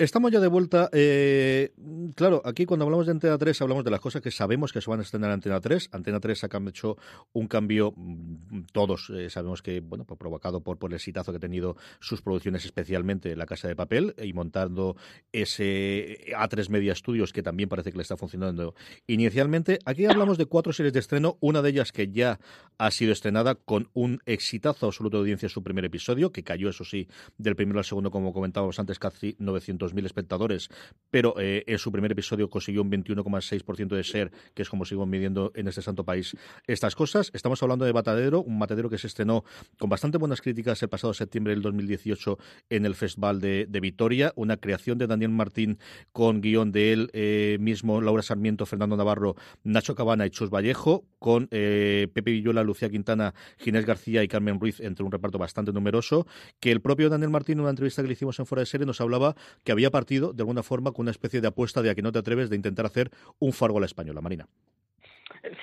Estamos 0.00 0.32
ya 0.32 0.40
de 0.40 0.48
vuelta. 0.48 0.88
Eh, 0.94 1.74
claro, 2.14 2.40
aquí 2.46 2.64
cuando 2.64 2.86
hablamos 2.86 3.04
de 3.04 3.12
Antena 3.12 3.36
3 3.36 3.60
hablamos 3.60 3.84
de 3.84 3.90
las 3.90 4.00
cosas 4.00 4.22
que 4.22 4.30
sabemos 4.30 4.72
que 4.72 4.80
se 4.80 4.88
van 4.88 5.00
a 5.00 5.02
estrenar 5.02 5.28
en 5.28 5.34
Antena 5.34 5.60
3. 5.60 5.90
Antena 5.92 6.18
3 6.20 6.44
ha 6.44 6.48
hecho 6.68 6.96
un 7.34 7.46
cambio, 7.46 7.92
mm, 7.94 8.62
todos 8.72 9.12
eh, 9.14 9.28
sabemos 9.28 9.60
que, 9.60 9.80
bueno, 9.80 10.06
pues 10.06 10.16
provocado 10.16 10.62
por, 10.62 10.78
el 10.88 10.94
exitazo 10.94 11.32
que 11.32 11.36
ha 11.36 11.40
tenido 11.40 11.76
sus 12.00 12.22
producciones, 12.22 12.64
especialmente 12.64 13.36
La 13.36 13.44
Casa 13.44 13.68
de 13.68 13.76
Papel, 13.76 14.14
y 14.16 14.32
montando 14.32 14.96
ese 15.32 16.32
A3 16.34 16.70
Media 16.70 16.94
Studios 16.94 17.34
que 17.34 17.42
también 17.42 17.68
parece 17.68 17.90
que 17.90 17.98
le 17.98 18.02
está 18.02 18.16
funcionando 18.16 18.74
inicialmente. 19.06 19.80
Aquí 19.84 20.06
hablamos 20.06 20.38
de 20.38 20.46
cuatro 20.46 20.72
series 20.72 20.94
de 20.94 21.00
estreno, 21.00 21.36
una 21.40 21.60
de 21.60 21.68
ellas 21.68 21.92
que 21.92 22.10
ya 22.10 22.40
ha 22.78 22.90
sido 22.90 23.12
estrenada 23.12 23.54
con 23.54 23.90
un 23.92 24.22
exitazo 24.24 24.86
absoluto 24.86 25.18
de 25.18 25.24
audiencia 25.24 25.44
en 25.44 25.50
su 25.50 25.62
primer 25.62 25.84
episodio, 25.84 26.32
que 26.32 26.42
cayó, 26.42 26.70
eso 26.70 26.84
sí, 26.84 27.06
del 27.36 27.54
primero 27.54 27.80
al 27.80 27.84
segundo, 27.84 28.10
como 28.10 28.32
comentábamos 28.32 28.78
antes, 28.78 28.98
casi 28.98 29.36
900 29.38 29.89
mil 29.94 30.06
espectadores, 30.06 30.68
pero 31.10 31.34
eh, 31.38 31.64
en 31.66 31.78
su 31.78 31.92
primer 31.92 32.12
episodio 32.12 32.48
consiguió 32.48 32.82
un 32.82 32.90
21,6% 32.90 33.88
de 33.88 34.04
ser, 34.04 34.30
que 34.54 34.62
es 34.62 34.68
como 34.68 34.84
sigo 34.84 35.06
midiendo 35.06 35.52
en 35.54 35.68
este 35.68 35.82
santo 35.82 36.04
país 36.04 36.36
estas 36.66 36.94
cosas. 36.94 37.30
Estamos 37.34 37.62
hablando 37.62 37.84
de 37.84 37.92
Batadero, 37.92 38.42
un 38.42 38.58
Matadero 38.58 38.90
que 38.90 38.98
se 38.98 39.06
estrenó 39.06 39.44
con 39.78 39.90
bastante 39.90 40.18
buenas 40.18 40.40
críticas 40.40 40.82
el 40.82 40.88
pasado 40.88 41.14
septiembre 41.14 41.54
del 41.54 41.62
2018 41.62 42.38
en 42.70 42.86
el 42.86 42.94
Festival 42.94 43.40
de, 43.40 43.66
Vitoria, 43.80 44.32
una 44.36 44.58
creación 44.58 44.98
de 44.98 45.06
Daniel 45.06 45.30
Martín 45.30 45.78
con 46.12 46.40
guion 46.40 46.70
de 46.70 46.92
él 46.92 47.10
eh, 47.12 47.56
mismo, 47.60 48.00
Laura 48.00 48.22
Sarmiento, 48.22 48.66
Fernando 48.66 48.96
Navarro, 48.96 49.36
Nacho 49.64 49.94
Cabana 49.94 50.26
y 50.26 50.30
Chus 50.30 50.50
Vallejo, 50.50 51.04
con 51.18 51.48
eh, 51.50 52.08
Pepe 52.12 52.32
Villola, 52.32 52.62
Lucía 52.62 52.90
Quintana, 52.90 53.34
Ginés 53.58 53.86
García 53.86 54.22
y 54.22 54.28
Carmen 54.28 54.60
Ruiz, 54.60 54.80
entre 54.80 55.04
un 55.04 55.12
reparto 55.12 55.38
bastante 55.38 55.72
numeroso, 55.72 56.26
que 56.60 56.70
el 56.70 56.80
propio 56.80 57.08
Daniel 57.08 57.30
Martín, 57.30 57.54
en 57.54 57.60
una 57.60 57.70
entrevista 57.70 58.02
que 58.02 58.08
le 58.08 58.12
hicimos 58.12 58.38
en 58.38 58.46
Fuera 58.46 58.60
de 58.60 58.66
Serie, 58.66 58.86
nos 58.86 59.00
hablaba 59.00 59.34
que 59.64 59.72
había 59.72 59.79
había 59.80 59.90
partido, 59.90 60.34
de 60.34 60.42
alguna 60.42 60.62
forma, 60.62 60.92
con 60.92 61.04
una 61.04 61.10
especie 61.10 61.40
de 61.40 61.48
apuesta 61.48 61.80
de 61.80 61.88
a 61.88 61.94
que 61.94 62.02
no 62.02 62.12
te 62.12 62.18
atreves 62.18 62.50
de 62.50 62.56
intentar 62.56 62.84
hacer 62.84 63.10
un 63.38 63.52
fargo 63.52 63.78
a 63.78 63.80
la 63.80 63.86
española, 63.86 64.20
Marina. 64.20 64.46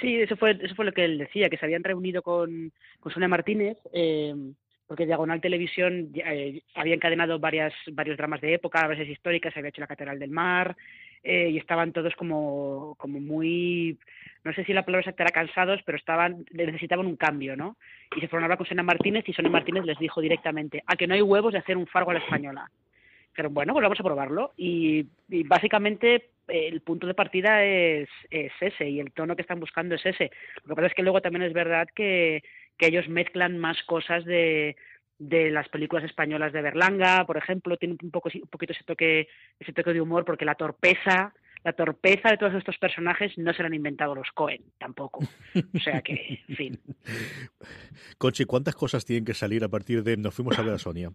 Sí, 0.01 0.15
eso 0.15 0.35
fue, 0.35 0.57
eso 0.59 0.73
fue 0.73 0.85
lo 0.85 0.91
que 0.91 1.05
él 1.05 1.19
decía, 1.19 1.49
que 1.49 1.57
se 1.57 1.65
habían 1.65 1.83
reunido 1.83 2.23
con, 2.23 2.71
con 2.99 3.11
Sonia 3.11 3.27
Martínez, 3.27 3.77
eh, 3.93 4.33
porque 4.87 5.05
Diagonal 5.05 5.39
Televisión 5.39 6.09
eh, 6.15 6.61
había 6.73 6.95
encadenado 6.95 7.37
varias, 7.37 7.73
varios 7.91 8.17
dramas 8.17 8.41
de 8.41 8.55
época, 8.55 8.87
veces 8.87 9.07
históricas, 9.07 9.55
había 9.55 9.69
hecho 9.69 9.81
La 9.81 9.87
Catedral 9.87 10.17
del 10.17 10.31
Mar, 10.31 10.75
eh, 11.23 11.49
y 11.51 11.57
estaban 11.57 11.93
todos 11.93 12.15
como, 12.15 12.95
como 12.97 13.19
muy, 13.19 13.99
no 14.43 14.53
sé 14.53 14.63
si 14.63 14.73
la 14.73 14.83
palabra 14.83 15.01
exacta 15.01 15.23
era 15.23 15.31
cansados, 15.31 15.79
pero 15.85 15.99
estaban, 15.99 16.43
necesitaban 16.51 17.05
un 17.05 17.17
cambio, 17.17 17.55
¿no? 17.55 17.77
Y 18.15 18.21
se 18.21 18.27
fueron 18.27 18.43
a 18.43 18.45
hablar 18.45 18.57
con 18.57 18.67
Sonia 18.67 18.83
Martínez 18.83 19.25
y 19.27 19.33
Sonia 19.33 19.51
Martínez 19.51 19.85
les 19.85 19.99
dijo 19.99 20.21
directamente, 20.21 20.83
a 20.87 20.95
que 20.95 21.05
no 21.05 21.13
hay 21.13 21.21
huevos 21.21 21.53
de 21.53 21.59
hacer 21.59 21.77
un 21.77 21.85
Fargo 21.85 22.11
a 22.11 22.15
la 22.15 22.21
española. 22.21 22.71
Pero 23.37 23.51
bueno, 23.51 23.73
pues 23.73 23.83
vamos 23.83 23.99
a 23.99 24.03
probarlo. 24.03 24.51
Y, 24.57 25.05
básicamente 25.45 26.31
el 26.47 26.81
punto 26.81 27.05
de 27.05 27.13
partida 27.13 27.63
es, 27.63 28.09
es, 28.31 28.51
ese 28.59 28.89
y 28.89 28.99
el 28.99 29.11
tono 29.11 29.35
que 29.35 29.43
están 29.43 29.59
buscando 29.59 29.93
es 29.93 30.03
ese. 30.05 30.31
Lo 30.63 30.69
que 30.69 30.75
pasa 30.75 30.87
es 30.87 30.93
que 30.95 31.03
luego 31.03 31.21
también 31.21 31.43
es 31.43 31.53
verdad 31.53 31.87
que, 31.93 32.41
que 32.77 32.87
ellos 32.87 33.07
mezclan 33.07 33.59
más 33.59 33.83
cosas 33.83 34.25
de, 34.25 34.75
de 35.19 35.51
las 35.51 35.69
películas 35.69 36.03
españolas 36.03 36.51
de 36.51 36.63
Berlanga, 36.63 37.25
por 37.27 37.37
ejemplo, 37.37 37.77
tiene 37.77 37.95
un 38.01 38.09
poco 38.09 38.29
un 38.33 38.49
poquito 38.49 38.73
ese 38.73 38.83
toque 38.85 39.27
ese 39.59 39.73
toque 39.73 39.93
de 39.93 40.01
humor 40.01 40.25
porque 40.25 40.45
la 40.45 40.55
torpeza 40.55 41.33
la 41.63 41.73
torpeza 41.73 42.29
de 42.29 42.37
todos 42.37 42.53
estos 42.53 42.77
personajes 42.77 43.37
no 43.37 43.53
se 43.53 43.61
la 43.61 43.67
han 43.67 43.73
inventado 43.73 44.15
los 44.15 44.31
Cohen 44.33 44.63
tampoco. 44.79 45.19
O 45.75 45.79
sea 45.79 46.01
que, 46.01 46.39
en 46.47 46.55
fin. 46.55 46.79
Conchi, 48.17 48.45
¿cuántas 48.45 48.75
cosas 48.75 49.05
tienen 49.05 49.25
que 49.25 49.33
salir 49.33 49.63
a 49.63 49.67
partir 49.67 50.03
de 50.03 50.17
Nos 50.17 50.33
fuimos 50.33 50.57
a 50.57 50.61
ver 50.61 50.73
a 50.73 50.79
Sonia? 50.79 51.11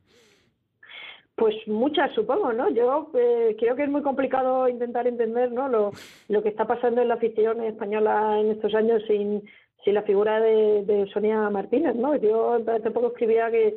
Pues 1.34 1.54
muchas, 1.66 2.12
supongo, 2.14 2.52
¿no? 2.52 2.68
Yo 2.70 3.10
eh, 3.14 3.56
creo 3.58 3.74
que 3.74 3.84
es 3.84 3.88
muy 3.88 4.02
complicado 4.02 4.68
intentar 4.68 5.06
entender 5.06 5.50
¿no? 5.50 5.66
lo, 5.68 5.92
lo 6.28 6.42
que 6.42 6.50
está 6.50 6.66
pasando 6.66 7.00
en 7.00 7.08
la 7.08 7.14
afición 7.14 7.62
española 7.62 8.38
en 8.38 8.50
estos 8.50 8.74
años 8.74 9.02
sin, 9.06 9.42
sin 9.84 9.94
la 9.94 10.02
figura 10.02 10.40
de, 10.40 11.08
Sonia 11.12 11.48
Martínez, 11.50 11.94
¿no? 11.96 12.16
Yo 12.16 12.54
hace 12.54 12.90
poco 12.90 13.08
escribía 13.08 13.50
que, 13.50 13.76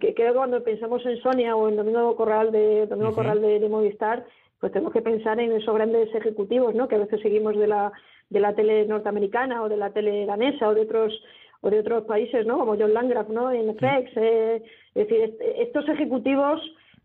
que 0.00 0.14
creo 0.14 0.32
que 0.32 0.38
cuando 0.38 0.62
pensamos 0.62 1.04
en 1.06 1.20
Sonia 1.20 1.56
o 1.56 1.68
en 1.68 1.76
Domingo 1.76 2.14
Corral 2.16 2.52
de 2.52 2.86
Domingo 2.86 3.14
Corral 3.14 3.40
de, 3.40 3.68
Movistar, 3.68 4.26
pues 4.60 4.72
tenemos 4.72 4.92
que 4.92 5.02
pensar 5.02 5.38
en 5.40 5.52
esos 5.52 5.74
grandes 5.74 6.12
ejecutivos, 6.14 6.74
¿no? 6.74 6.88
Que 6.88 6.96
a 6.96 6.98
veces 6.98 7.20
seguimos 7.20 7.56
de 7.56 7.68
la 7.68 7.92
de 8.28 8.40
la 8.40 8.54
tele 8.54 8.84
norteamericana 8.86 9.62
o 9.62 9.68
de 9.68 9.78
la 9.78 9.90
tele 9.90 10.26
danesa 10.26 10.68
o 10.68 10.74
de 10.74 10.82
otros 10.82 11.22
o 11.60 11.70
de 11.70 11.80
otros 11.80 12.04
países, 12.04 12.44
¿no? 12.46 12.58
Como 12.58 12.76
John 12.76 12.92
Landgraf, 12.92 13.28
¿no? 13.28 13.50
En 13.50 13.74
FX. 13.74 14.16
Eh, 14.16 14.62
es 14.94 15.08
decir, 15.08 15.36
estos 15.56 15.88
ejecutivos 15.88 16.60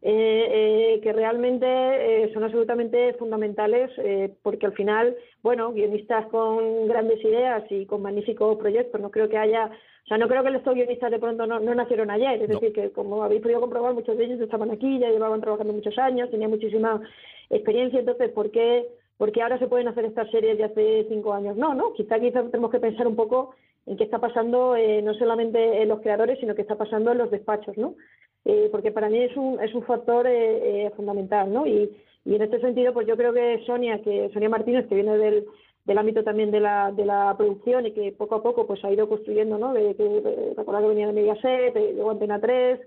eh, 0.05 0.95
eh, 0.95 0.99
que 1.01 1.13
realmente 1.13 1.65
eh, 1.65 2.33
son 2.33 2.43
absolutamente 2.43 3.13
fundamentales 3.13 3.89
eh, 3.99 4.33
porque 4.41 4.65
al 4.65 4.73
final, 4.73 5.15
bueno, 5.41 5.71
guionistas 5.71 6.27
con 6.27 6.89
grandes 6.89 7.23
ideas 7.23 7.63
y 7.69 7.85
con 7.85 8.01
magníficos 8.01 8.57
proyectos, 8.57 8.99
no 8.99 9.11
creo 9.11 9.29
que 9.29 9.37
haya, 9.37 9.67
o 9.67 10.07
sea, 10.07 10.17
no 10.17 10.27
creo 10.27 10.43
que 10.43 10.49
estos 10.49 10.75
guionistas 10.75 11.09
de 11.09 11.19
pronto 11.19 11.47
no, 11.47 11.61
no 11.61 11.73
nacieron 11.73 12.11
ayer, 12.11 12.41
es 12.41 12.49
decir, 12.49 12.73
que 12.73 12.91
como 12.91 13.23
habéis 13.23 13.41
podido 13.41 13.61
comprobar, 13.61 13.93
muchos 13.93 14.17
de 14.17 14.25
ellos 14.25 14.41
estaban 14.41 14.71
aquí, 14.71 14.99
ya 14.99 15.09
llevaban 15.09 15.39
trabajando 15.39 15.71
muchos 15.71 15.97
años, 15.97 16.29
tenían 16.29 16.51
muchísima 16.51 17.01
experiencia, 17.49 17.99
entonces, 17.99 18.29
¿por 18.31 18.51
qué, 18.51 18.85
porque 19.17 19.41
ahora 19.41 19.57
se 19.57 19.67
pueden 19.67 19.87
hacer 19.87 20.03
estas 20.03 20.29
series 20.31 20.57
de 20.57 20.65
hace 20.65 21.05
cinco 21.07 21.31
años? 21.31 21.55
No, 21.55 21.73
¿no? 21.73 21.93
Quizá, 21.93 22.19
quizá 22.19 22.43
tenemos 22.43 22.71
que 22.71 22.81
pensar 22.81 23.07
un 23.07 23.15
poco 23.15 23.55
en 23.85 23.95
qué 23.95 24.03
está 24.03 24.19
pasando 24.19 24.75
eh, 24.75 25.01
no 25.01 25.13
solamente 25.13 25.81
en 25.81 25.87
los 25.87 26.01
creadores, 26.01 26.39
sino 26.39 26.55
qué 26.55 26.61
está 26.61 26.75
pasando 26.75 27.13
en 27.13 27.19
los 27.19 27.31
despachos, 27.31 27.77
¿no? 27.77 27.95
Eh, 28.45 28.69
porque 28.71 28.91
para 28.91 29.09
mí 29.09 29.19
es 29.19 29.35
un, 29.37 29.61
es 29.61 29.73
un 29.73 29.83
factor 29.83 30.25
eh, 30.27 30.91
fundamental, 30.95 31.51
¿no? 31.51 31.65
Y, 31.65 31.91
y 32.25 32.35
en 32.35 32.41
este 32.41 32.59
sentido, 32.59 32.93
pues 32.93 33.07
yo 33.07 33.15
creo 33.15 33.33
que 33.33 33.63
Sonia, 33.65 34.01
que 34.01 34.29
Sonia 34.33 34.49
Martínez, 34.49 34.87
que 34.87 34.95
viene 34.95 35.17
del, 35.17 35.45
del 35.85 35.97
ámbito 35.97 36.23
también 36.23 36.51
de 36.51 36.59
la, 36.59 36.91
de 36.91 37.05
la 37.05 37.35
producción 37.37 37.85
y 37.85 37.91
que 37.91 38.11
poco 38.11 38.35
a 38.35 38.43
poco 38.43 38.67
pues 38.67 38.83
ha 38.83 38.91
ido 38.91 39.07
construyendo, 39.07 39.57
¿no? 39.57 39.73
De, 39.73 39.95
que, 39.95 40.53
recordar 40.57 40.81
que 40.81 40.89
venía 40.89 41.07
de 41.07 41.13
Mediaset, 41.13 41.75
luego 41.95 42.11
Antena 42.11 42.39
3, 42.39 42.79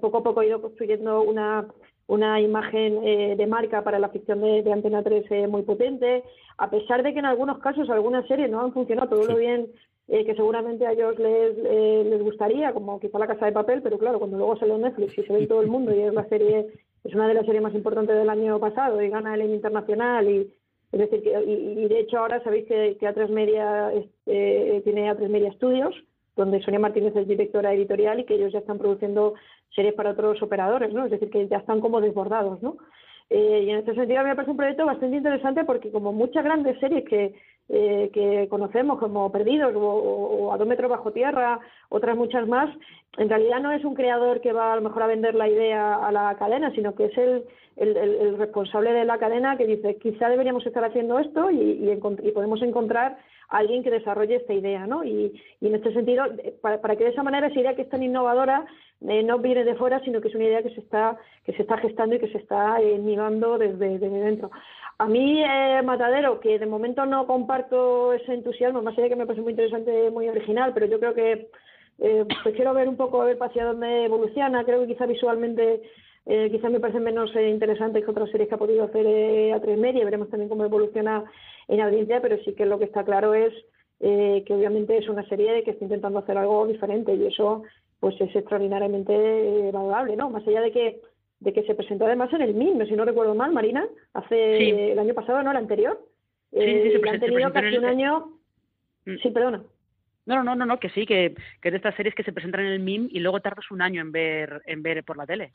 poco 0.00 0.18
a 0.18 0.22
poco 0.22 0.40
ha 0.40 0.46
ido 0.46 0.60
construyendo 0.60 1.22
una 1.22 1.66
una 2.12 2.40
imagen 2.40 3.00
eh, 3.04 3.34
de 3.36 3.46
marca 3.46 3.82
para 3.82 3.98
la 3.98 4.08
ficción 4.08 4.40
de, 4.40 4.70
Antena 4.70 5.02
3 5.02 5.24
eh, 5.30 5.46
muy 5.46 5.62
potente, 5.62 6.22
a 6.58 6.68
pesar 6.70 7.02
de 7.02 7.12
que 7.12 7.20
en 7.20 7.26
algunos 7.26 7.58
casos 7.58 7.88
algunas 7.90 8.26
series 8.26 8.50
no 8.50 8.60
han 8.60 8.72
funcionado 8.72 9.08
todo 9.08 9.24
lo 9.24 9.36
bien 9.36 9.68
eh, 10.12 10.24
que 10.26 10.34
seguramente 10.34 10.86
a 10.86 10.92
ellos 10.92 11.18
les, 11.18 11.56
les 11.56 12.22
gustaría, 12.22 12.72
como 12.72 13.00
quizá 13.00 13.18
La 13.18 13.26
Casa 13.26 13.46
de 13.46 13.52
Papel, 13.52 13.80
pero 13.82 13.98
claro, 13.98 14.18
cuando 14.18 14.36
luego 14.36 14.56
sale 14.56 14.74
en 14.74 14.82
Netflix 14.82 15.16
y 15.16 15.22
se 15.22 15.32
ve 15.32 15.46
todo 15.46 15.62
el 15.62 15.68
mundo 15.68 15.94
y 15.94 16.00
es 16.00 16.12
la 16.12 16.28
serie, 16.28 16.66
es 17.02 17.14
una 17.14 17.26
de 17.26 17.34
las 17.34 17.46
series 17.46 17.62
más 17.62 17.74
importantes 17.74 18.16
del 18.16 18.28
año 18.28 18.60
pasado 18.60 19.02
y 19.02 19.08
gana 19.08 19.34
el 19.34 19.40
Emmy 19.40 19.54
Internacional 19.54 20.28
y 20.28 20.52
es 20.92 21.00
decir, 21.00 21.22
que, 21.22 21.30
y, 21.30 21.88
de 21.88 22.00
hecho 22.00 22.18
ahora 22.18 22.44
sabéis 22.44 22.66
que, 22.66 22.98
que 23.00 23.08
A3 23.08 23.28
Media 23.30 23.90
tiene 24.26 25.10
A3 25.10 25.28
Media 25.30 25.52
Studios, 25.54 25.94
donde 26.36 26.62
Sonia 26.62 26.78
Martínez 26.78 27.16
es 27.16 27.26
directora 27.26 27.72
editorial 27.72 28.20
y 28.20 28.24
que 28.24 28.34
ellos 28.34 28.52
ya 28.52 28.58
están 28.58 28.78
produciendo 28.78 29.32
series 29.74 29.94
para 29.94 30.10
otros 30.10 30.42
operadores, 30.42 30.92
¿no? 30.92 31.06
Es 31.06 31.10
decir, 31.10 31.30
que 31.30 31.48
ya 31.48 31.56
están 31.56 31.80
como 31.80 32.02
desbordados, 32.02 32.62
¿no? 32.62 32.76
Eh, 33.30 33.64
y 33.66 33.70
en 33.70 33.78
este 33.78 33.94
sentido 33.94 34.20
a 34.20 34.24
mí 34.24 34.28
me 34.28 34.36
parece 34.36 34.50
un 34.50 34.58
proyecto 34.58 34.84
bastante 34.84 35.16
interesante 35.16 35.64
porque 35.64 35.90
como 35.90 36.12
muchas 36.12 36.44
grandes 36.44 36.78
series 36.80 37.02
que, 37.06 37.34
eh, 37.68 38.10
que 38.12 38.48
conocemos 38.48 38.98
como 38.98 39.30
Perdidos 39.32 39.72
o, 39.74 40.52
A 40.52 40.58
dos 40.58 40.66
metros 40.66 40.90
bajo 40.90 41.12
tierra, 41.12 41.60
otras 41.88 42.16
muchas 42.16 42.46
más, 42.46 42.68
en 43.16 43.28
realidad 43.28 43.60
no 43.60 43.72
es 43.72 43.84
un 43.84 43.94
creador 43.94 44.40
que 44.40 44.52
va 44.52 44.72
a 44.72 44.76
lo 44.76 44.82
mejor 44.82 45.02
a 45.02 45.06
vender 45.06 45.34
la 45.34 45.48
idea 45.48 45.94
a 45.94 46.10
la 46.12 46.36
cadena, 46.38 46.70
sino 46.74 46.94
que 46.94 47.06
es 47.06 47.18
el, 47.18 47.44
el, 47.76 48.38
responsable 48.38 48.92
de 48.92 49.04
la 49.04 49.18
cadena 49.18 49.56
que 49.56 49.66
dice 49.66 49.96
quizá 49.96 50.28
deberíamos 50.28 50.66
estar 50.66 50.84
haciendo 50.84 51.18
esto 51.18 51.50
y, 51.50 51.98
podemos 52.34 52.62
encontrar 52.62 53.16
a 53.48 53.58
alguien 53.58 53.82
que 53.82 53.90
desarrolle 53.90 54.36
esta 54.36 54.54
idea, 54.54 54.86
¿no? 54.86 55.04
Y, 55.04 55.40
en 55.60 55.74
este 55.74 55.92
sentido, 55.92 56.24
eh, 56.38 56.54
para, 56.60 56.80
para, 56.80 56.96
que 56.96 57.04
de 57.04 57.10
esa 57.10 57.22
manera 57.22 57.48
esa 57.48 57.60
idea 57.60 57.76
que 57.76 57.82
es 57.82 57.88
tan 57.88 58.02
innovadora 58.02 58.66
eh, 59.08 59.22
no 59.22 59.38
viene 59.38 59.64
de 59.64 59.74
fuera, 59.74 60.00
sino 60.04 60.20
que 60.20 60.28
es 60.28 60.34
una 60.34 60.44
idea 60.44 60.62
que 60.62 60.70
se 60.70 60.80
está 60.80 61.18
que 61.44 61.52
se 61.54 61.62
está 61.62 61.76
gestando 61.78 62.14
y 62.14 62.20
que 62.20 62.28
se 62.28 62.38
está 62.38 62.80
eh, 62.80 62.98
desde 62.98 63.98
dentro. 63.98 64.50
A 64.98 65.06
mí, 65.06 65.42
eh, 65.42 65.82
Matadero, 65.82 66.38
que 66.40 66.58
de 66.58 66.66
momento 66.66 67.04
no 67.06 67.26
comparto 67.26 68.12
ese 68.12 68.34
entusiasmo, 68.34 68.82
más 68.82 68.94
allá 68.94 69.04
de 69.04 69.10
que 69.10 69.16
me 69.16 69.26
parece 69.26 69.42
muy 69.42 69.52
interesante, 69.52 70.10
muy 70.10 70.28
original, 70.28 70.72
pero 70.74 70.86
yo 70.86 71.00
creo 71.00 71.14
que 71.14 71.48
eh, 71.98 72.24
pues 72.42 72.74
ver 72.74 72.88
un 72.88 72.96
poco 72.96 73.22
a 73.22 73.26
ver 73.26 73.38
hacia 73.40 73.64
dónde 73.64 74.04
evoluciona. 74.04 74.64
Creo 74.64 74.80
que 74.80 74.88
quizá 74.88 75.06
visualmente 75.06 75.82
eh, 76.26 76.48
quizá 76.50 76.68
me 76.68 76.80
parece 76.80 77.00
menos 77.00 77.34
eh, 77.34 77.48
interesante 77.48 78.02
que 78.02 78.10
otras 78.10 78.30
series 78.30 78.48
que 78.48 78.54
ha 78.54 78.58
podido 78.58 78.84
hacer 78.84 79.06
eh, 79.06 79.52
a 79.52 79.60
tres 79.60 79.78
media. 79.78 80.04
Veremos 80.04 80.30
también 80.30 80.48
cómo 80.48 80.64
evoluciona 80.64 81.24
en 81.68 81.80
audiencia, 81.80 82.20
pero 82.20 82.38
sí 82.44 82.54
que 82.54 82.66
lo 82.66 82.78
que 82.78 82.84
está 82.84 83.04
claro 83.04 83.34
es 83.34 83.52
eh, 84.00 84.42
que 84.46 84.54
obviamente 84.54 84.96
es 84.96 85.08
una 85.08 85.26
serie 85.28 85.62
que 85.64 85.72
está 85.72 85.84
intentando 85.84 86.18
hacer 86.18 86.38
algo 86.38 86.66
diferente 86.66 87.14
y 87.14 87.26
eso 87.26 87.62
pues 88.00 88.20
es 88.20 88.34
extraordinariamente 88.34 89.70
valorable, 89.72 90.16
¿no? 90.16 90.28
Más 90.28 90.46
allá 90.46 90.60
de 90.60 90.72
que 90.72 91.00
de 91.42 91.52
que 91.52 91.64
se 91.64 91.74
presentó 91.74 92.06
además 92.06 92.32
en 92.32 92.42
el 92.42 92.54
MIM, 92.54 92.86
si 92.86 92.94
no 92.94 93.04
recuerdo 93.04 93.34
mal, 93.34 93.52
Marina, 93.52 93.86
hace 94.14 94.92
el 94.92 94.98
año 94.98 95.14
pasado, 95.14 95.42
¿no? 95.42 95.50
El 95.50 95.56
anterior. 95.56 96.00
Sí, 96.52 96.60
sí, 96.60 96.92
se, 96.92 97.08
han 97.08 97.20
tenido 97.20 97.52
casi 97.52 97.76
un 97.76 97.84
año. 97.84 98.28
Mm. 99.06 99.16
Sí, 99.22 99.30
perdona. 99.30 99.62
No, 100.24 100.44
no, 100.44 100.54
no, 100.54 100.66
no, 100.66 100.78
que 100.78 100.90
sí, 100.90 101.04
que, 101.04 101.34
que 101.60 101.68
es 101.68 101.72
de 101.72 101.76
estas 101.78 101.96
series 101.96 102.14
que 102.14 102.22
se 102.22 102.32
presentan 102.32 102.60
en 102.60 102.72
el 102.72 102.80
MIM 102.80 103.08
y 103.10 103.18
luego 103.18 103.40
tardas 103.40 103.68
un 103.72 103.82
año 103.82 104.00
en 104.00 104.12
ver 104.12 104.62
en 104.66 104.82
ver 104.82 105.02
por 105.02 105.16
la 105.16 105.26
tele. 105.26 105.52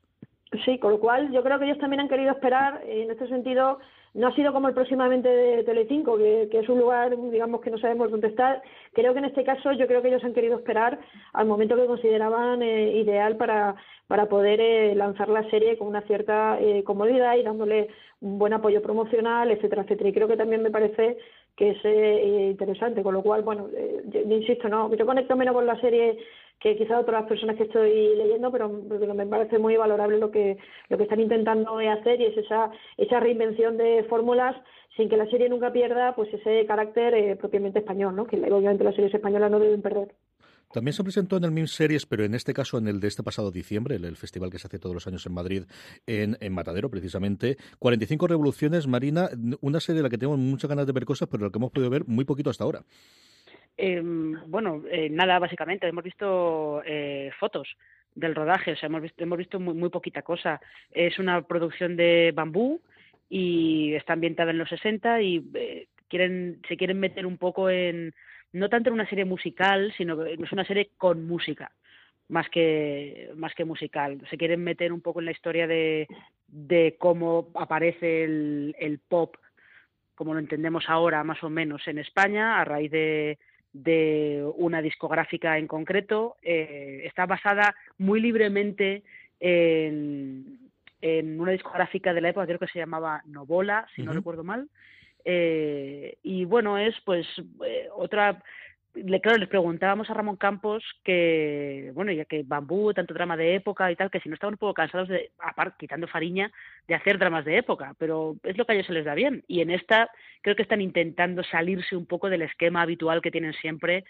Sí, 0.64 0.80
con 0.80 0.92
lo 0.92 1.00
cual 1.00 1.32
yo 1.32 1.44
creo 1.44 1.60
que 1.60 1.66
ellos 1.66 1.78
también 1.78 2.00
han 2.00 2.08
querido 2.08 2.32
esperar. 2.32 2.82
En 2.86 3.12
este 3.12 3.28
sentido, 3.28 3.80
no 4.14 4.28
ha 4.28 4.36
sido 4.36 4.54
como 4.54 4.70
el 4.70 4.74
próximamente 4.74 5.28
de 5.28 5.64
Telecinco, 5.64 6.18
que, 6.18 6.48
que 6.50 6.60
es 6.60 6.70
un 6.70 6.80
lugar, 6.80 7.16
digamos, 7.30 7.62
que 7.62 7.70
no 7.70 7.78
sabemos 7.78 8.10
dónde 8.10 8.30
está. 8.30 8.62
Creo 8.94 9.14
que 9.14 9.20
en 9.20 9.26
este 9.26 9.44
caso, 9.44 9.74
yo 9.74 9.88
creo 9.88 10.02
que 10.02 10.08
ellos 10.08 10.24
han 10.24 10.34
querido 10.34 10.58
esperar 10.58 11.00
al 11.34 11.48
momento 11.48 11.76
que 11.76 11.86
consideraban 11.86 12.62
eh, 12.62 12.98
ideal 12.98 13.36
para, 13.36 13.76
para 14.08 14.28
poder 14.28 14.62
eh, 14.62 14.96
lanzar 14.96 15.28
la 15.28 15.48
serie 15.50 15.78
con 15.78 15.88
una 15.88 16.02
cierta 16.02 16.58
eh, 16.62 16.84
comodidad 16.84 17.36
y 17.36 17.44
dándole 17.44 17.90
un 18.22 18.40
buen 18.40 18.54
apoyo 18.54 18.82
promocional, 18.82 19.52
etcétera, 19.52 19.82
etcétera. 19.82 20.10
Y 20.10 20.14
creo 20.14 20.28
que 20.30 20.38
también 20.38 20.64
me 20.64 20.72
parece 20.72 21.18
que 21.58 21.72
es 21.72 21.86
interesante, 22.52 23.02
con 23.02 23.16
lo 23.16 23.24
cual, 23.24 23.42
bueno, 23.42 23.68
yo, 24.06 24.22
insisto, 24.22 24.70
no, 24.70 24.94
yo 24.96 25.06
conecto 25.08 25.36
menos 25.36 25.56
con 25.56 25.66
la 25.66 25.80
serie 25.82 26.20
que 26.60 26.76
quizás 26.76 27.02
otras 27.02 27.26
personas 27.28 27.56
que 27.56 27.64
estoy 27.64 28.16
leyendo, 28.16 28.52
pero, 28.52 28.70
me 28.70 29.26
parece 29.28 29.60
muy 29.60 29.78
valorable 29.78 30.18
lo 30.18 30.32
que, 30.32 30.58
lo 30.90 30.98
que 30.98 31.04
están 31.04 31.20
intentando 31.20 31.78
hacer 31.78 32.20
y 32.20 32.26
es 32.26 32.38
esa, 32.38 32.72
esa 32.98 33.20
reinvención 33.20 33.78
de 33.78 34.06
fórmulas 34.10 34.56
sin 34.96 35.10
que 35.10 35.18
la 35.18 35.30
serie 35.30 35.48
nunca 35.48 35.72
pierda 35.72 36.16
pues 36.16 36.34
ese 36.34 36.66
carácter 36.66 37.14
eh, 37.14 37.36
propiamente 37.36 37.80
español, 37.80 38.16
¿no? 38.16 38.26
que 38.26 38.38
obviamente 38.38 38.84
las 38.84 38.96
series 38.96 39.14
españolas 39.14 39.52
no 39.52 39.60
deben 39.60 39.82
perder. 39.82 40.16
También 40.74 40.94
se 40.94 41.04
presentó 41.04 41.38
en 41.38 41.46
el 41.46 41.52
MIM 41.52 41.68
Series, 41.68 42.06
pero 42.06 42.26
en 42.26 42.34
este 42.34 42.54
caso 42.54 42.78
en 42.78 42.90
el 42.90 43.00
de 43.00 43.08
este 43.08 43.24
pasado 43.24 43.52
diciembre, 43.52 43.96
el, 43.96 44.18
festival 44.18 44.50
que 44.50 44.60
se 44.60 44.68
hace 44.68 44.80
todos 44.80 44.94
los 44.94 45.08
años 45.08 45.26
en 45.26 45.34
Madrid, 45.34 45.64
en, 46.06 46.38
en, 46.42 46.54
Matadero 46.54 46.90
precisamente. 46.90 47.56
45 47.80 48.28
Revoluciones, 48.28 48.86
Marina, 48.86 49.30
una 49.62 49.80
serie 49.80 50.00
de 50.00 50.04
la 50.04 50.10
que 50.10 50.18
tenemos 50.18 50.40
muchas 50.40 50.70
ganas 50.70 50.86
de 50.86 50.92
ver 50.92 51.06
cosas, 51.06 51.30
pero 51.32 51.46
la 51.46 51.52
que 51.52 51.58
hemos 51.58 51.72
podido 51.72 51.90
ver 51.90 52.06
muy 52.06 52.26
poquito 52.26 52.50
hasta 52.50 52.66
ahora. 52.66 52.84
Eh, 53.78 54.02
bueno, 54.04 54.84
nada, 55.12 55.40
básicamente. 55.40 55.88
Hemos 55.88 56.04
visto 56.04 56.82
eh, 56.86 57.32
fotos 57.40 57.68
del 58.18 58.34
rodaje, 58.34 58.72
o 58.72 58.76
sea, 58.76 58.88
hemos 58.88 59.04
visto, 59.04 59.24
hemos 59.24 59.38
visto 59.38 59.60
muy, 59.60 59.76
muy 59.76 59.90
poquita 59.90 60.24
cosa. 60.24 60.60
Es 60.92 61.20
una 61.20 61.44
producción 61.44 61.96
de 61.96 62.32
bambú 62.34 62.82
y 63.30 63.94
está 63.94 64.14
ambientada 64.14 64.52
en 64.52 64.58
los 64.58 64.70
60 64.70 65.22
y 65.22 65.46
eh, 65.54 65.88
quieren 66.08 66.62
se 66.68 66.78
quieren 66.78 67.00
meter 67.00 67.26
un 67.26 67.38
poco 67.38 67.70
en 67.70 68.14
no 68.54 68.70
tanto 68.70 68.90
en 68.90 68.96
una 68.96 69.10
serie 69.10 69.26
musical, 69.26 69.94
sino 69.98 70.18
que 70.18 70.34
es 70.34 70.52
una 70.52 70.66
serie 70.66 70.92
con 70.98 71.28
música 71.28 71.72
más 72.30 72.50
que 72.50 73.32
más 73.36 73.54
que 73.54 73.66
musical. 73.66 74.20
Se 74.30 74.38
quieren 74.38 74.64
meter 74.64 74.92
un 74.92 75.02
poco 75.02 75.20
en 75.20 75.26
la 75.26 75.32
historia 75.32 75.68
de, 75.68 76.08
de 76.48 76.96
cómo 76.98 77.52
aparece 77.56 78.24
el, 78.24 78.76
el 78.80 79.00
pop, 79.00 79.36
como 80.16 80.34
lo 80.34 80.40
entendemos 80.40 80.86
ahora 80.88 81.24
más 81.24 81.44
o 81.44 81.50
menos 81.50 81.88
en 81.88 82.00
España, 82.00 82.60
a 82.60 82.66
raíz 82.66 82.92
de, 82.92 83.38
de 83.84 84.50
una 84.56 84.82
discográfica 84.82 85.58
en 85.58 85.68
concreto. 85.68 86.38
Eh, 86.42 87.02
está 87.06 87.26
basada 87.26 87.76
muy 87.98 88.20
libremente 88.20 89.04
en, 89.40 90.60
en, 91.02 91.40
una 91.40 91.52
discográfica 91.52 92.14
de 92.14 92.22
la 92.22 92.30
época, 92.30 92.48
creo 92.48 92.60
que 92.60 92.68
se 92.68 92.80
llamaba 92.80 93.22
Novola, 93.26 93.88
si 93.96 94.04
no 94.04 94.14
recuerdo 94.14 94.44
mal. 94.44 94.70
Eh, 95.26 96.18
y 96.24 96.46
bueno, 96.46 96.78
es 96.78 96.96
pues 97.06 97.28
eh, 97.66 97.90
otra 97.94 98.42
le, 99.04 99.22
claro, 99.22 99.38
les 99.38 99.50
preguntábamos 99.50 100.10
a 100.10 100.14
Ramón 100.14 100.36
Campos 100.36 100.84
que, 101.04 101.92
bueno, 101.94 102.12
ya 102.12 102.26
que 102.26 102.44
Bambú, 102.44 102.94
tanto 102.94 103.14
drama 103.14 103.38
de 103.38 103.56
época 103.56 103.92
y 103.92 103.96
tal, 103.96 104.10
que 104.10 104.20
si 104.20 104.30
no 104.30 104.36
estaban 104.36 104.54
un 104.54 104.60
poco 104.60 104.74
cansados 104.74 105.08
de, 105.10 105.32
aparte, 105.40 105.78
quitando 105.80 106.08
Fariña, 106.08 106.52
de 106.88 106.96
hacer 106.96 107.18
dramas 107.18 107.46
de 107.46 107.58
época, 107.58 107.94
pero 107.98 108.36
es 108.44 108.58
lo 108.58 108.66
que 108.66 108.72
a 108.72 108.76
ellos 108.76 108.88
se 108.88 108.94
les 108.94 109.06
da 109.06 109.14
bien. 109.14 109.44
Y 109.48 109.62
en 109.62 109.72
esta 109.72 110.10
creo 110.42 110.56
que 110.56 110.64
están 110.64 110.82
intentando 110.82 111.44
salirse 111.44 111.96
un 111.96 112.06
poco 112.06 112.30
del 112.30 112.42
esquema 112.42 112.82
habitual 112.82 113.22
que 113.22 113.32
tienen 113.32 113.54
siempre 113.54 114.04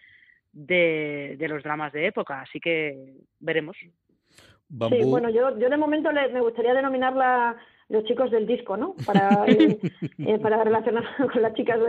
de, 0.52 1.36
de 1.38 1.48
los 1.48 1.64
dramas 1.64 1.94
de 1.94 2.08
época, 2.08 2.42
así 2.42 2.60
que 2.60 3.14
veremos. 3.40 3.78
Sí, 3.78 5.04
bueno, 5.06 5.30
yo, 5.30 5.58
yo 5.58 5.70
de 5.70 5.78
momento 5.78 6.12
le, 6.12 6.28
me 6.30 6.42
gustaría 6.42 6.74
denominarla 6.74 7.56
los 7.90 8.04
chicos 8.04 8.32
del 8.32 8.46
disco, 8.46 8.76
¿no? 8.76 8.96
Para, 9.06 9.46
eh, 9.48 9.80
eh, 10.20 10.40
para 10.40 10.64
relacionar 10.64 11.04
con 11.32 11.42
las 11.42 11.54
chicas 11.54 11.80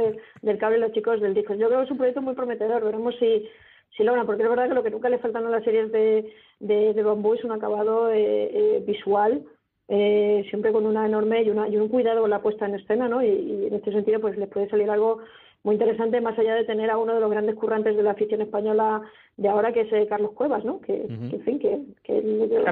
del 0.42 0.58
cable 0.58 0.78
y 0.78 0.80
los 0.80 0.92
chicos 0.92 1.20
del 1.20 1.34
disco. 1.34 1.54
Yo 1.54 1.68
creo 1.68 1.80
que 1.80 1.86
es 1.86 1.90
un 1.90 1.98
proyecto 1.98 2.22
muy 2.22 2.34
prometedor, 2.34 2.84
veremos 2.84 3.14
si, 3.18 3.48
si 3.96 4.04
logran, 4.04 4.26
porque 4.26 4.42
es 4.42 4.48
verdad 4.48 4.68
que 4.68 4.74
lo 4.74 4.82
que 4.82 4.90
nunca 4.90 5.08
le 5.08 5.18
faltan 5.18 5.46
a 5.46 5.50
las 5.50 5.64
series 5.64 5.90
de, 5.90 6.32
de, 6.60 6.94
de 6.94 7.02
Bambú 7.02 7.34
es 7.34 7.44
un 7.44 7.52
acabado 7.52 8.10
eh, 8.12 8.82
visual, 8.86 9.42
siempre 9.88 10.70
con 10.70 10.84
una 10.84 11.06
enorme 11.06 11.42
y, 11.42 11.50
una, 11.50 11.66
y 11.66 11.78
un 11.78 11.88
cuidado 11.88 12.20
con 12.20 12.30
la 12.30 12.42
puesta 12.42 12.66
en 12.66 12.74
escena, 12.74 13.08
¿no? 13.08 13.22
Y, 13.22 13.66
en 13.68 13.74
este 13.74 13.90
sentido, 13.90 14.20
pues 14.20 14.36
les 14.36 14.48
puede 14.48 14.68
salir 14.68 14.90
algo 14.90 15.20
muy 15.64 15.74
interesante, 15.74 16.20
más 16.20 16.38
allá 16.38 16.54
de 16.54 16.64
tener 16.64 16.90
a 16.90 16.98
uno 16.98 17.14
de 17.14 17.20
los 17.20 17.30
grandes 17.30 17.56
currantes 17.56 17.96
de 17.96 18.02
la 18.02 18.10
afición 18.12 18.42
española 18.42 19.02
de 19.38 19.48
ahora, 19.48 19.72
que 19.72 19.80
es 19.80 20.08
Carlos 20.08 20.32
Cuevas, 20.32 20.62
¿no? 20.62 20.80
Que, 20.82 21.06
en 21.06 21.42
fin, 21.42 21.58
que, 21.58 21.80
que, 22.04 22.20
que 22.22 22.62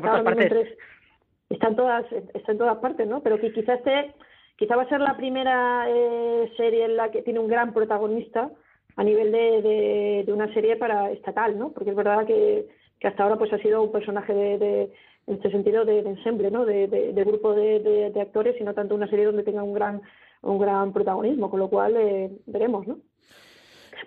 está 1.49 1.69
en 1.69 1.77
todas 1.77 2.05
está 2.13 2.53
en 2.53 2.59
todas 2.59 2.79
partes 2.79 3.07
no 3.07 3.23
pero 3.23 3.39
que 3.39 3.53
quizás 3.53 3.79
este 3.79 4.15
quizá 4.57 4.77
va 4.77 4.83
a 4.83 4.89
ser 4.89 5.01
la 5.01 5.17
primera 5.17 5.87
eh, 5.89 6.51
serie 6.57 6.85
en 6.87 6.97
la 6.97 7.11
que 7.11 7.23
tiene 7.23 7.41
un 7.41 7.49
gran 7.49 7.73
protagonista 7.73 8.51
a 8.97 9.05
nivel 9.05 9.31
de, 9.31 10.25
de, 10.25 10.33
una 10.33 10.53
serie 10.55 10.77
para 10.77 11.11
estatal 11.13 11.59
no 11.59 11.73
porque 11.73 11.91
es 11.91 11.97
verdad 11.97 12.27
que, 12.27 12.67
que 12.99 13.09
hasta 13.09 13.23
ahora 13.23 13.37
pues 13.37 13.53
ha 13.53 13.59
sido 13.59 13.83
un 13.83 13.93
personaje 13.93 14.35
de, 14.35 14.59
de 14.59 14.93
en 15.27 15.35
este 15.35 15.51
sentido 15.51 15.85
de, 15.85 15.99
ensemble 16.01 16.51
no 16.51 16.65
de, 16.65 17.13
grupo 17.27 17.53
de, 17.55 18.11
de, 18.13 18.21
actores 18.21 18.61
y 18.61 18.65
no 18.65 18.75
tanto 18.75 18.95
una 18.95 19.09
serie 19.09 19.27
donde 19.27 19.43
tenga 19.43 19.63
un 19.63 19.75
gran 19.75 20.01
un 20.43 20.59
gran 20.59 20.93
protagonismo 20.93 21.51
con 21.51 21.61
lo 21.61 21.69
cual 21.69 21.97
eh, 21.97 22.31
veremos 22.47 22.87
no 22.87 22.99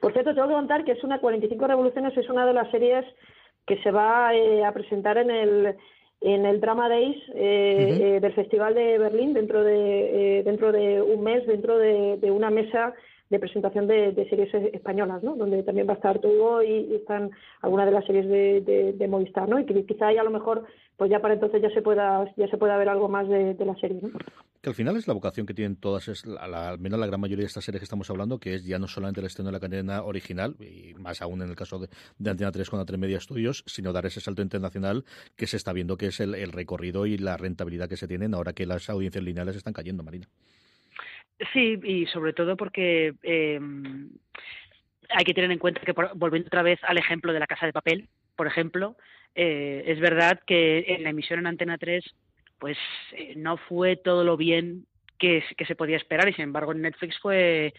por 0.01 0.13
cierto 0.13 0.33
tengo 0.33 0.47
que 0.47 0.53
contar 0.53 0.83
que 0.83 0.93
es 0.93 1.03
una 1.03 1.19
45 1.19 1.67
revoluciones 1.67 2.17
es 2.17 2.29
una 2.29 2.45
de 2.45 2.53
las 2.53 2.71
series 2.71 3.05
que 3.67 3.77
se 3.83 3.91
va 3.91 4.33
eh, 4.33 4.65
a 4.65 4.71
presentar 4.71 5.17
en 5.17 5.29
el 5.29 5.75
en 6.21 6.45
el 6.45 6.59
Drama 6.59 6.89
Days 6.89 7.17
eh, 7.33 7.97
eh, 8.01 8.19
del 8.19 8.33
Festival 8.33 8.75
de 8.75 8.97
Berlín 8.97 9.33
dentro 9.33 9.63
de 9.63 10.39
eh, 10.39 10.43
dentro 10.43 10.71
de 10.71 11.01
un 11.01 11.23
mes 11.23 11.45
dentro 11.47 11.77
de, 11.77 12.17
de 12.17 12.31
una 12.31 12.49
mesa 12.49 12.93
de 13.29 13.39
presentación 13.39 13.87
de, 13.87 14.11
de, 14.11 14.27
series 14.27 14.53
españolas, 14.73 15.21
¿no? 15.21 15.35
Donde 15.35 15.61
también 15.63 15.87
va 15.87 15.93
a 15.93 15.95
estar 15.95 16.19
todo 16.19 16.63
y, 16.63 16.95
están 16.95 17.29
algunas 17.61 17.85
de 17.85 17.91
las 17.91 18.05
series 18.05 18.27
de, 18.27 19.07
Movistar, 19.07 19.47
¿no? 19.47 19.59
Y 19.59 19.65
que 19.65 19.85
quizá 19.85 20.07
ahí 20.07 20.17
a 20.17 20.23
lo 20.23 20.31
mejor, 20.31 20.65
pues 20.97 21.09
ya 21.09 21.19
para 21.19 21.35
entonces 21.35 21.61
ya 21.61 21.69
se 21.69 21.81
pueda 21.81 22.31
ya 22.35 22.47
se 22.47 22.57
pueda 22.57 22.77
ver 22.77 22.89
algo 22.89 23.07
más 23.07 23.27
de, 23.27 23.55
la 23.59 23.75
serie, 23.75 23.99
¿no? 24.01 24.09
Que 24.61 24.69
al 24.69 24.75
final 24.75 24.97
es 24.97 25.07
la 25.07 25.13
vocación 25.13 25.45
que 25.45 25.53
tienen 25.53 25.77
todas, 25.77 26.07
es 26.09 26.25
al 26.25 26.79
menos 26.79 26.99
la 26.99 27.07
gran 27.07 27.21
mayoría 27.21 27.43
de 27.43 27.47
estas 27.47 27.63
series 27.63 27.79
que 27.79 27.85
estamos 27.85 28.09
hablando, 28.09 28.39
que 28.39 28.55
es 28.55 28.65
ya 28.65 28.77
no 28.77 28.87
solamente 28.87 29.21
el 29.21 29.27
estreno 29.27 29.49
de 29.49 29.53
la 29.53 29.59
cadena 29.59 30.03
original, 30.03 30.55
y 30.59 30.93
más 30.95 31.21
aún 31.21 31.41
en 31.41 31.49
el 31.49 31.55
caso 31.55 31.79
de, 31.79 31.87
Antena 32.29 32.51
3 32.51 32.69
con 32.69 32.79
la 32.79 32.85
3 32.85 32.99
Media 32.99 33.17
Estudios, 33.17 33.63
sino 33.67 33.93
dar 33.93 34.05
ese 34.05 34.19
salto 34.19 34.41
internacional 34.41 35.05
que 35.37 35.47
se 35.47 35.55
está 35.55 35.71
viendo 35.71 35.97
que 35.97 36.07
es 36.07 36.19
el, 36.19 36.35
el 36.35 36.51
recorrido 36.51 37.05
y 37.05 37.17
la 37.17 37.37
rentabilidad 37.37 37.87
que 37.87 37.95
se 37.95 38.07
tienen 38.07 38.33
ahora 38.33 38.53
que 38.53 38.65
las 38.65 38.89
audiencias 38.89 39.23
lineales 39.23 39.55
están 39.55 39.73
cayendo, 39.73 40.03
Marina. 40.03 40.27
Sí, 41.53 41.79
y 41.83 42.05
sobre 42.07 42.33
todo 42.33 42.57
porque 42.57 43.13
eh, 43.23 43.59
hay 45.09 45.23
que 45.23 45.33
tener 45.33 45.51
en 45.51 45.59
cuenta 45.59 45.81
que, 45.81 45.93
volviendo 46.15 46.47
otra 46.47 46.63
vez 46.63 46.79
al 46.83 46.97
ejemplo 46.97 47.31
de 47.31 47.39
la 47.39 47.47
casa 47.47 47.65
de 47.65 47.73
papel, 47.73 48.09
por 48.35 48.47
ejemplo, 48.47 48.97
eh, 49.35 49.83
es 49.85 49.99
verdad 49.99 50.41
que 50.45 50.85
en 50.87 51.03
la 51.03 51.09
emisión 51.09 51.39
en 51.39 51.47
Antena 51.47 51.77
3 51.77 52.03
pues 52.57 52.77
eh, 53.13 53.33
no 53.37 53.55
fue 53.55 53.95
todo 53.95 54.25
lo 54.25 54.35
bien 54.35 54.85
que, 55.17 55.43
que, 55.55 55.65
se 55.65 55.75
podía 55.75 55.95
esperar 55.95 56.27
y 56.27 56.33
sin 56.33 56.43
embargo 56.43 56.73
en 56.73 56.81
Netflix 56.81 57.17
fue 57.19 57.73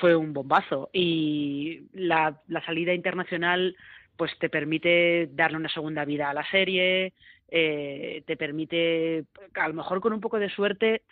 fue 0.00 0.16
un 0.16 0.32
bombazo. 0.32 0.90
Y 0.92 1.82
la, 1.92 2.40
la 2.48 2.64
salida 2.64 2.92
internacional 2.92 3.76
pues 4.16 4.36
te 4.40 4.48
permite 4.48 5.28
darle 5.32 5.58
una 5.58 5.68
segunda 5.68 6.04
vida 6.04 6.28
a 6.28 6.34
la 6.34 6.48
serie 6.50 7.12
eh, 7.48 8.24
te 8.26 8.36
permite 8.36 9.24
a 9.54 9.68
lo 9.68 9.74
mejor 9.74 10.00
con 10.00 10.12
un 10.12 10.20
poco 10.20 10.38
de 10.40 10.50
suerte 10.50 11.02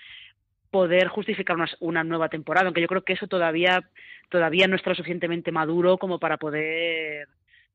poder 0.74 1.06
justificar 1.06 1.54
una, 1.54 1.68
una, 1.78 2.02
nueva 2.02 2.28
temporada, 2.28 2.66
aunque 2.66 2.80
yo 2.80 2.88
creo 2.88 3.04
que 3.04 3.12
eso 3.12 3.28
todavía 3.28 3.88
todavía 4.28 4.66
no 4.66 4.74
está 4.74 4.90
lo 4.90 4.96
suficientemente 4.96 5.52
maduro 5.52 5.98
como 5.98 6.18
para 6.18 6.36
poder 6.36 7.28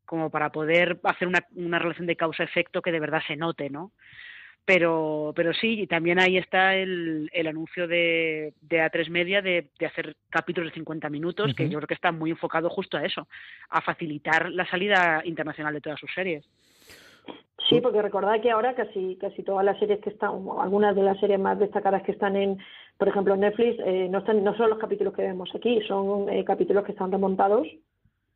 como 0.05 0.29
para 0.29 0.51
poder 0.51 0.99
hacer 1.03 1.29
una, 1.29 1.45
una 1.55 1.79
relación 1.79 2.07
de 2.07 2.17
causa-efecto 2.17 2.81
que 2.81 2.91
de 2.91 2.99
verdad 2.99 3.21
se 3.25 3.37
note, 3.37 3.69
¿no? 3.69 3.93
Pero, 4.65 5.31
pero 5.33 5.53
sí, 5.53 5.79
y 5.79 5.87
también 5.87 6.19
ahí 6.19 6.37
está 6.37 6.75
el, 6.75 7.29
el 7.31 7.47
anuncio 7.47 7.87
de, 7.87 8.53
de 8.59 8.81
A3 8.81 9.09
Media 9.09 9.41
de, 9.41 9.69
de 9.79 9.85
hacer 9.85 10.17
capítulos 10.29 10.71
de 10.71 10.75
50 10.75 11.09
minutos, 11.09 11.53
que 11.55 11.69
yo 11.69 11.77
creo 11.77 11.87
que 11.87 11.93
está 11.93 12.11
muy 12.11 12.31
enfocado 12.31 12.69
justo 12.69 12.97
a 12.97 13.05
eso, 13.05 13.29
a 13.69 13.79
facilitar 13.79 14.51
la 14.51 14.69
salida 14.69 15.21
internacional 15.23 15.73
de 15.73 15.79
todas 15.79 16.01
sus 16.01 16.13
series. 16.13 16.45
Sí, 17.69 17.81
porque 17.81 18.01
recordad 18.01 18.41
que 18.41 18.49
ahora 18.51 18.73
casi 18.73 19.15
casi 19.17 19.43
todas 19.43 19.63
las 19.63 19.77
series 19.77 19.99
que 19.99 20.09
están, 20.09 20.31
algunas 20.59 20.95
de 20.95 21.03
las 21.03 21.19
series 21.19 21.39
más 21.39 21.59
destacadas 21.59 22.01
que 22.03 22.11
están 22.11 22.35
en, 22.35 22.57
por 22.99 23.07
ejemplo, 23.07 23.33
en 23.33 23.39
Netflix, 23.39 23.79
eh, 23.79 24.09
no, 24.11 24.17
están, 24.17 24.43
no 24.43 24.53
son 24.57 24.69
los 24.69 24.77
capítulos 24.77 25.13
que 25.13 25.21
vemos 25.21 25.49
aquí, 25.55 25.79
son 25.87 26.27
eh, 26.27 26.43
capítulos 26.43 26.83
que 26.83 26.91
están 26.91 27.09
remontados 27.09 27.65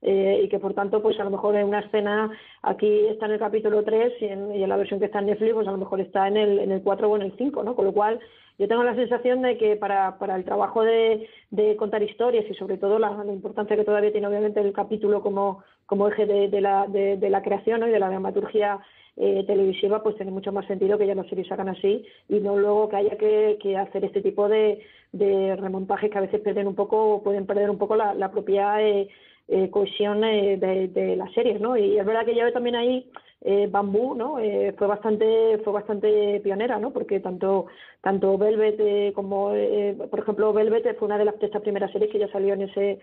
eh, 0.02 0.40
y 0.42 0.48
que 0.48 0.58
por 0.58 0.74
tanto, 0.74 1.02
pues 1.02 1.20
a 1.20 1.26
lo 1.26 1.32
mejor 1.32 1.58
en 1.58 1.68
una 1.68 1.82
escena 1.82 2.32
aquí 2.62 3.08
está 3.08 3.26
en 3.26 3.34
el 3.34 3.40
capítulo 3.40 3.84
3 3.84 4.14
y 4.22 4.26
en, 4.26 4.56
y 4.56 4.64
en 4.64 4.70
la 4.70 4.78
versión 4.78 5.02
que 5.02 5.08
está 5.08 5.20
en 5.20 5.26
Netflix, 5.26 5.54
pues 5.54 5.68
a 5.68 5.72
lo 5.72 5.78
mejor 5.78 6.00
está 6.00 6.30
en 6.30 6.38
el, 6.38 6.60
en 6.60 6.72
el 6.72 6.82
4 6.82 7.10
o 7.10 7.16
en 7.18 7.24
el 7.24 7.34
5, 7.38 7.62
¿no? 7.62 7.76
Con 7.76 7.84
lo 7.84 7.92
cual, 7.92 8.22
yo 8.60 8.68
tengo 8.68 8.84
la 8.84 8.96
sensación 8.96 9.42
de 9.42 9.58
que 9.58 9.76
para, 9.76 10.18
para 10.20 10.36
el 10.36 10.46
trabajo 10.46 10.84
de, 10.84 11.28
de 11.52 11.76
contar 11.76 12.04
historias 12.04 12.46
y 12.50 12.54
sobre 12.54 12.78
todo 12.78 13.00
la, 13.00 13.24
la, 13.24 13.34
importancia 13.34 13.76
que 13.76 13.84
todavía 13.84 14.12
tiene 14.12 14.28
obviamente 14.28 14.60
el 14.60 14.74
capítulo 14.74 15.22
como, 15.22 15.64
como 15.86 16.08
eje 16.08 16.26
de, 16.26 16.50
de 16.50 16.62
la, 16.62 16.86
de, 16.88 17.30
la 17.30 17.42
creación 17.42 17.88
y 17.88 17.92
de 17.92 18.00
la 18.00 18.10
dramaturgia 18.10 18.80
eh, 19.18 19.44
televisiva, 19.46 20.02
pues 20.04 20.16
tiene 20.16 20.32
mucho 20.32 20.52
más 20.52 20.66
sentido 20.68 20.98
que 20.98 21.08
ya 21.08 21.16
las 21.16 21.28
series 21.28 21.52
hagan 21.52 21.70
así 21.70 22.06
y 22.30 22.40
no 22.40 22.58
luego 22.58 22.90
que 22.90 22.96
haya 22.98 23.18
que, 23.18 23.78
hacer 23.78 24.06
este 24.06 24.22
tipo 24.22 24.48
de, 24.48 24.80
remontajes 25.14 26.10
que 26.10 26.18
a 26.18 26.22
veces 26.22 26.42
pierden 26.42 26.68
un 26.68 26.76
poco, 26.76 27.22
pueden 27.24 27.46
perder 27.46 27.70
un 27.70 27.78
poco 27.78 27.96
la, 27.96 28.14
la 28.14 28.32
propia 28.32 28.82
eh, 28.82 29.10
eh, 29.50 29.70
cohesión 29.70 30.24
eh, 30.24 30.58
de, 30.58 30.88
de, 30.88 31.16
las 31.18 31.32
series, 31.34 31.60
¿no? 31.60 31.76
Y 31.76 31.98
es 31.98 32.06
verdad 32.06 32.26
que 32.26 32.34
yo 32.34 32.52
también 32.54 32.76
ahí 32.76 33.10
eh, 33.46 33.68
Bambú, 33.70 34.16
¿no? 34.16 34.40
Eh, 34.40 34.74
fue 34.78 34.88
bastante 34.88 35.60
fue 35.64 35.74
bastante 35.74 36.40
pionera, 36.42 36.80
¿no? 36.80 36.92
Porque 36.92 37.20
tanto 37.20 37.66
tanto 38.02 38.38
Velvet 38.38 38.80
eh, 38.80 39.12
como 39.14 39.54
eh, 39.54 39.98
por 40.10 40.20
ejemplo 40.20 40.54
Velvet 40.54 40.98
fue 40.98 41.08
una 41.08 41.18
de 41.18 41.26
las 41.26 41.38
de 41.40 41.48
estas 41.48 41.62
primeras 41.62 41.92
series 41.92 42.12
que 42.12 42.20
ya 42.20 42.32
salió 42.32 42.54
en 42.54 42.62
ese 42.64 43.00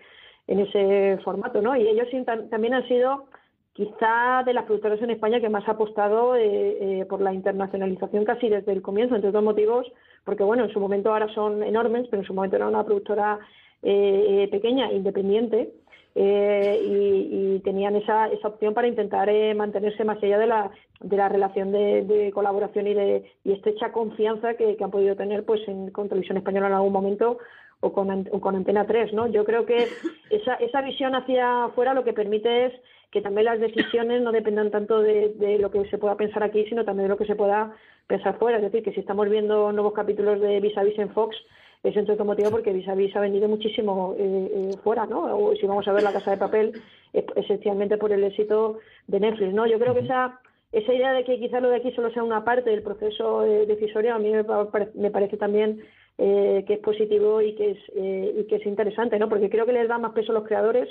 en 0.47 0.59
ese 0.59 1.19
formato, 1.23 1.61
¿no? 1.61 1.75
Y 1.75 1.87
ellos 1.87 2.07
también 2.49 2.73
han 2.73 2.87
sido 2.87 3.27
quizá 3.73 4.41
de 4.43 4.53
las 4.53 4.65
productoras 4.65 5.01
en 5.01 5.11
España 5.11 5.39
que 5.39 5.49
más 5.49 5.67
ha 5.67 5.73
apostado 5.73 6.35
eh, 6.35 7.01
eh, 7.01 7.05
por 7.05 7.21
la 7.21 7.33
internacionalización 7.33 8.25
casi 8.25 8.49
desde 8.49 8.71
el 8.71 8.81
comienzo, 8.81 9.15
entre 9.15 9.29
otros 9.29 9.43
motivos, 9.43 9.85
porque 10.25 10.43
bueno, 10.43 10.65
en 10.65 10.73
su 10.73 10.79
momento 10.79 11.13
ahora 11.13 11.31
son 11.35 11.61
enormes, 11.61 12.07
pero 12.09 12.23
en 12.23 12.27
su 12.27 12.33
momento 12.33 12.55
era 12.55 12.67
una 12.67 12.83
productora 12.83 13.39
pequeña, 13.81 14.91
independiente, 14.91 15.73
eh, 16.15 16.81
y, 16.83 17.55
y, 17.55 17.59
tenían 17.59 17.95
esa, 17.95 18.27
esa 18.27 18.49
opción 18.49 18.73
para 18.73 18.87
intentar 18.87 19.29
eh, 19.29 19.53
mantenerse 19.53 20.03
más 20.03 20.21
allá 20.21 20.37
de 20.37 20.47
la, 20.47 20.71
de 20.99 21.17
la 21.17 21.29
relación 21.29 21.71
de, 21.71 22.03
de 22.03 22.31
colaboración 22.31 22.87
y 22.87 22.93
de 22.93 23.31
y 23.45 23.53
estrecha 23.53 23.93
confianza 23.93 24.55
que, 24.55 24.75
que 24.75 24.83
han 24.83 24.91
podido 24.91 25.15
tener 25.15 25.45
pues 25.45 25.65
en, 25.67 25.89
con 25.91 26.09
Televisión 26.09 26.37
Española 26.37 26.67
en 26.67 26.73
algún 26.73 26.91
momento 26.91 27.37
o 27.79 27.93
con, 27.93 28.27
o 28.31 28.41
con 28.41 28.55
Antena 28.55 28.85
3, 28.85 29.13
¿no? 29.13 29.27
Yo 29.27 29.45
creo 29.45 29.65
que 29.65 29.87
esa, 30.29 30.55
esa 30.55 30.81
visión 30.81 31.15
hacia 31.15 31.65
afuera 31.65 31.93
lo 31.93 32.03
que 32.03 32.13
permite 32.13 32.65
es 32.65 32.73
que 33.09 33.21
también 33.21 33.45
las 33.45 33.59
decisiones 33.59 34.21
no 34.21 34.31
dependan 34.31 34.71
tanto 34.71 35.01
de, 35.01 35.33
de, 35.35 35.59
lo 35.59 35.71
que 35.71 35.85
se 35.89 35.97
pueda 35.97 36.15
pensar 36.15 36.43
aquí, 36.43 36.65
sino 36.65 36.85
también 36.85 37.05
de 37.05 37.09
lo 37.09 37.17
que 37.17 37.25
se 37.25 37.35
pueda 37.35 37.73
pensar 38.07 38.37
fuera. 38.37 38.57
Es 38.57 38.63
decir, 38.63 38.83
que 38.83 38.93
si 38.93 39.01
estamos 39.01 39.29
viendo 39.29 39.71
nuevos 39.71 39.93
capítulos 39.93 40.39
de 40.39 40.59
Vis 40.61 40.77
a 40.77 40.83
Vis 40.83 40.97
en 40.97 41.09
Fox, 41.09 41.35
es 41.83 41.95
entre 41.95 42.13
otro 42.13 42.25
motivo 42.25 42.51
porque 42.51 42.73
Vis 42.73 42.87
a 42.87 42.95
Vis 42.95 43.15
ha 43.15 43.21
vendido 43.21 43.47
muchísimo 43.47 44.15
eh, 44.17 44.51
eh, 44.53 44.77
fuera, 44.83 45.05
¿no? 45.05 45.35
O 45.35 45.55
si 45.55 45.65
vamos 45.65 45.87
a 45.87 45.93
ver 45.93 46.03
La 46.03 46.13
Casa 46.13 46.31
de 46.31 46.37
Papel, 46.37 46.81
es, 47.13 47.25
esencialmente 47.35 47.97
por 47.97 48.11
el 48.11 48.23
éxito 48.23 48.79
de 49.07 49.19
Netflix, 49.19 49.53
¿no? 49.53 49.65
Yo 49.65 49.79
creo 49.79 49.93
que 49.93 50.01
esa 50.01 50.39
esa 50.71 50.93
idea 50.93 51.11
de 51.11 51.25
que 51.25 51.37
quizá 51.37 51.59
lo 51.59 51.69
de 51.69 51.77
aquí 51.77 51.91
solo 51.91 52.11
sea 52.11 52.23
una 52.23 52.45
parte 52.45 52.69
del 52.69 52.81
proceso 52.81 53.43
eh, 53.43 53.65
decisorio 53.65 54.15
a 54.15 54.19
mí 54.19 54.31
me, 54.31 55.11
parece 55.11 55.35
también 55.37 55.81
eh, 56.17 56.63
que 56.65 56.75
es 56.75 56.79
positivo 56.79 57.41
y 57.41 57.55
que 57.55 57.71
es, 57.71 57.77
eh, 57.95 58.35
y 58.39 58.43
que 58.45 58.55
es 58.55 58.65
interesante, 58.65 59.19
¿no? 59.19 59.27
Porque 59.27 59.49
creo 59.49 59.65
que 59.65 59.73
les 59.73 59.89
da 59.89 59.97
más 59.97 60.13
peso 60.13 60.31
a 60.31 60.35
los 60.35 60.47
creadores 60.47 60.87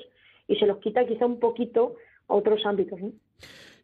y 0.49 0.57
se 0.57 0.67
los 0.67 0.79
quita 0.79 1.07
quizá 1.07 1.25
un 1.25 1.39
poquito 1.39 1.97
a 2.29 2.35
otros 2.35 2.65
ámbitos. 2.67 3.01
¿no? 3.01 3.13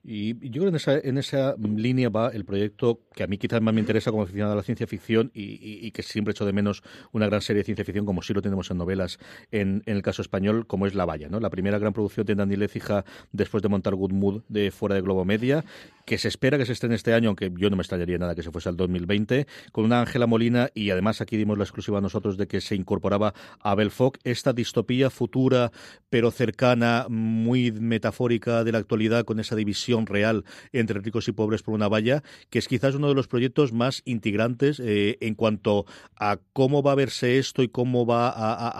Y 0.09 0.51
yo 0.51 0.63
creo 0.63 0.65
que 0.65 0.69
en 0.69 0.77
esa, 0.77 0.99
en 0.99 1.19
esa 1.19 1.57
línea 1.59 2.09
va 2.09 2.29
el 2.29 2.45
proyecto 2.45 3.01
que 3.13 3.25
a 3.25 3.27
mí 3.27 3.39
quizás 3.39 3.61
más 3.61 3.75
me 3.75 3.81
interesa 3.81 4.13
como 4.13 4.23
aficionado 4.23 4.53
a 4.53 4.57
la 4.57 4.63
ciencia 4.63 4.87
ficción 4.87 5.33
y, 5.35 5.91
que 5.91 6.05
siempre 6.05 6.31
echo 6.31 6.47
de 6.47 6.53
menos 6.53 6.85
una 7.11 7.27
gran 7.27 7.43
serie 7.43 7.59
de 7.59 7.65
ciencia 7.65 7.85
ficción 7.85 8.07
como 8.07 8.23
sí 8.23 8.33
lo 8.33 8.41
tenemos 8.41 8.71
en 8.71 8.79
novelas 8.79 9.19
en, 9.51 9.83
el 9.87 10.03
caso 10.03 10.23
español, 10.23 10.69
como 10.69 10.87
es 10.87 10.95
La 10.95 11.07
Valla, 11.07 11.29
¿no? 11.29 11.41
La 11.41 11.51
primera 11.51 11.81
gran 11.81 11.93
producción 11.93 12.25
de 12.25 12.37
Dani 12.37 12.55
Lecija 12.55 13.05
después 13.33 13.65
de 13.65 13.69
montar 13.69 13.97
Good 13.97 14.13
Mood 14.13 14.43
de 14.49 14.71
fuera 14.71 14.95
de 14.95 15.01
Globo 15.01 15.25
Media, 15.25 15.65
que 16.07 16.17
se 16.19 16.29
espera 16.29 16.57
que 16.57 16.65
se 16.65 16.73
esté 16.73 16.87
en 16.87 16.93
este 16.93 17.13
año, 17.13 17.29
aunque 17.29 17.53
yo 17.57 17.69
no 17.69 17.77
me 17.77 17.83
extrañaría 17.83 18.17
nada 18.17 18.35
que 18.35 18.43
se 18.43 18.51
fuese 18.51 18.69
al 18.71 18.77
2020, 18.77 19.47
con 19.73 19.85
una 19.85 20.01
Ángela 20.01 20.27
Molina 20.27 20.71
y 20.73 20.91
además 20.91 21.21
aquí 21.21 21.37
dimos 21.37 21.59
la 21.59 21.65
exclusiva 21.65 21.99
a 21.99 22.01
nosotros 22.01 22.39
de 22.39 22.47
que 22.47 22.61
se 22.61 22.77
incorporaba 22.77 23.35
a 23.61 23.71
Abel 23.73 23.91
esta 24.25 24.53
distopía 24.53 25.11
futura 25.11 25.73
pero 26.09 26.31
cercana, 26.31 27.07
muy 27.09 27.73
metafórica 27.73 28.63
de 28.65 28.73
la 28.73 28.79
actualidad 28.79 29.25
con 29.25 29.41
esa 29.41 29.57
división 29.57 30.07
real 30.07 30.45
entre 30.73 31.01
ricos 31.01 31.29
y 31.29 31.33
pobres 31.33 31.63
por 31.63 31.75
una 31.75 31.89
valla, 31.89 32.23
que 32.51 32.59
es 32.59 32.69
quizás 32.69 32.95
uno 32.95 33.09
de 33.09 33.15
los 33.15 33.27
proyectos 33.27 33.73
más 33.73 34.03
integrantes 34.05 34.81
eh, 34.81 35.19
en 35.21 35.35
cuanto 35.35 35.87
a 36.17 36.39
cómo 36.53 36.83
va 36.83 36.93
a 36.93 36.97
verse 36.97 37.39
esto 37.39 37.63
y 37.63 37.69
cómo 37.69 38.07
va 38.07 38.33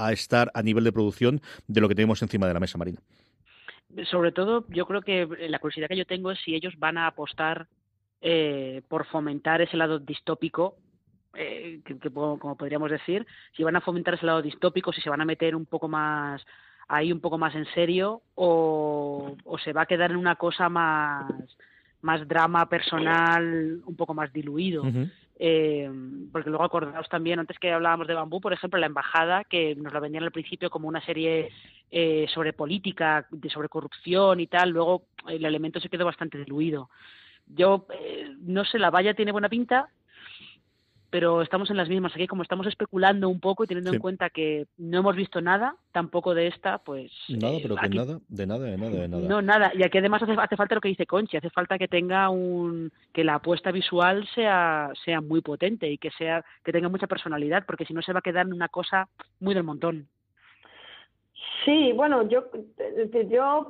a, 0.07 0.13
estar 0.13 0.51
a 0.55 0.63
nivel 0.63 0.85
de 0.85 0.93
producción 0.93 1.41
de 1.67 1.81
lo 1.81 1.89
que 1.89 1.95
tenemos 1.95 2.23
encima 2.23 2.47
de 2.47 2.55
la 2.55 2.61
mesa, 2.61 2.79
Marina. 2.79 3.01
Sobre 4.05 4.33
todo, 4.33 4.65
yo 4.69 4.87
creo 4.87 5.03
que 5.03 5.27
la 5.49 5.59
curiosidad 5.59 5.89
que 5.89 5.97
yo 5.97 6.07
tengo 6.07 6.31
es 6.31 6.39
si 6.41 6.55
ellos 6.55 6.75
van 6.79 6.99
a 6.99 7.07
apostar 7.07 7.67
eh, 8.21 8.83
por 8.89 9.07
fomentar 9.07 9.61
ese 9.61 9.77
lado 9.77 9.99
distópico 9.99 10.77
eh, 11.35 11.81
que, 11.85 12.11
como 12.11 12.57
podríamos 12.57 12.91
decir, 12.91 13.27
si 13.55 13.63
van 13.63 13.77
a 13.77 13.81
fomentar 13.81 14.15
ese 14.15 14.27
lado 14.27 14.43
distópico, 14.43 14.93
si 14.93 15.01
se 15.01 15.11
van 15.11 15.21
a 15.21 15.27
meter 15.27 15.55
un 15.55 15.67
poco 15.67 15.89
más 15.89 16.45
ahí 16.89 17.13
un 17.13 17.21
poco 17.21 17.37
más 17.37 17.55
en 17.55 17.67
serio 17.75 18.23
o, 18.35 19.37
se 19.63 19.73
va 19.73 19.83
a 19.83 19.87
quedar 19.87 20.13
en 20.13 20.17
una 20.17 20.37
cosa 20.37 20.69
más, 20.69 21.31
más 22.01 22.27
drama 22.29 22.69
personal, 22.69 23.83
un 23.85 23.97
poco 23.97 24.15
más 24.15 24.33
diluido. 24.33 24.85
Eh, 25.39 25.91
porque 26.33 26.49
luego 26.49 26.65
acordaos 26.65 27.09
también, 27.09 27.39
antes 27.39 27.59
que 27.59 27.73
hablábamos 27.73 28.07
de 28.07 28.15
Bambú, 28.15 28.41
por 28.41 28.53
ejemplo, 28.53 28.81
la 28.81 28.87
embajada, 28.87 29.45
que 29.45 29.75
nos 29.77 29.93
la 29.93 30.01
vendían 30.01 30.25
al 30.25 30.33
principio 30.33 30.71
como 30.71 30.89
una 30.89 31.05
serie 31.05 31.51
eh, 31.91 32.27
sobre 32.33 32.53
política, 32.53 33.27
de 33.31 33.51
sobre 33.51 33.69
corrupción 33.69 34.41
y 34.41 34.47
tal, 34.47 34.71
luego 34.71 35.05
el 35.29 35.45
elemento 35.45 35.81
se 35.81 35.89
quedó 35.89 36.05
bastante 36.05 36.39
diluido. 36.39 36.91
Yo, 37.47 37.87
eh, 37.93 38.35
no 38.41 38.65
sé, 38.65 38.79
la 38.79 38.91
valla 38.91 39.15
tiene 39.15 39.33
buena 39.33 39.49
pinta, 39.49 39.89
pero 41.11 41.43
estamos 41.43 41.71
en 41.71 41.77
las 41.77 41.89
mismas. 41.89 42.15
Aquí, 42.15 42.27
como 42.27 42.43
estamos 42.43 42.67
especulando 42.67 43.29
un 43.29 43.41
poco 43.41 43.65
y 43.65 43.67
teniendo 43.67 43.93
en 43.93 44.01
cuenta 44.01 44.31
que 44.31 44.67
no 44.77 44.99
hemos 44.99 45.17
visto 45.17 45.41
nada, 45.41 45.77
tampoco 45.93 46.35
de 46.35 46.49
esta, 46.49 46.79
pues. 46.79 47.13
Nada, 47.29 47.55
eh, 47.55 47.61
pero 47.63 47.77
que 47.77 47.89
nada, 47.89 48.19
de 48.29 48.47
nada, 48.47 48.65
de 48.65 48.77
nada, 48.77 48.91
de 48.91 49.09
nada. 49.09 49.29
No, 49.29 49.43
nada. 49.43 49.73
Y 49.75 49.83
aquí 49.83 49.99
además 49.99 50.23
hace, 50.23 50.33
hace, 50.33 50.57
falta 50.57 50.75
lo 50.75 50.81
que 50.81 50.89
dice 50.89 51.07
Conchi, 51.07 51.37
hace 51.37 51.51
falta 51.51 51.79
que 51.79 51.89
tenga 51.89 52.29
un. 52.31 52.93
que 53.13 53.25
la 53.25 53.37
apuesta 53.37 53.71
visual 53.71 54.27
sea, 54.35 54.93
sea 55.05 55.21
muy 55.21 55.41
potente 55.41 55.91
y 55.91 55.99
que, 55.99 56.11
sea, 56.11 56.45
que 56.65 56.73
tenga 56.73 56.89
mucha 56.89 57.07
personalidad, 57.07 57.65
porque 57.67 57.85
si 57.85 57.95
no 57.95 58.03
se 58.03 58.13
va 58.13 58.19
a 58.21 58.23
quedar 58.23 58.47
en 58.47 58.53
una 58.53 58.69
cosa 58.69 59.09
muy 59.41 59.55
del 59.55 59.65
montón. 59.65 60.09
Sí, 61.65 61.93
bueno, 61.93 62.29
yo, 62.29 62.45
yo 63.31 63.67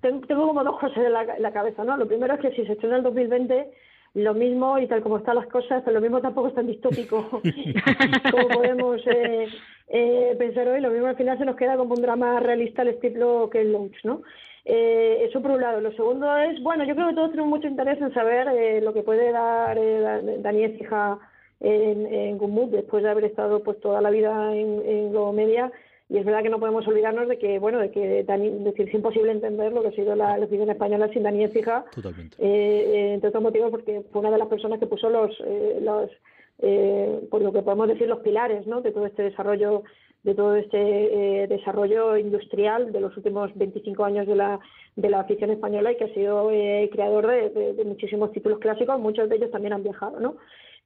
tengo 0.00 0.46
como 0.48 0.64
dos 0.64 0.78
cosas 0.80 0.98
en 0.98 1.12
la, 1.12 1.22
en 1.22 1.42
la 1.42 1.52
cabeza, 1.52 1.84
¿no? 1.84 1.96
Lo 1.96 2.08
primero 2.08 2.34
es 2.34 2.40
que 2.40 2.50
si 2.52 2.66
se 2.66 2.72
estrena 2.72 2.96
el 2.96 3.02
2020 3.02 3.70
lo 4.14 4.34
mismo 4.34 4.78
y 4.78 4.86
tal 4.86 5.02
como 5.02 5.18
están 5.18 5.36
las 5.36 5.46
cosas, 5.46 5.86
lo 5.86 6.00
mismo 6.00 6.20
tampoco 6.20 6.48
es 6.48 6.54
tan 6.54 6.66
distópico 6.66 7.40
como 8.30 8.48
podemos 8.48 9.00
eh, 9.06 9.48
eh, 9.88 10.34
pensar 10.38 10.68
hoy. 10.68 10.80
Lo 10.80 10.90
mismo 10.90 11.06
al 11.06 11.16
final 11.16 11.38
se 11.38 11.44
nos 11.44 11.56
queda 11.56 11.76
como 11.76 11.94
un 11.94 12.02
drama 12.02 12.40
realista 12.40 12.82
al 12.82 12.88
estilo 12.88 13.48
que 13.50 13.60
el 13.60 13.72
launch, 13.72 14.04
¿no? 14.04 14.22
Eh, 14.64 15.24
eso 15.28 15.40
por 15.40 15.52
un 15.52 15.60
lado. 15.60 15.80
Lo 15.80 15.92
segundo 15.92 16.36
es, 16.38 16.62
bueno, 16.62 16.84
yo 16.84 16.94
creo 16.94 17.08
que 17.08 17.14
todos 17.14 17.30
tenemos 17.30 17.50
mucho 17.50 17.68
interés 17.68 18.00
en 18.00 18.12
saber 18.12 18.48
eh, 18.48 18.80
lo 18.80 18.92
que 18.92 19.02
puede 19.02 19.32
dar 19.32 19.78
eh, 19.78 20.38
Daniel 20.40 20.76
Fija 20.78 21.18
en, 21.60 22.06
en 22.06 22.70
después 22.70 23.02
de 23.02 23.10
haber 23.10 23.24
estado 23.24 23.62
pues 23.62 23.80
toda 23.80 24.00
la 24.00 24.10
vida 24.10 24.54
en, 24.54 24.82
en 24.86 25.10
Globo 25.10 25.32
Media 25.32 25.70
y 26.10 26.18
es 26.18 26.24
verdad 26.24 26.42
que 26.42 26.50
no 26.50 26.58
podemos 26.58 26.86
olvidarnos 26.88 27.28
de 27.28 27.38
que, 27.38 27.60
bueno, 27.60 27.78
de 27.78 27.92
que 27.92 28.24
decir, 28.24 28.88
es 28.88 28.94
imposible 28.94 29.30
entender 29.30 29.72
lo 29.72 29.80
que 29.80 29.88
ha 29.88 29.92
sido 29.92 30.16
la 30.16 30.36
elección 30.36 30.68
española 30.68 31.08
sin 31.12 31.22
Daniel 31.22 31.52
Fija, 31.52 31.84
Totalmente. 31.94 32.36
Eh, 32.40 32.90
eh, 32.94 33.14
entre 33.14 33.28
otros 33.28 33.44
motivos 33.44 33.70
porque 33.70 34.02
fue 34.10 34.20
una 34.20 34.32
de 34.32 34.38
las 34.38 34.48
personas 34.48 34.80
que 34.80 34.88
puso 34.88 35.08
los, 35.08 35.30
eh, 35.46 35.78
los 35.80 36.10
eh, 36.58 37.20
por 37.30 37.42
lo 37.42 37.52
que 37.52 37.62
podemos 37.62 37.86
decir, 37.86 38.08
los 38.08 38.18
pilares 38.20 38.66
¿no? 38.66 38.80
de 38.80 38.90
todo 38.90 39.06
este 39.06 39.22
desarrollo 39.22 39.84
de 40.22 40.34
todo 40.34 40.54
este 40.54 41.46
desarrollo 41.48 42.18
industrial 42.18 42.92
de 42.92 43.00
los 43.00 43.16
últimos 43.16 43.52
25 43.54 44.04
años 44.04 44.26
de 44.26 44.36
la, 44.36 44.60
de 44.94 45.08
la 45.08 45.20
afición 45.20 45.48
española 45.48 45.92
y 45.92 45.96
que 45.96 46.04
ha 46.04 46.12
sido 46.12 46.50
creador 46.92 47.26
de, 47.26 47.72
de, 47.72 47.84
muchísimos 47.86 48.30
títulos 48.30 48.58
clásicos, 48.58 49.00
muchos 49.00 49.30
de 49.30 49.36
ellos 49.36 49.50
también 49.50 49.72
han 49.72 49.82
viajado, 49.82 50.20
¿no? 50.20 50.36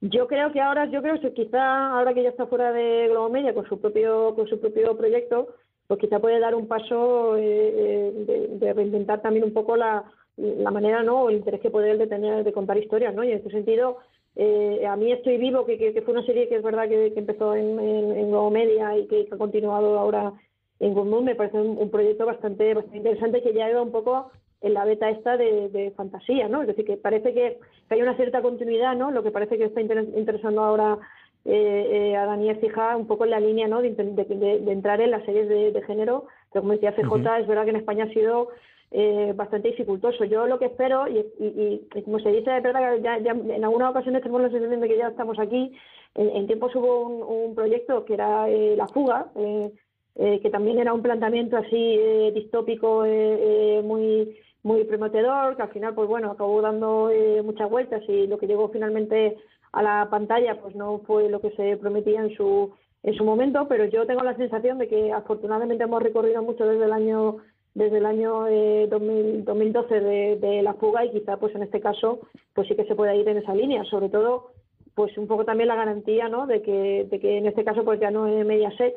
Yo 0.00 0.26
creo 0.26 0.52
que 0.52 0.60
ahora, 0.60 0.86
yo 0.86 1.00
creo 1.00 1.20
que 1.20 1.32
quizá 1.32 1.96
ahora 1.96 2.12
que 2.12 2.22
ya 2.22 2.28
está 2.28 2.46
fuera 2.46 2.72
de 2.72 3.08
Globo 3.08 3.30
Media 3.30 3.54
con 3.54 3.66
su 3.66 3.80
propio, 3.80 4.34
con 4.34 4.46
su 4.46 4.60
propio 4.60 4.96
proyecto, 4.96 5.54
pues 5.86 6.00
quizá 6.00 6.18
puede 6.18 6.40
dar 6.40 6.54
un 6.54 6.66
paso 6.66 7.36
eh, 7.36 8.12
eh, 8.26 8.48
de, 8.50 8.72
reinventar 8.72 9.22
también 9.22 9.44
un 9.44 9.52
poco 9.52 9.76
la, 9.76 10.04
la 10.36 10.70
manera, 10.70 11.02
¿no? 11.02 11.22
O 11.22 11.30
el 11.30 11.36
interés 11.36 11.60
que 11.60 11.70
puede 11.70 11.90
él 11.90 11.98
de 11.98 12.06
tener 12.06 12.44
de 12.44 12.52
contar 12.52 12.76
historias, 12.78 13.14
¿no? 13.14 13.24
Y 13.24 13.30
en 13.30 13.38
este 13.38 13.50
sentido, 13.50 13.98
eh, 14.36 14.84
a 14.86 14.96
mí 14.96 15.12
Estoy 15.12 15.38
Vivo, 15.38 15.64
que, 15.64 15.78
que, 15.78 16.02
fue 16.02 16.12
una 16.12 16.26
serie 16.26 16.48
que 16.48 16.56
es 16.56 16.62
verdad 16.62 16.88
que, 16.88 17.12
empezó 17.16 17.54
en, 17.54 17.78
en, 17.78 18.30
Globo 18.30 18.50
Media 18.50 18.96
y 18.98 19.06
que, 19.06 19.28
ha 19.30 19.36
continuado 19.36 19.98
ahora 19.98 20.32
en 20.80 20.92
Good 20.92 21.22
me 21.22 21.36
parece 21.36 21.60
un, 21.60 21.88
proyecto 21.90 22.26
bastante, 22.26 22.74
bastante 22.74 22.98
interesante 22.98 23.42
que 23.42 23.54
ya 23.54 23.70
iba 23.70 23.80
un 23.80 23.92
poco 23.92 24.32
en 24.64 24.72
la 24.72 24.86
beta 24.86 25.10
esta 25.10 25.36
de, 25.36 25.92
fantasía, 25.94 26.48
¿no? 26.48 26.62
Es 26.62 26.68
decir, 26.68 26.86
que 26.86 26.96
parece 26.96 27.34
que, 27.34 27.58
hay 27.90 28.00
una 28.00 28.16
cierta 28.16 28.40
continuidad, 28.40 28.96
¿no? 28.96 29.10
Lo 29.10 29.22
que 29.22 29.30
parece 29.30 29.58
que 29.58 29.64
está 29.64 29.82
interesando 29.82 30.62
ahora 30.62 30.98
eh, 31.44 32.12
eh, 32.12 32.16
a 32.16 32.24
Daniel 32.24 32.56
Fija 32.56 32.96
un 32.96 33.06
poco 33.06 33.24
en 33.24 33.30
la 33.30 33.40
línea, 33.40 33.68
¿no? 33.68 33.82
De, 33.82 33.88
entrar 33.88 35.02
en 35.02 35.10
las 35.10 35.22
series 35.26 35.46
de, 35.48 35.82
género, 35.82 36.24
pero 36.50 36.62
como 36.62 36.72
decía 36.72 36.94
CJ, 36.94 37.40
es 37.40 37.46
verdad 37.46 37.64
que 37.64 37.70
en 37.70 37.76
España 37.76 38.04
ha 38.04 38.14
sido 38.14 38.48
eh, 38.90 39.34
bastante 39.36 39.68
dificultoso. 39.68 40.24
Yo 40.24 40.46
lo 40.46 40.58
que 40.58 40.66
espero, 40.66 41.04
y, 41.08 41.86
como 42.02 42.18
se 42.20 42.30
dice, 42.30 42.56
es 42.56 42.62
verdad 42.62 42.96
que 42.96 43.02
ya, 43.02 43.32
en 43.32 43.64
algunas 43.64 43.90
ocasiones 43.90 44.22
tenemos 44.22 44.40
la 44.40 44.50
sensación 44.50 44.80
de 44.80 44.88
que 44.88 44.96
ya 44.96 45.08
estamos 45.08 45.38
aquí. 45.38 45.76
En, 46.14 46.46
tiempos 46.46 46.74
hubo 46.74 47.06
un, 47.06 47.54
proyecto 47.54 48.06
que 48.06 48.14
era 48.14 48.48
La 48.48 48.88
Fuga, 48.88 49.30
que 49.34 50.50
también 50.50 50.78
era 50.78 50.94
un 50.94 51.02
planteamiento 51.02 51.58
así 51.58 51.98
distópico 52.32 53.04
muy 53.82 54.34
muy 54.64 54.82
prometedor, 54.84 55.56
que 55.56 55.62
al 55.62 55.68
final, 55.68 55.94
pues 55.94 56.08
bueno, 56.08 56.30
acabó 56.30 56.60
dando 56.60 57.10
eh, 57.10 57.42
muchas 57.42 57.70
vueltas 57.70 58.02
y 58.08 58.26
lo 58.26 58.38
que 58.38 58.46
llegó 58.46 58.70
finalmente 58.70 59.36
a 59.72 59.82
la 59.82 60.08
pantalla, 60.10 60.60
pues 60.60 60.74
no 60.74 61.00
fue 61.06 61.28
lo 61.28 61.40
que 61.40 61.50
se 61.52 61.76
prometía 61.76 62.20
en 62.22 62.34
su 62.36 62.72
en 63.04 63.14
su 63.14 63.22
momento, 63.22 63.68
pero 63.68 63.84
yo 63.84 64.06
tengo 64.06 64.22
la 64.22 64.34
sensación 64.34 64.78
de 64.78 64.88
que 64.88 65.12
afortunadamente 65.12 65.84
hemos 65.84 66.02
recorrido 66.02 66.42
mucho 66.42 66.66
desde 66.66 66.86
el 66.86 66.92
año 66.92 67.36
desde 67.74 67.98
el 67.98 68.06
año 68.06 68.46
eh, 68.46 68.88
2012 68.88 70.00
de, 70.00 70.36
de, 70.36 70.62
la 70.62 70.74
fuga 70.74 71.04
y 71.04 71.10
quizá 71.10 71.36
pues 71.36 71.54
en 71.54 71.64
este 71.64 71.80
caso 71.80 72.20
pues 72.54 72.66
sí 72.66 72.74
que 72.74 72.86
se 72.86 72.94
pueda 72.94 73.14
ir 73.14 73.28
en 73.28 73.38
esa 73.38 73.54
línea, 73.54 73.84
sobre 73.84 74.08
todo 74.08 74.52
pues 74.94 75.16
un 75.18 75.26
poco 75.26 75.44
también 75.44 75.68
la 75.68 75.74
garantía 75.74 76.28
¿no? 76.28 76.46
de 76.46 76.62
que 76.62 77.06
de 77.10 77.20
que 77.20 77.36
en 77.38 77.46
este 77.46 77.64
caso 77.64 77.84
pues 77.84 78.00
ya 78.00 78.10
no 78.10 78.26
es 78.26 78.46
Mediaset 78.46 78.94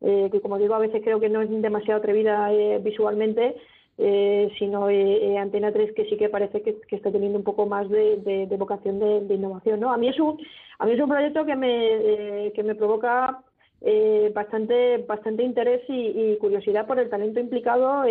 eh, 0.00 0.28
que 0.32 0.40
como 0.40 0.56
digo 0.56 0.74
a 0.74 0.78
veces 0.78 1.02
creo 1.04 1.20
que 1.20 1.28
no 1.28 1.42
es 1.42 1.50
demasiado 1.50 1.98
atrevida 1.98 2.52
eh, 2.54 2.80
visualmente 2.82 3.56
eh, 3.98 4.50
sino 4.58 4.88
eh, 4.88 5.32
eh, 5.32 5.38
Antena 5.38 5.70
3 5.70 5.92
que 5.92 6.06
sí 6.06 6.16
que 6.16 6.30
parece 6.30 6.62
que, 6.62 6.78
está 6.90 7.12
teniendo 7.12 7.38
un 7.38 7.44
poco 7.44 7.66
más 7.66 7.88
de, 7.90 8.48
vocación 8.58 8.98
de, 8.98 9.34
innovación. 9.34 9.80
¿no? 9.80 9.92
A, 9.92 9.98
mí 9.98 10.08
es 10.08 10.18
un, 10.18 10.38
a 10.78 10.86
mí 10.86 10.92
es 10.92 11.00
un 11.00 11.08
proyecto 11.08 11.44
que 11.44 11.56
me, 11.56 12.52
que 12.54 12.62
me 12.62 12.74
provoca 12.74 13.42
bastante, 14.34 14.98
bastante 14.98 15.42
interés 15.42 15.82
y, 15.88 16.36
curiosidad 16.36 16.86
por 16.86 16.98
el 16.98 17.10
talento 17.10 17.40
implicado, 17.40 18.04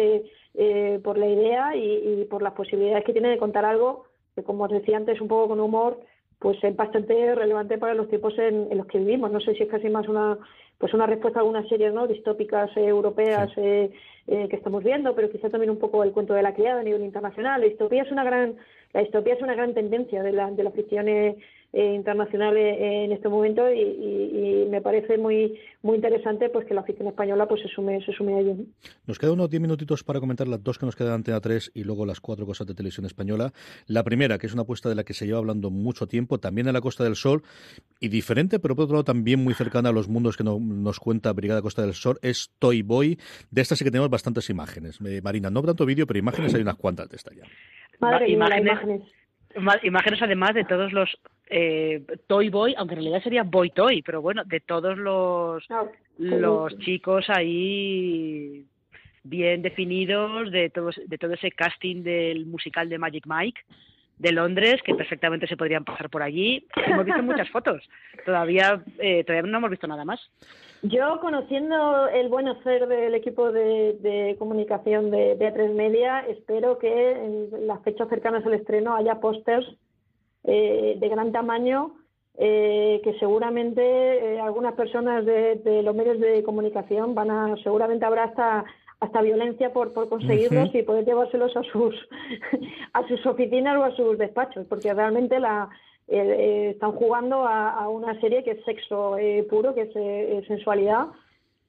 por 1.04 1.18
la 1.18 1.28
idea 1.28 1.76
y, 1.76 2.26
por 2.30 2.44
las 2.44 2.54
posibilidades 2.54 3.04
que 3.04 3.14
tiene 3.14 3.30
de 3.30 3.38
contar 3.38 3.66
algo 3.66 4.06
que, 4.36 4.44
como 4.44 4.66
os 4.66 4.72
decía 4.72 4.98
antes, 4.98 5.20
un 5.20 5.28
poco 5.28 5.50
con 5.50 5.60
humor, 5.60 6.00
pues 6.40 6.58
es 6.64 6.76
bastante 6.76 7.36
relevante 7.36 7.78
para 7.78 7.94
los 7.94 8.08
tiempos 8.08 8.38
en, 8.38 8.76
los 8.78 8.88
que 8.88 9.00
vivimos. 9.00 9.32
No 9.32 9.40
sé 9.40 9.56
si 9.56 9.64
es 9.64 9.70
casi 9.70 9.90
más 9.90 10.08
una 10.08 10.38
pues 10.82 10.96
una 10.96 11.06
respuesta 11.06 11.40
a 11.40 11.42
algunas 11.44 11.70
series 11.70 11.94
¿no? 11.94 12.08
distópicas 12.08 12.76
europeas 12.76 13.52
eh, 14.28 14.47
que 14.49 14.55
estamos 14.55 14.84
viendo, 14.84 15.15
pero 15.15 15.30
quizá 15.30 15.49
también 15.49 15.72
un 15.72 15.80
poco 15.80 16.03
el 16.03 16.11
cuento 16.11 16.34
de 16.34 16.43
la 16.43 16.53
criada 16.53 16.82
a 16.82 16.84
nivel 16.84 17.03
internacional. 17.03 17.61
La 17.61 17.67
distopía 17.67 18.03
es 18.03 18.11
una 18.11 18.24
gran, 18.24 18.55
la 18.93 19.01
distopía 19.01 19.34
es 19.34 19.41
una 19.41 19.55
gran 19.55 19.74
tendencia 19.74 20.24
de 20.24 20.32
la, 20.32 20.51
de 20.51 20.63
la 20.63 20.72
ficción 20.72 21.07
eh, 21.74 21.82
eh, 21.82 21.93
internacional 21.95 22.57
eh, 22.57 23.05
en 23.05 23.11
este 23.13 23.30
momento 23.30 23.63
y, 23.72 24.67
me 24.69 24.82
parece 24.82 25.17
muy 25.17 25.59
muy 25.82 25.95
interesante 25.95 26.49
pues 26.49 26.65
que 26.65 26.74
la 26.74 26.82
afición 26.82 27.07
española 27.07 27.45
pues 27.45 27.61
se 27.61 27.67
sume 27.67 28.03
se 28.05 28.13
sume 28.13 28.36
a 28.36 28.39
ello. 28.39 28.55
Nos 29.05 29.19
quedan 29.19 29.34
unos 29.34 29.49
10 29.49 29.61
minutitos 29.61 30.03
para 30.03 30.19
comentar 30.19 30.47
las 30.47 30.63
dos 30.63 30.78
que 30.78 30.86
nos 30.86 30.95
quedan 30.95 31.13
ante 31.13 31.34
a 31.34 31.41
3 31.41 31.72
y 31.74 31.84
luego 31.84 32.05
las 32.05 32.22
cuatro 32.22 32.45
cosas 32.45 32.67
de 32.67 32.74
televisión 32.74 33.05
española. 33.05 33.51
La 33.88 34.03
primera, 34.03 34.38
que 34.38 34.47
es 34.47 34.53
una 34.53 34.61
apuesta 34.61 34.88
de 34.88 34.95
la 34.95 35.03
que 35.03 35.13
se 35.13 35.26
lleva 35.26 35.39
hablando 35.39 35.69
mucho 35.69 36.07
tiempo, 36.07 36.39
también 36.39 36.67
en 36.67 36.74
la 36.74 36.82
Costa 36.82 37.03
del 37.03 37.15
Sol 37.15 37.43
y 37.99 38.07
diferente, 38.07 38.59
pero 38.59 38.76
por 38.76 38.86
otro 38.86 38.95
lado 38.95 39.03
también 39.03 39.43
muy 39.43 39.53
cercana 39.53 39.89
a 39.89 39.91
los 39.91 40.07
mundos 40.07 40.38
que 40.38 40.43
nos 40.43 40.99
cuenta 40.99 41.34
Brigada 41.34 41.61
Costa 41.61 41.82
del 41.82 41.93
Sol, 41.93 42.17
es 42.22 42.51
Toy 42.59 42.82
Boy. 42.82 43.17
De 43.49 43.61
esta 43.61 43.76
sí 43.76 43.84
que 43.84 43.91
tenemos 43.91 44.09
bastantes 44.09 44.49
imágenes. 44.49 44.99
Eh, 45.05 45.22
Marina, 45.22 45.49
no 45.49 45.61
tanto 45.63 45.86
vídeo, 45.86 46.07
pero 46.07 46.19
imágenes 46.19 46.53
hay 46.53 46.61
unas 46.61 46.76
cuantas 46.76 47.09
de 47.09 47.17
esta 47.17 47.32
ya. 47.34 47.43
imágenes, 47.99 48.61
imágenes 48.61 49.01
además 50.22 50.54
de 50.54 50.64
todos 50.66 50.91
los 50.93 51.10
eh, 51.47 52.04
Toy 52.28 52.49
Boy, 52.49 52.76
aunque 52.78 52.95
en 52.95 53.02
realidad 53.02 53.24
sería 53.24 53.43
Boy 53.43 53.72
Toy, 53.72 54.02
pero 54.02 54.22
bueno, 54.22 54.43
de 54.45 54.60
todos 54.60 54.97
los, 54.97 55.68
los 56.18 56.78
chicos 56.80 57.26
ahí 57.30 58.66
bien 59.24 59.62
definidos, 59.62 60.52
de 60.52 60.70
todo, 60.70 60.89
de 61.06 61.18
todo 61.18 61.34
ese 61.34 61.52
casting 61.52 62.04
del 62.04 62.45
musical 62.45 62.89
de 62.89 62.97
Magic 62.97 63.26
Mike 63.28 63.62
de 64.18 64.32
Londres, 64.32 64.82
que 64.84 64.93
perfectamente 64.93 65.47
se 65.47 65.58
podrían 65.58 65.84
pasar 65.84 66.10
por 66.10 66.22
allí. 66.22 66.66
Hemos 66.76 67.06
visto 67.06 67.24
muchas 67.24 67.49
fotos, 67.52 67.82
todavía, 68.24 68.84
eh, 68.99 69.24
todavía 69.24 69.49
no 69.49 69.58
hemos 69.58 69.72
visto 69.72 69.88
nada 69.88 70.06
más. 70.06 70.20
Yo, 70.84 71.20
conociendo 71.20 72.08
el 72.08 72.30
buen 72.30 72.48
hacer 72.48 72.88
del 72.88 73.14
equipo 73.14 73.52
de, 73.52 74.36
comunicación 74.40 75.12
de 75.12 75.36
Beatriz 75.36 75.72
Media, 75.72 76.22
espero 76.28 76.80
que 76.80 77.12
en 77.12 77.68
las 77.68 77.82
fechas 77.84 78.10
cercanas 78.10 78.46
al 78.46 78.56
estreno 78.56 78.96
haya 78.96 79.20
pósters 79.20 79.68
eh, 80.44 80.98
de 81.00 81.10
gran 81.10 81.32
tamaño 81.32 81.94
eh, 82.38 83.02
que 83.04 83.14
seguramente 83.20 83.82
eh, 83.82 84.40
algunas 84.40 84.74
personas 84.74 85.26
de, 85.26 85.82
los 85.84 85.94
medios 85.94 86.20
de 86.20 86.42
comunicación 86.44 87.14
van 87.14 87.30
a, 87.30 87.56
seguramente 87.64 88.06
habrá 88.06 88.26
hasta 88.26 88.66
hasta 89.02 89.22
violencia 89.24 89.74
por, 89.74 89.94
por 89.94 90.10
conseguirlos 90.10 90.74
y 90.76 90.84
poder 90.84 91.06
llevárselos 91.06 91.58
a 91.58 91.64
sus 91.64 91.96
a 92.94 93.08
sus 93.08 93.26
oficinas 93.26 93.78
o 93.78 93.84
a 93.84 93.96
sus 93.96 94.18
despachos, 94.18 94.66
porque 94.68 94.94
realmente 94.94 95.40
la 95.40 95.70
están 96.12 96.91
jugando 96.91 97.47
a, 97.47 97.88
una 97.89 98.20
serie 98.20 98.43
que 98.43 98.51
es 98.51 98.66
sexo 98.66 99.18
puro, 99.49 99.74
que 99.74 99.84
es 99.84 100.47
sensualidad 100.47 101.07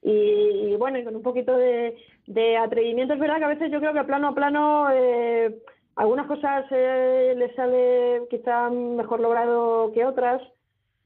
y, 0.03 0.75
bueno, 0.75 0.99
y 0.99 1.03
con 1.05 1.15
un 1.15 1.21
poquito 1.21 1.55
de, 1.55 1.95
de 2.27 2.57
atrevimiento 2.57 3.13
es 3.13 3.19
verdad 3.19 3.37
que 3.37 3.45
a 3.45 3.49
veces 3.49 3.71
yo 3.71 3.79
creo 3.79 3.93
que 3.93 4.03
plano 4.03 4.27
a 4.27 4.35
plano 4.35 4.87
eh, 4.91 5.55
algunas 5.95 6.27
cosas 6.27 6.65
eh, 6.71 7.33
les 7.37 7.55
sale 7.55 8.23
quizá 8.29 8.69
mejor 8.69 9.21
logrado 9.21 9.93
que 9.93 10.03
otras, 10.05 10.41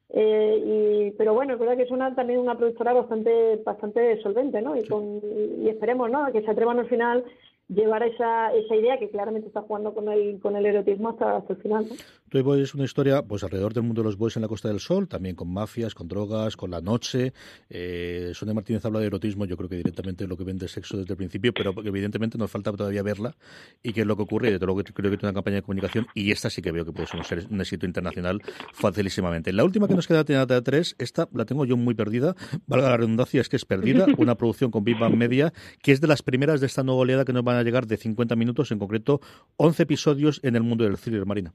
eh, 0.10 0.64
y, 0.66 1.12
pero 1.12 1.36
bueno, 1.36 1.54
es 1.54 1.60
verdad 1.60 1.76
que 1.76 1.84
es 1.84 1.92
una, 1.92 2.16
también 2.16 2.40
una 2.40 2.58
productora 2.58 2.94
bastante 2.94 3.58
bastante 3.64 4.20
solvente, 4.24 4.62
¿no? 4.62 4.76
Y, 4.76 4.88
con, 4.88 5.22
y 5.62 5.70
esperemos, 5.70 6.10
¿no? 6.10 6.32
Que 6.32 6.42
se 6.42 6.50
atrevan 6.50 6.80
al 6.80 6.88
final 6.88 7.24
llevar 7.68 8.02
esa, 8.04 8.54
esa 8.54 8.76
idea 8.76 8.98
que 8.98 9.10
claramente 9.10 9.50
está 9.50 9.62
jugando 9.62 9.94
con 9.94 10.10
el, 10.10 10.40
con 10.40 10.56
el 10.56 10.66
erotismo 10.66 11.10
hasta, 11.10 11.44
el 11.50 11.58
final. 11.58 11.86
¿no? 11.88 11.96
Toy 12.30 12.42
Boy 12.42 12.62
es 12.62 12.76
una 12.76 12.84
historia 12.84 13.22
pues 13.22 13.46
alrededor 13.46 13.74
del 13.74 13.84
mundo 13.84 14.02
de 14.02 14.06
los 14.08 14.18
boys 14.18 14.36
en 14.36 14.42
la 14.42 14.50
Costa 14.50 14.68
del 14.68 14.82
Sol, 14.82 15.08
también 15.08 15.34
con 15.34 15.48
mafias, 15.48 15.96
con 15.96 16.10
drogas, 16.10 16.58
con 16.58 16.70
la 16.70 16.82
noche. 16.82 17.32
Eh, 17.70 18.32
Sonia 18.34 18.54
Martínez 18.54 18.84
habla 18.84 19.00
de 19.00 19.06
erotismo, 19.06 19.46
yo 19.46 19.56
creo 19.56 19.70
que 19.70 19.78
directamente 19.78 20.28
lo 20.28 20.36
que 20.36 20.44
vende 20.44 20.68
sexo 20.68 20.98
desde 20.98 21.14
el 21.14 21.18
principio, 21.18 21.54
pero 21.54 21.74
evidentemente 21.86 22.38
nos 22.38 22.52
falta 22.52 22.74
todavía 22.74 23.02
verla 23.02 23.34
y 23.82 23.94
qué 23.94 24.02
es 24.02 24.08
lo 24.08 24.18
que 24.18 24.24
ocurre. 24.24 24.52
Yo 24.52 24.60
creo 24.60 24.76
que 24.76 24.84
tiene 24.92 25.18
una 25.24 25.34
campaña 25.34 25.56
de 25.56 25.62
comunicación 25.62 26.08
y 26.14 26.32
esta 26.32 26.50
sí 26.50 26.62
que 26.62 26.74
veo 26.74 26.84
que 26.84 26.92
puede 26.92 27.08
ser 27.08 27.48
un, 27.50 27.62
éxito 27.62 27.86
internacional 27.86 28.42
facilísimamente. 28.74 29.54
La 29.54 29.64
última 29.64 29.88
que 29.88 29.96
nos 29.96 30.06
queda 30.06 30.26
de 30.26 30.62
3, 30.62 30.96
esta 31.00 31.30
la 31.34 31.46
tengo 31.46 31.64
yo 31.64 31.78
muy 31.78 31.96
perdida, 31.96 32.36
valga 32.66 32.90
la 32.90 32.98
redundancia, 32.98 33.40
es 33.40 33.48
que 33.48 33.56
es 33.56 33.64
perdida, 33.64 34.06
una 34.18 34.36
producción 34.36 34.70
con 34.70 34.84
Big 34.84 35.00
Bang 35.00 35.16
Media, 35.16 35.54
que 35.82 35.94
es 35.94 36.02
de 36.02 36.08
las 36.08 36.24
primeras 36.24 36.60
de 36.60 36.68
esta 36.68 36.84
nueva 36.84 37.00
oleada 37.00 37.24
que 37.24 37.32
nos 37.32 37.46
van 37.46 37.56
a 37.56 37.64
llegar 37.64 37.88
de 37.88 37.96
50 37.96 38.36
minutos, 38.36 38.74
en 38.74 38.80
concreto 38.80 39.22
11 39.56 39.84
episodios 39.84 40.42
en 40.44 40.58
el 40.58 40.64
mundo 40.64 40.84
del 40.84 40.98
thriller, 40.98 41.26
Marina. 41.26 41.54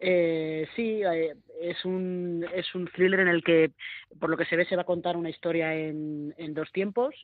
Eh, 0.00 0.66
sí, 0.74 1.02
eh, 1.02 1.34
es, 1.60 1.84
un, 1.84 2.44
es 2.54 2.74
un 2.74 2.86
thriller 2.88 3.20
en 3.20 3.28
el 3.28 3.42
que, 3.42 3.72
por 4.20 4.30
lo 4.30 4.36
que 4.36 4.44
se 4.44 4.56
ve, 4.56 4.64
se 4.66 4.76
va 4.76 4.82
a 4.82 4.86
contar 4.86 5.16
una 5.16 5.30
historia 5.30 5.74
en, 5.74 6.34
en 6.36 6.54
dos 6.54 6.70
tiempos. 6.72 7.14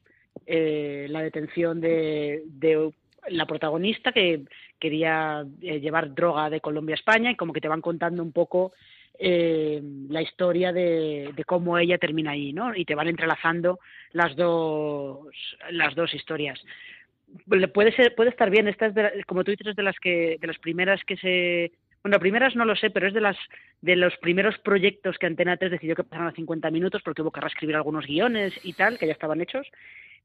Eh, 0.46 1.06
la 1.10 1.22
detención 1.22 1.80
de, 1.80 2.42
de 2.46 2.92
la 3.28 3.46
protagonista 3.46 4.12
que 4.12 4.44
quería 4.78 5.44
eh, 5.60 5.80
llevar 5.80 6.14
droga 6.14 6.48
de 6.48 6.60
Colombia 6.60 6.94
a 6.94 6.98
España 7.00 7.30
y 7.30 7.36
como 7.36 7.52
que 7.52 7.60
te 7.60 7.68
van 7.68 7.82
contando 7.82 8.22
un 8.22 8.32
poco 8.32 8.72
eh, 9.18 9.82
la 10.08 10.22
historia 10.22 10.72
de, 10.72 11.32
de, 11.34 11.44
cómo 11.44 11.76
ella 11.76 11.98
termina 11.98 12.30
ahí, 12.30 12.52
¿no? 12.52 12.74
Y 12.74 12.84
te 12.84 12.94
van 12.94 13.08
entrelazando 13.08 13.80
las 14.12 14.34
dos, 14.36 15.28
las 15.70 15.94
dos 15.94 16.14
historias 16.14 16.60
puede 17.72 17.92
ser 17.92 18.14
puede 18.16 18.30
estar 18.30 18.50
bien 18.50 18.66
esta 18.66 18.86
es 18.86 19.24
como 19.24 19.44
tú 19.44 19.52
dices 19.52 19.76
de 19.76 19.82
las 19.82 19.96
que 20.00 20.36
de 20.40 20.46
las 20.46 20.58
primeras 20.58 21.00
que 21.04 21.16
se 21.16 21.72
bueno 22.02 22.18
primeras 22.18 22.56
no 22.56 22.64
lo 22.64 22.76
sé 22.76 22.90
pero 22.90 23.08
es 23.08 23.14
de 23.14 23.20
las 23.20 23.36
de 23.80 23.96
los 23.96 24.16
primeros 24.18 24.58
proyectos 24.58 25.18
que 25.18 25.26
Antena 25.26 25.56
3 25.56 25.72
decidió 25.72 25.96
que 25.96 26.04
pasaran 26.04 26.28
a 26.28 26.32
50 26.32 26.70
minutos 26.70 27.02
porque 27.02 27.22
hubo 27.22 27.30
que 27.30 27.40
reescribir 27.40 27.76
algunos 27.76 28.06
guiones 28.06 28.52
y 28.62 28.72
tal 28.74 28.98
que 28.98 29.06
ya 29.06 29.12
estaban 29.12 29.40
hechos. 29.40 29.66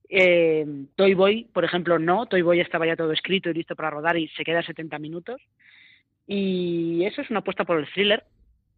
Eh, 0.10 0.66
Toy 0.96 1.14
Boy 1.14 1.46
por 1.54 1.66
ejemplo 1.66 1.98
no. 2.00 2.26
Toy 2.26 2.42
Boy 2.42 2.60
estaba 2.60 2.86
ya 2.86 2.96
todo 2.96 3.12
escrito 3.12 3.50
y 3.50 3.54
listo 3.54 3.76
para 3.76 3.90
rodar 3.90 4.18
y 4.18 4.28
se 4.30 4.44
queda 4.44 4.60
a 4.60 4.64
70 4.64 5.00
minutos. 5.00 5.42
Y 6.28 7.04
eso 7.06 7.22
es 7.22 7.30
una 7.30 7.40
apuesta 7.40 7.66
por 7.66 7.80
el 7.80 7.88
thriller 7.88 8.24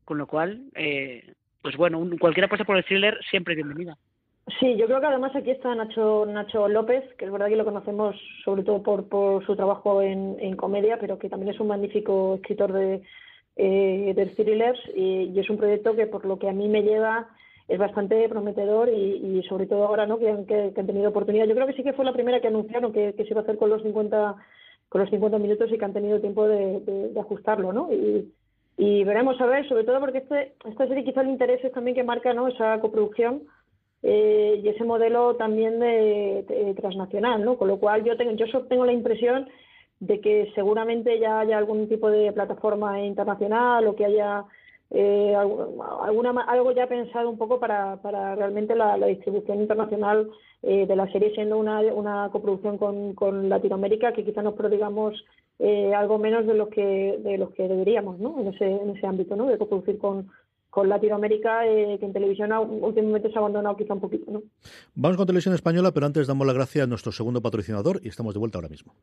con 0.05 0.17
lo 0.17 0.27
cual 0.27 0.69
eh, 0.75 1.33
pues 1.61 1.75
bueno 1.75 2.01
cualquier 2.19 2.45
apuesta 2.45 2.65
por 2.65 2.77
el 2.77 2.85
thriller 2.85 3.19
siempre 3.29 3.55
bienvenida 3.55 3.97
Sí, 4.59 4.77
yo 4.77 4.85
creo 4.85 5.01
que 5.01 5.07
además 5.07 5.35
aquí 5.35 5.51
está 5.51 5.75
Nacho 5.75 6.25
Nacho 6.25 6.69
López, 6.69 7.03
que 7.15 7.25
es 7.25 7.31
verdad 7.31 7.47
que 7.47 7.57
lo 7.57 7.65
conocemos 7.65 8.15
sobre 8.45 8.63
todo 8.63 8.81
por, 8.81 9.07
por 9.09 9.45
su 9.45 9.55
trabajo 9.57 10.01
en, 10.01 10.37
en 10.39 10.55
comedia, 10.55 10.97
pero 10.99 11.19
que 11.19 11.29
también 11.29 11.53
es 11.53 11.59
un 11.59 11.67
magnífico 11.67 12.35
escritor 12.35 12.71
de, 12.71 13.01
eh, 13.57 14.13
de 14.15 14.25
thrillers 14.27 14.79
y, 14.95 15.37
es 15.37 15.49
un 15.49 15.57
proyecto 15.57 15.95
que 15.95 16.07
por 16.07 16.25
lo 16.25 16.39
que 16.39 16.47
a 16.47 16.53
mí 16.53 16.69
me 16.69 16.81
lleva 16.81 17.27
es 17.67 17.77
bastante 17.77 18.29
prometedor 18.29 18.87
y, 18.87 19.43
sobre 19.49 19.67
todo 19.67 19.85
ahora 19.85 20.05
no 20.05 20.17
que 20.17 20.29
han, 20.29 20.45
que, 20.45 20.71
han 20.75 20.87
tenido 20.87 21.09
oportunidad. 21.09 21.45
Yo 21.45 21.53
creo 21.53 21.67
que 21.67 21.73
sí 21.73 21.83
que 21.83 21.91
fue 21.91 22.05
la 22.05 22.13
primera 22.13 22.39
que 22.39 22.47
anunciaron 22.47 22.93
que, 22.93 23.13
que 23.15 23.25
se 23.25 23.31
iba 23.31 23.41
a 23.41 23.43
hacer 23.43 23.57
con 23.57 23.69
los 23.69 23.83
50 23.83 24.35
con 24.87 25.01
los 25.01 25.09
50 25.09 25.37
minutos 25.39 25.69
y 25.69 25.77
que 25.77 25.83
han 25.83 25.91
tenido 25.91 26.21
tiempo 26.21 26.47
de, 26.47 27.11
ajustarlo, 27.19 27.73
¿no? 27.73 27.91
Y, 27.91 28.31
y 28.77 29.03
veremos 29.03 29.41
a 29.41 29.45
ver, 29.45 29.67
sobre 29.67 29.83
todo 29.83 29.99
porque 29.99 30.19
este, 30.19 30.53
esta 30.63 30.87
serie 30.87 31.03
quizá 31.03 31.19
el 31.19 31.29
interés 31.29 31.61
es 31.65 31.73
también 31.73 31.95
que 31.95 32.03
marca 32.05 32.33
¿no? 32.33 32.47
esa 32.47 32.79
coproducción 32.79 33.41
eh, 34.03 34.61
y 34.63 34.67
ese 34.69 34.83
modelo 34.83 35.35
también 35.35 35.79
de, 35.79 36.73
transnacional, 36.79 37.43
¿no? 37.43 37.57
Con 37.57 37.67
lo 37.67 37.79
cual 37.79 38.03
yo 38.03 38.15
tengo, 38.17 38.31
yo 38.33 38.65
tengo 38.67 38.85
la 38.85 38.93
impresión 38.93 39.47
de 39.99 40.21
que 40.21 40.51
seguramente 40.53 41.19
ya 41.19 41.39
haya 41.39 41.57
algún 41.57 41.89
tipo 41.89 42.09
de 42.09 42.31
plataforma 42.31 43.01
internacional 43.01 43.87
o 43.87 43.95
que 43.95 44.05
haya 44.05 44.45
eh, 44.91 45.35
alguna 45.35 46.41
algo 46.43 46.71
ya 46.71 46.87
pensado 46.87 47.29
un 47.29 47.37
poco 47.37 47.59
para, 47.59 47.97
para 48.01 48.35
realmente 48.35 48.75
la, 48.75 48.95
distribución 48.97 49.59
internacional 49.59 50.29
eh, 50.61 50.85
de 50.85 50.95
la 50.95 51.11
serie 51.11 51.33
siendo 51.33 51.57
una, 51.57 51.81
una 51.81 52.29
coproducción 52.31 52.77
con, 52.77 53.13
con 53.13 53.49
Latinoamérica 53.49 54.13
que 54.13 54.23
quizá 54.23 54.41
nos 54.41 54.53
prodigamos 54.53 55.25
eh, 55.59 55.93
algo 55.93 56.19
menos 56.19 56.45
de 56.45 56.53
lo 56.53 56.69
que 56.69 57.19
de 57.19 57.37
los 57.37 57.51
que 57.51 57.67
deberíamos 57.67 58.19
¿no? 58.19 58.39
en 58.39 58.47
ese 58.47 58.65
en 58.65 58.91
ese 58.91 59.05
ámbito 59.07 59.35
¿no? 59.35 59.47
de 59.47 59.57
coproducir 59.57 59.97
con, 59.97 60.29
con 60.69 60.89
Latinoamérica, 60.89 61.65
eh, 61.65 61.97
que 61.99 62.05
en 62.05 62.13
televisión 62.13 62.51
últimamente 62.51 63.29
se 63.29 63.35
ha 63.35 63.39
abandonado 63.39 63.75
quizá 63.77 63.93
un 63.93 64.01
poquito. 64.01 64.31
¿no? 64.31 64.43
Vamos 64.95 65.17
con 65.17 65.27
televisión 65.27 65.55
española, 65.55 65.91
pero 65.91 66.05
antes 66.05 66.27
damos 66.27 66.45
la 66.45 66.53
gracia 66.53 66.83
a 66.83 66.87
nuestro 66.87 67.11
segundo 67.11 67.41
patrocinador 67.41 67.99
y 68.03 68.09
estamos 68.09 68.33
de 68.33 68.39
vuelta 68.39 68.57
ahora 68.57 68.69
mismo. 68.69 68.93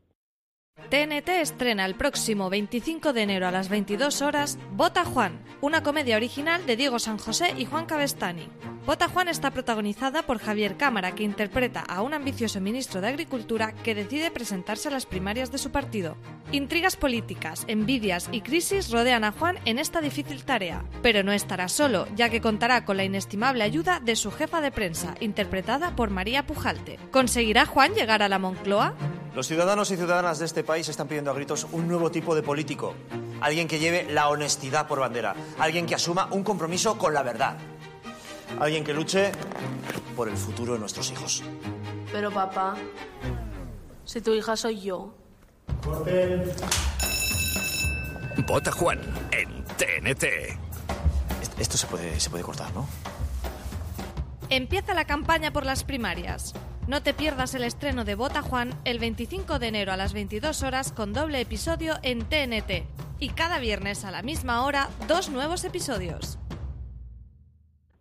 TNT 0.91 1.29
estrena 1.41 1.87
el 1.87 1.95
próximo 1.95 2.51
25 2.51 3.13
de 3.13 3.23
enero 3.23 3.49
a 3.49 3.51
las 3.51 3.69
22 3.69 4.23
horas 4.23 4.59
Bota 4.73 5.05
Juan, 5.05 5.41
una 5.61 5.83
comedia 5.83 6.17
original 6.17 6.67
de 6.67 6.77
Diego 6.77 6.99
San 6.99 7.19
José 7.19 7.55
y 7.57 7.65
Juan 7.65 7.87
Cabestani. 7.87 8.49
Bota 8.87 9.09
Juan 9.09 9.29
está 9.29 9.51
protagonizada 9.51 10.25
por 10.25 10.39
Javier 10.39 10.77
Cámara, 10.77 11.15
que 11.15 11.23
interpreta 11.23 11.81
a 11.81 12.03
un 12.03 12.13
ambicioso 12.13 12.61
ministro 12.61 13.01
de 13.01 13.09
Agricultura 13.09 13.73
que 13.83 13.95
decide 13.95 14.31
presentarse 14.31 14.89
a 14.89 14.91
las 14.91 15.07
primarias 15.07 15.51
de 15.51 15.57
su 15.57 15.71
partido. 15.71 16.19
Intrigas 16.53 16.97
políticas, 16.97 17.65
envidias 17.67 18.29
y 18.31 18.43
crisis 18.43 18.91
rodean 18.91 19.25
a 19.25 19.33
Juan 19.33 19.59
en 19.65 19.79
esta 19.79 20.03
difícil 20.03 20.45
tarea, 20.45 20.85
pero 21.03 21.23
no 21.23 21.33
estará 21.33 21.69
solo, 21.69 22.07
ya 22.15 22.29
que 22.29 22.43
contará 22.43 22.85
con 22.85 22.99
la 22.99 23.05
inestimable 23.05 23.65
ayuda 23.65 24.01
de 24.01 24.17
su 24.17 24.31
jefa 24.31 24.61
de 24.61 24.71
prensa, 24.71 25.15
interpretada 25.21 25.97
por 25.97 26.11
María 26.11 26.47
Pujalte. 26.47 26.99
¿Conseguirá 27.11 27.65
Juan 27.65 27.95
llegar 27.95 28.23
a 28.23 28.29
la 28.29 28.39
Moncloa? 28.39 28.95
Los 29.35 29.49
ciudadanos 29.49 29.91
y 29.91 29.97
ciudadanas 29.97 30.39
de 30.39 30.45
este 30.45 30.63
país 30.63 30.74
están 30.81 31.09
pidiendo 31.09 31.31
a 31.31 31.35
gritos 31.35 31.67
un 31.73 31.89
nuevo 31.89 32.11
tipo 32.11 32.35
de 32.35 32.43
político. 32.43 32.95
Alguien 33.41 33.69
que 33.69 33.79
lleve 33.79 34.07
la 34.11 34.29
honestidad 34.29 34.87
por 34.89 35.01
bandera. 35.01 35.35
Alguien 35.59 35.87
que 35.87 35.95
asuma 35.95 36.29
un 36.31 36.43
compromiso 36.43 36.99
con 36.99 37.15
la 37.15 37.23
verdad. 37.23 37.57
Alguien 38.61 38.85
que 38.85 38.93
luche 38.93 39.33
por 40.17 40.29
el 40.29 40.37
futuro 40.37 40.75
de 40.75 40.79
nuestros 40.79 41.11
hijos. 41.11 41.43
Pero 42.13 42.31
papá, 42.31 42.75
si 44.05 44.21
tu 44.21 44.33
hija 44.33 44.57
soy 44.57 44.81
yo. 44.81 45.15
Vota 48.47 48.73
Juan 48.73 49.01
en 49.33 49.65
TNT. 49.65 50.25
esto 51.59 51.77
se 51.77 51.87
puede, 51.87 52.19
se 52.21 52.31
puede 52.31 52.43
cortar, 52.45 52.73
¿no? 52.75 52.87
Empieza 54.51 54.95
la 54.95 55.05
campaña 55.07 55.53
por 55.53 55.65
las 55.65 55.85
primarias. 55.85 56.55
No 56.87 57.03
te 57.03 57.15
pierdas 57.15 57.55
el 57.55 57.65
estreno 57.65 58.05
de 58.05 58.15
Bota 58.15 58.43
Juan 58.43 58.79
el 58.85 58.99
25 58.99 59.59
de 59.59 59.69
enero 59.69 59.93
a 59.93 59.97
las 59.97 60.13
22 60.13 60.63
horas 60.63 60.93
con 60.93 61.15
doble 61.15 61.41
episodio 61.41 61.95
en 62.03 62.27
TNT. 62.27 62.87
Y 63.19 63.31
cada 63.31 63.59
viernes 63.59 64.05
a 64.05 64.11
la 64.11 64.21
misma 64.21 64.65
hora, 64.67 64.91
dos 65.09 65.31
nuevos 65.31 65.65
episodios. 65.65 66.39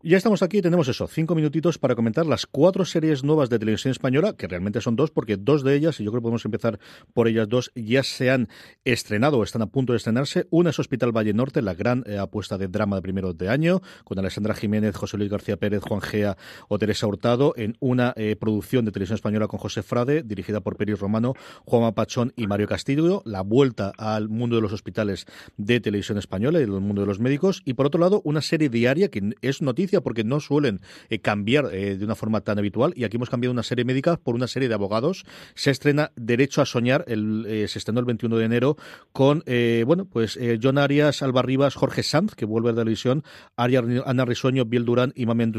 Ya 0.06 0.18
estamos 0.18 0.44
aquí, 0.44 0.62
tenemos 0.62 0.90
eso, 0.90 1.08
cinco 1.08 1.34
minutitos 1.34 1.78
para 1.78 1.96
comentar 1.96 2.26
las 2.26 2.46
cuatro 2.46 2.84
series 2.84 3.24
nuevas 3.24 3.50
de 3.50 3.58
televisión 3.58 3.92
española, 3.92 4.34
que 4.34 4.50
realmente 4.50 4.82
son 4.82 4.98
dos, 4.98 5.12
porque 5.12 5.38
dos 5.38 5.64
de 5.64 5.78
ellas, 5.78 5.98
y 6.02 6.04
yo 6.04 6.12
creo 6.12 6.20
que 6.20 6.24
podemos 6.24 6.44
empezar 6.44 6.78
por 7.14 7.30
ellas 7.30 7.48
dos, 7.48 7.72
ya 7.74 8.04
se 8.04 8.30
han 8.30 8.50
estrenado 8.84 9.38
o 9.38 9.44
están 9.46 9.62
a 9.62 9.68
punto 9.68 9.94
de 9.94 9.98
estrenarse. 9.98 10.46
Una 10.50 10.72
es 10.72 10.80
Hospital 10.80 11.16
Valle 11.16 11.34
Norte, 11.34 11.62
la 11.62 11.74
gran 11.74 12.04
eh, 12.06 12.18
apuesta 12.18 12.58
de 12.58 12.68
drama 12.68 12.98
de 12.98 13.02
primero 13.02 13.34
de 13.34 13.48
año, 13.48 13.82
con 14.04 14.20
Alessandra 14.20 14.54
Jiménez, 14.56 14.94
José 14.94 15.18
Luis 15.18 15.30
García 15.30 15.56
Pérez, 15.56 15.82
Juan 15.84 16.02
Gea 16.02 16.36
o 16.68 16.78
Teresa 16.78 17.08
Hurtado, 17.08 17.54
en 17.56 17.78
una 17.80 18.12
eh, 18.18 18.36
producción 18.36 18.84
de 18.84 18.92
televisión 18.92 19.16
española 19.16 19.48
con 19.48 19.62
José 19.62 19.84
Frade, 19.84 20.22
dirigida 20.22 20.60
por 20.60 20.76
Peris 20.76 21.00
Romano, 21.00 21.34
Juan 21.64 21.94
Pachón 21.94 22.34
y 22.36 22.48
Mario 22.48 22.68
Castillo, 22.68 23.22
la 23.24 23.40
vuelta 23.40 23.94
al 23.98 24.28
mundo 24.28 24.58
de 24.58 24.64
los 24.64 24.74
hospitales 24.74 25.28
de 25.56 25.80
televisión 25.80 26.18
española 26.18 26.60
y 26.60 26.64
del 26.64 26.72
mundo 26.72 27.04
de 27.04 27.08
los 27.08 27.22
médicos. 27.22 27.62
Y 27.64 27.76
por 27.76 27.86
otro 27.86 28.02
lado, 28.02 28.22
una 28.26 28.42
serie 28.42 28.68
diaria 28.68 29.08
que 29.08 29.32
es 29.42 29.62
noticia 29.62 29.93
porque 30.02 30.24
no 30.24 30.40
suelen 30.40 30.82
eh, 31.10 31.20
cambiar 31.20 31.70
eh, 31.74 31.98
de 31.98 32.06
una 32.06 32.16
forma 32.16 32.42
tan 32.42 32.60
habitual 32.60 32.94
y 32.96 33.04
aquí 33.04 33.18
hemos 33.18 33.30
cambiado 33.30 33.52
una 33.52 33.64
serie 33.64 33.86
médica 33.86 34.18
por 34.18 34.36
una 34.36 34.48
serie 34.48 34.70
de 34.70 34.76
abogados. 34.76 35.26
Se 35.56 35.72
estrena 35.72 36.12
Derecho 36.16 36.62
a 36.62 36.66
Soñar, 36.66 37.06
el, 37.08 37.46
eh, 37.48 37.68
se 37.68 37.80
estrenó 37.80 38.00
el 38.00 38.06
21 38.06 38.38
de 38.38 38.46
enero 38.46 38.78
con, 39.12 39.44
bueno, 39.86 40.06
pues 40.06 40.40
John 40.62 40.78
Arias, 40.78 41.22
Alba 41.22 41.42
Rivas, 41.42 41.76
Jorge 41.76 42.04
Sanz, 42.04 42.36
que 42.36 42.46
vuelve 42.46 42.70
a 42.70 42.72
la 42.74 42.80
televisión, 42.80 43.24
Ana 43.56 44.26
Risueño, 44.26 44.66
Biel 44.66 44.86
Durán 44.86 45.14
y 45.16 45.26
Mamen 45.26 45.52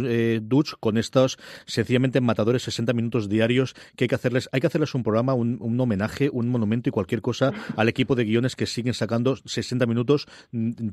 Duch 0.48 0.74
con 0.80 0.98
estos 0.98 1.38
sencillamente 1.66 2.20
matadores 2.20 2.62
60 2.62 2.92
minutos 2.92 3.28
diarios 3.28 3.74
que 3.96 4.04
hay 4.04 4.08
que 4.08 4.14
hacerles, 4.14 4.48
hay 4.52 4.60
que 4.60 4.66
hacerles 4.66 4.94
un 4.94 5.02
programa, 5.02 5.34
un, 5.34 5.58
un 5.60 5.80
homenaje, 5.80 6.30
un 6.32 6.48
monumento 6.48 6.88
y 6.88 6.92
cualquier 6.92 7.20
cosa 7.20 7.52
al 7.76 7.88
equipo 7.88 8.14
de 8.14 8.24
guiones 8.24 8.56
que 8.56 8.66
siguen 8.66 8.94
sacando 8.94 9.36
60 9.36 9.86
minutos, 9.86 10.26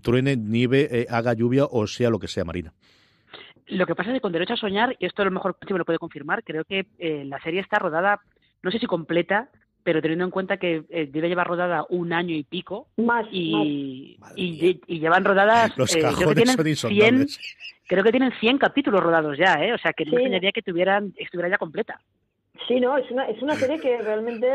truene, 0.01 0.37
nieve, 0.37 1.07
haga 1.09 1.33
lluvia 1.33 1.65
o 1.65 1.87
sea 1.87 2.09
lo 2.09 2.19
que 2.19 2.27
sea, 2.27 2.45
Marina. 2.45 2.73
Lo 3.71 3.85
que 3.85 3.95
pasa 3.95 4.09
es 4.09 4.15
que 4.15 4.21
con 4.21 4.33
Derecho 4.33 4.53
a 4.53 4.57
Soñar, 4.57 4.97
y 4.99 5.05
esto 5.05 5.21
a 5.21 5.25
lo 5.25 5.31
mejor 5.31 5.55
si 5.65 5.71
me 5.71 5.79
lo 5.79 5.85
puede 5.85 5.97
confirmar, 5.97 6.43
creo 6.43 6.65
que 6.65 6.87
eh, 6.99 7.23
la 7.25 7.39
serie 7.39 7.61
está 7.61 7.79
rodada, 7.79 8.19
no 8.61 8.69
sé 8.69 8.79
si 8.79 8.85
completa, 8.85 9.49
pero 9.81 10.01
teniendo 10.01 10.25
en 10.25 10.31
cuenta 10.31 10.57
que 10.57 10.83
eh, 10.89 11.07
debe 11.09 11.29
llevar 11.29 11.47
rodada 11.47 11.85
un 11.89 12.11
año 12.11 12.35
y 12.35 12.43
pico. 12.43 12.87
Más. 12.97 13.25
Y, 13.31 14.17
y, 14.35 14.99
llevan 14.99 15.23
rodadas. 15.23 15.75
Los 15.77 15.95
eh, 15.95 16.01
creo, 16.01 16.29
que 16.29 16.35
tienen 16.35 16.75
100, 16.75 17.27
creo 17.87 18.03
que 18.03 18.11
tienen 18.11 18.33
100 18.41 18.57
capítulos 18.57 19.01
rodados 19.01 19.37
ya, 19.37 19.53
¿eh? 19.63 19.73
O 19.73 19.77
sea, 19.77 19.93
que 19.93 20.03
no 20.03 20.11
me 20.11 20.17
extrañaría 20.17 20.51
que 20.51 20.61
tuvieran, 20.61 21.13
estuviera 21.15 21.49
ya 21.49 21.57
completa. 21.57 22.01
Sí, 22.67 22.81
no, 22.81 22.97
es 22.97 23.09
una, 23.09 23.23
es 23.29 23.41
una 23.41 23.55
serie 23.55 23.79
que 23.79 24.01
realmente 24.01 24.47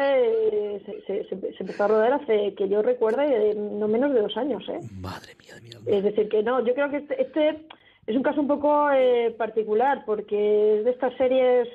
se, 1.06 1.24
se, 1.24 1.34
empezó 1.58 1.84
a 1.84 1.88
rodar 1.88 2.12
hace 2.12 2.54
que 2.54 2.68
yo 2.68 2.82
recuerde 2.82 3.54
no 3.56 3.88
menos 3.88 4.12
de 4.12 4.20
dos 4.20 4.36
años, 4.36 4.62
¿eh? 4.68 4.78
Madre 5.00 5.34
mía, 5.40 5.54
mía. 5.62 5.78
Es 5.86 6.04
decir, 6.04 6.28
que 6.28 6.42
no, 6.42 6.64
yo 6.64 6.74
creo 6.74 6.90
que 6.90 6.98
este, 6.98 7.20
este 7.20 7.66
es 8.06 8.16
un 8.16 8.22
caso 8.22 8.40
un 8.40 8.46
poco 8.46 8.90
eh, 8.92 9.34
particular 9.36 10.04
porque 10.06 10.78
es 10.78 10.84
de 10.84 10.90
estas 10.92 11.14
series 11.16 11.68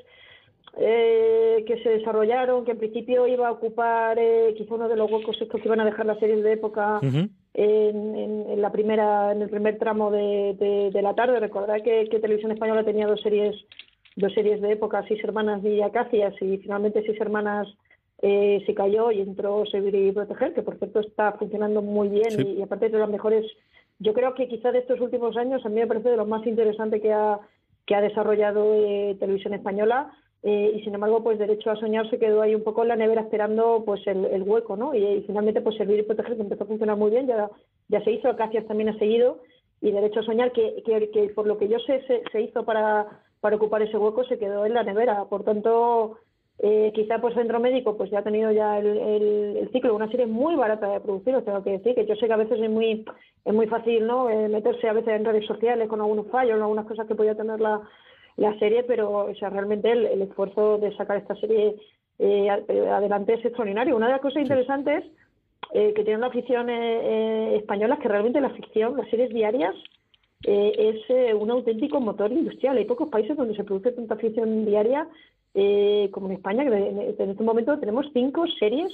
eh, 0.77 1.63
que 1.67 1.83
se 1.83 1.89
desarrollaron, 1.89 2.63
que 2.63 2.71
en 2.71 2.77
principio 2.77 3.27
iba 3.27 3.49
a 3.49 3.51
ocupar 3.51 4.17
eh, 4.17 4.53
quizá 4.57 4.75
uno 4.75 4.87
de 4.87 4.95
los 4.95 5.11
huecos 5.11 5.35
estos 5.41 5.59
que 5.59 5.67
iban 5.67 5.81
a 5.81 5.85
dejar 5.85 6.05
las 6.05 6.19
series 6.19 6.41
de 6.43 6.53
época 6.53 7.01
en, 7.53 8.61
la 8.61 8.71
primera, 8.71 9.33
en 9.33 9.41
el 9.41 9.49
primer 9.49 9.77
tramo 9.77 10.09
de, 10.09 10.89
la 10.93 11.13
tarde. 11.13 11.39
Recordad 11.41 11.81
que, 11.83 12.07
Televisión 12.21 12.53
Española 12.53 12.85
tenía 12.85 13.07
dos 13.07 13.19
series, 13.21 13.55
dos 14.15 14.33
series 14.33 14.61
de 14.61 14.71
época, 14.71 15.03
Seis 15.09 15.21
Hermanas 15.23 15.61
y 15.65 15.81
Acacias, 15.81 16.33
y 16.41 16.57
finalmente 16.59 17.03
Seis 17.05 17.19
Hermanas 17.19 17.67
se 18.21 18.73
cayó 18.75 19.11
y 19.11 19.19
entró 19.19 19.65
Servir 19.65 19.95
y 19.95 20.11
Proteger, 20.11 20.53
que 20.53 20.61
por 20.61 20.77
cierto 20.77 21.01
está 21.01 21.33
funcionando 21.33 21.81
muy 21.81 22.07
bien 22.07 22.29
y, 22.39 22.59
y 22.59 22.61
aparte 22.61 22.87
de 22.87 22.99
las 22.99 23.09
mejores 23.09 23.45
yo 24.01 24.13
creo 24.13 24.33
que 24.33 24.47
quizá 24.47 24.71
de 24.71 24.79
estos 24.79 24.99
últimos 24.99 25.37
años 25.37 25.63
a 25.63 25.69
mí 25.69 25.75
me 25.75 25.87
parece 25.87 26.09
de 26.09 26.17
lo 26.17 26.25
más 26.25 26.45
interesante 26.47 26.99
que 26.99 27.13
ha, 27.13 27.39
que 27.85 27.93
ha 27.95 28.01
desarrollado 28.01 28.73
eh, 28.73 29.15
Televisión 29.19 29.53
Española 29.53 30.11
eh, 30.41 30.73
y 30.75 30.83
sin 30.83 30.95
embargo 30.95 31.23
pues 31.23 31.37
Derecho 31.37 31.69
a 31.69 31.75
Soñar 31.75 32.09
se 32.09 32.17
quedó 32.17 32.41
ahí 32.41 32.55
un 32.55 32.63
poco 32.63 32.81
en 32.81 32.87
la 32.87 32.95
nevera 32.95 33.21
esperando 33.21 33.83
pues 33.85 34.01
el, 34.07 34.41
hueco, 34.41 34.75
¿no? 34.75 34.95
Y, 34.95 35.21
finalmente 35.27 35.61
pues 35.61 35.77
Servir 35.77 35.99
y 35.99 36.03
Proteger 36.03 36.35
que 36.35 36.41
empezó 36.41 36.63
a 36.63 36.67
funcionar 36.67 36.97
muy 36.97 37.11
bien, 37.11 37.27
ya, 37.27 37.51
ya 37.89 38.03
se 38.03 38.11
hizo, 38.11 38.27
Acacias 38.27 38.65
también 38.65 38.89
ha 38.89 38.97
seguido 38.97 39.43
y 39.81 39.91
Derecho 39.91 40.21
a 40.21 40.23
Soñar 40.23 40.51
que, 40.51 40.81
que, 40.83 41.31
por 41.35 41.45
lo 41.45 41.59
que 41.59 41.67
yo 41.67 41.77
sé 41.79 42.01
se, 42.07 42.23
se 42.31 42.41
hizo 42.41 42.65
para, 42.65 43.21
para 43.39 43.55
ocupar 43.55 43.83
ese 43.83 43.99
hueco 43.99 44.23
se 44.23 44.39
quedó 44.39 44.65
en 44.65 44.73
la 44.73 44.83
nevera, 44.83 45.25
por 45.25 45.43
tanto 45.43 46.17
eh, 46.63 46.91
quizá 46.93 47.19
por 47.19 47.33
centro 47.33 47.59
médico 47.59 47.97
pues 47.97 48.11
ya 48.11 48.19
ha 48.19 48.23
tenido 48.23 48.51
ya 48.51 48.77
el, 48.77 48.85
el, 48.85 49.69
ciclo, 49.71 49.95
una 49.95 50.11
serie 50.11 50.27
muy 50.27 50.55
barata 50.55 50.87
de 50.89 50.99
producir, 50.99 51.33
os 51.33 51.43
tengo 51.43 51.63
que 51.63 51.71
decir, 51.71 51.95
que 51.95 52.05
yo 52.05 52.15
sé 52.15 52.27
que 52.27 52.33
a 52.33 52.37
veces 52.37 52.59
es 52.61 52.69
muy 52.69 53.03
es 53.43 53.53
muy 53.53 53.65
fácil 53.65 54.05
no 54.05 54.29
eh, 54.29 54.47
meterse 54.47 54.87
a 54.87 54.93
veces 54.93 55.15
en 55.15 55.25
redes 55.25 55.47
sociales 55.47 55.89
con 55.89 56.01
algunos 56.01 56.27
fallos, 56.27 56.61
algunas 56.61 56.85
cosas 56.85 57.07
que 57.07 57.15
podía 57.15 57.33
tener 57.33 57.59
la, 57.59 57.81
la 58.37 58.59
serie, 58.59 58.83
pero 58.83 59.09
o 59.11 59.35
sea, 59.35 59.49
realmente 59.49 59.91
el, 59.91 60.21
esfuerzo 60.21 60.77
de 60.77 60.95
sacar 60.95 61.17
esta 61.17 61.35
serie 61.37 61.77
eh, 62.19 62.47
adelante 62.47 63.33
es 63.33 63.43
extraordinario. 63.43 63.95
Una 63.95 64.05
de 64.05 64.13
las 64.13 64.21
cosas 64.21 64.43
interesantes 64.43 65.03
eh, 65.73 65.93
que 65.95 66.03
tiene 66.03 66.19
la 66.19 66.27
afición 66.27 66.69
española 66.69 67.95
es 67.95 68.01
que 68.01 68.07
realmente 68.07 68.39
la 68.39 68.51
ficción, 68.51 68.97
las 68.97 69.09
series 69.09 69.33
diarias, 69.33 69.73
es 70.43 71.35
un 71.35 71.51
auténtico 71.51 71.99
motor 71.99 72.31
industrial. 72.31 72.77
Hay 72.77 72.85
pocos 72.85 73.09
países 73.09 73.37
donde 73.37 73.55
se 73.55 73.63
produce 73.63 73.91
tanta 73.91 74.15
ficción 74.15 74.65
diaria 74.65 75.07
eh, 75.53 76.09
como 76.11 76.27
en 76.27 76.33
España, 76.33 76.63
que 76.63 76.75
en 76.77 77.29
este 77.29 77.43
momento 77.43 77.79
tenemos 77.79 78.05
cinco 78.13 78.45
series 78.59 78.91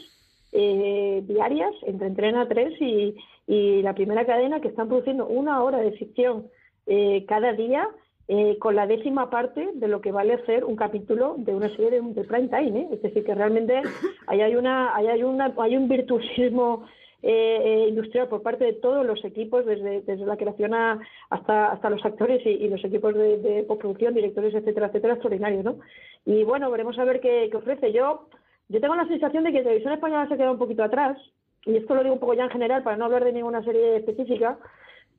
eh, 0.52 1.24
diarias, 1.28 1.74
entre 1.84 2.08
Entrena 2.08 2.48
3 2.48 2.82
y, 2.82 3.16
y, 3.48 3.82
la 3.82 3.94
primera 3.94 4.26
cadena, 4.26 4.62
que 4.62 4.70
están 4.70 4.88
produciendo 4.88 5.28
una 5.28 5.62
hora 5.64 5.80
de 5.80 5.92
ficción 5.92 6.48
eh, 6.86 7.26
cada 7.28 7.54
día, 7.54 7.88
eh, 8.30 8.58
con 8.60 8.76
la 8.76 8.88
décima 8.88 9.30
parte 9.30 9.70
de 9.74 9.88
lo 9.88 10.02
que 10.02 10.12
vale 10.12 10.34
hacer 10.34 10.66
un 10.66 10.76
capítulo 10.76 11.36
de 11.38 11.56
una 11.56 11.70
serie 11.70 11.92
de, 11.92 12.02
de 12.02 12.24
prime 12.26 12.50
time. 12.50 12.80
¿eh? 12.82 12.88
Es 12.92 13.02
decir, 13.02 13.24
que 13.24 13.34
realmente 13.34 13.82
ahí 14.28 14.42
hay, 14.42 14.56
una, 14.56 14.96
ahí 14.96 15.08
hay, 15.08 15.24
una, 15.24 15.54
hay 15.58 15.78
un 15.78 15.88
virtuosismo 15.88 16.86
eh, 17.24 17.62
eh, 17.64 17.86
industrial 17.90 18.28
por 18.28 18.44
parte 18.44 18.64
de 18.64 18.74
todos 18.74 19.04
los 19.04 19.26
equipos, 19.26 19.66
desde, 19.66 20.02
desde 20.02 20.26
la 20.26 20.38
creación 20.38 20.76
hasta, 20.76 21.72
hasta 21.72 21.90
los 21.90 22.06
actores 22.06 22.46
y, 22.46 22.68
los 22.68 22.84
equipos 22.86 23.16
de, 23.16 23.40
de, 23.40 23.64
postproducción, 23.64 24.14
directores, 24.14 24.54
etcétera, 24.54 24.88
etcétera, 24.88 25.14
extraordinarios, 25.14 25.64
¿no? 25.64 25.80
Y 26.26 26.44
bueno, 26.44 26.70
veremos 26.70 26.98
a 27.00 27.06
ver 27.06 27.20
qué, 27.20 27.50
ofrece. 27.56 27.92
Yo, 27.92 28.28
yo 28.70 28.80
tengo 28.80 28.96
la 28.96 29.08
sensación 29.08 29.44
de 29.44 29.52
que 29.52 29.64
Televisión 29.64 29.94
Española 29.94 30.28
se 30.28 30.38
queda 30.38 30.52
un 30.52 30.60
poquito 30.60 30.84
atrás, 30.84 31.18
y 31.66 31.76
esto 31.78 31.96
lo 31.96 32.04
digo 32.04 32.14
un 32.14 32.20
poco 32.20 32.36
ya 32.36 32.44
en 32.44 32.52
general 32.52 32.84
para 32.84 32.98
no 32.98 33.06
hablar 33.06 33.26
de 33.26 33.34
ninguna 33.34 33.64
serie 33.64 33.98
específica. 33.98 34.60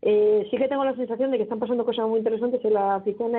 Eh, 0.01 0.47
sí 0.53 0.57
que 0.57 0.69
tengo 0.69 0.85
la 0.85 0.95
sensación 0.95 1.33
de 1.33 1.39
que 1.39 1.43
están 1.43 1.59
pasando 1.59 1.85
cosas 1.85 2.07
muy 2.07 2.19
interesantes 2.19 2.65
en 2.65 2.75
la 2.75 3.01
ficción 3.01 3.33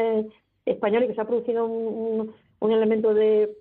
española 0.66 1.06
y 1.06 1.08
que 1.08 1.16
se 1.16 1.22
ha 1.22 1.28
producido 1.28 1.66
un, 1.66 2.36
un, 2.60 2.72
elemento 2.74 3.14
de, 3.14 3.52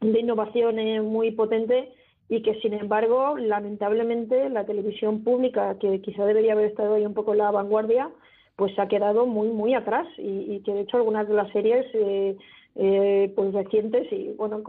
de 0.00 0.20
innovación 0.20 1.04
muy 1.04 1.32
potente 1.32 1.92
y 2.30 2.42
que 2.42 2.54
sin 2.60 2.72
embargo 2.74 3.36
lamentablemente 3.36 4.48
la 4.50 4.64
televisión 4.64 5.24
pública 5.24 5.76
que 5.80 6.00
quizá 6.00 6.24
debería 6.24 6.52
haber 6.52 6.66
estado 6.66 6.94
ahí 6.94 7.04
un 7.04 7.12
poco 7.12 7.34
la 7.34 7.50
vanguardia 7.50 8.08
pues 8.54 8.72
se 8.74 8.80
ha 8.80 8.86
quedado 8.88 9.26
muy 9.26 9.48
muy 9.48 9.74
atrás. 9.74 10.06
Y, 10.16 10.60
que 10.60 10.72
de 10.72 10.82
hecho 10.82 10.96
algunas 10.98 11.26
de 11.26 11.34
las 11.34 11.50
series 11.50 11.86
eh, 11.92 12.36
eh, 12.76 13.32
pues 13.34 13.52
recientes 13.52 14.06
y 14.12 14.32
bueno 14.36 14.62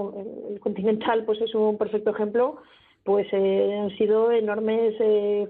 el 0.50 0.60
Continental 0.60 1.24
pues 1.24 1.40
es 1.40 1.54
un 1.54 1.78
perfecto 1.78 2.10
ejemplo 2.10 2.58
pues 3.04 3.28
eh, 3.32 3.80
han 3.80 3.96
sido 3.96 4.32
enormes 4.32 4.96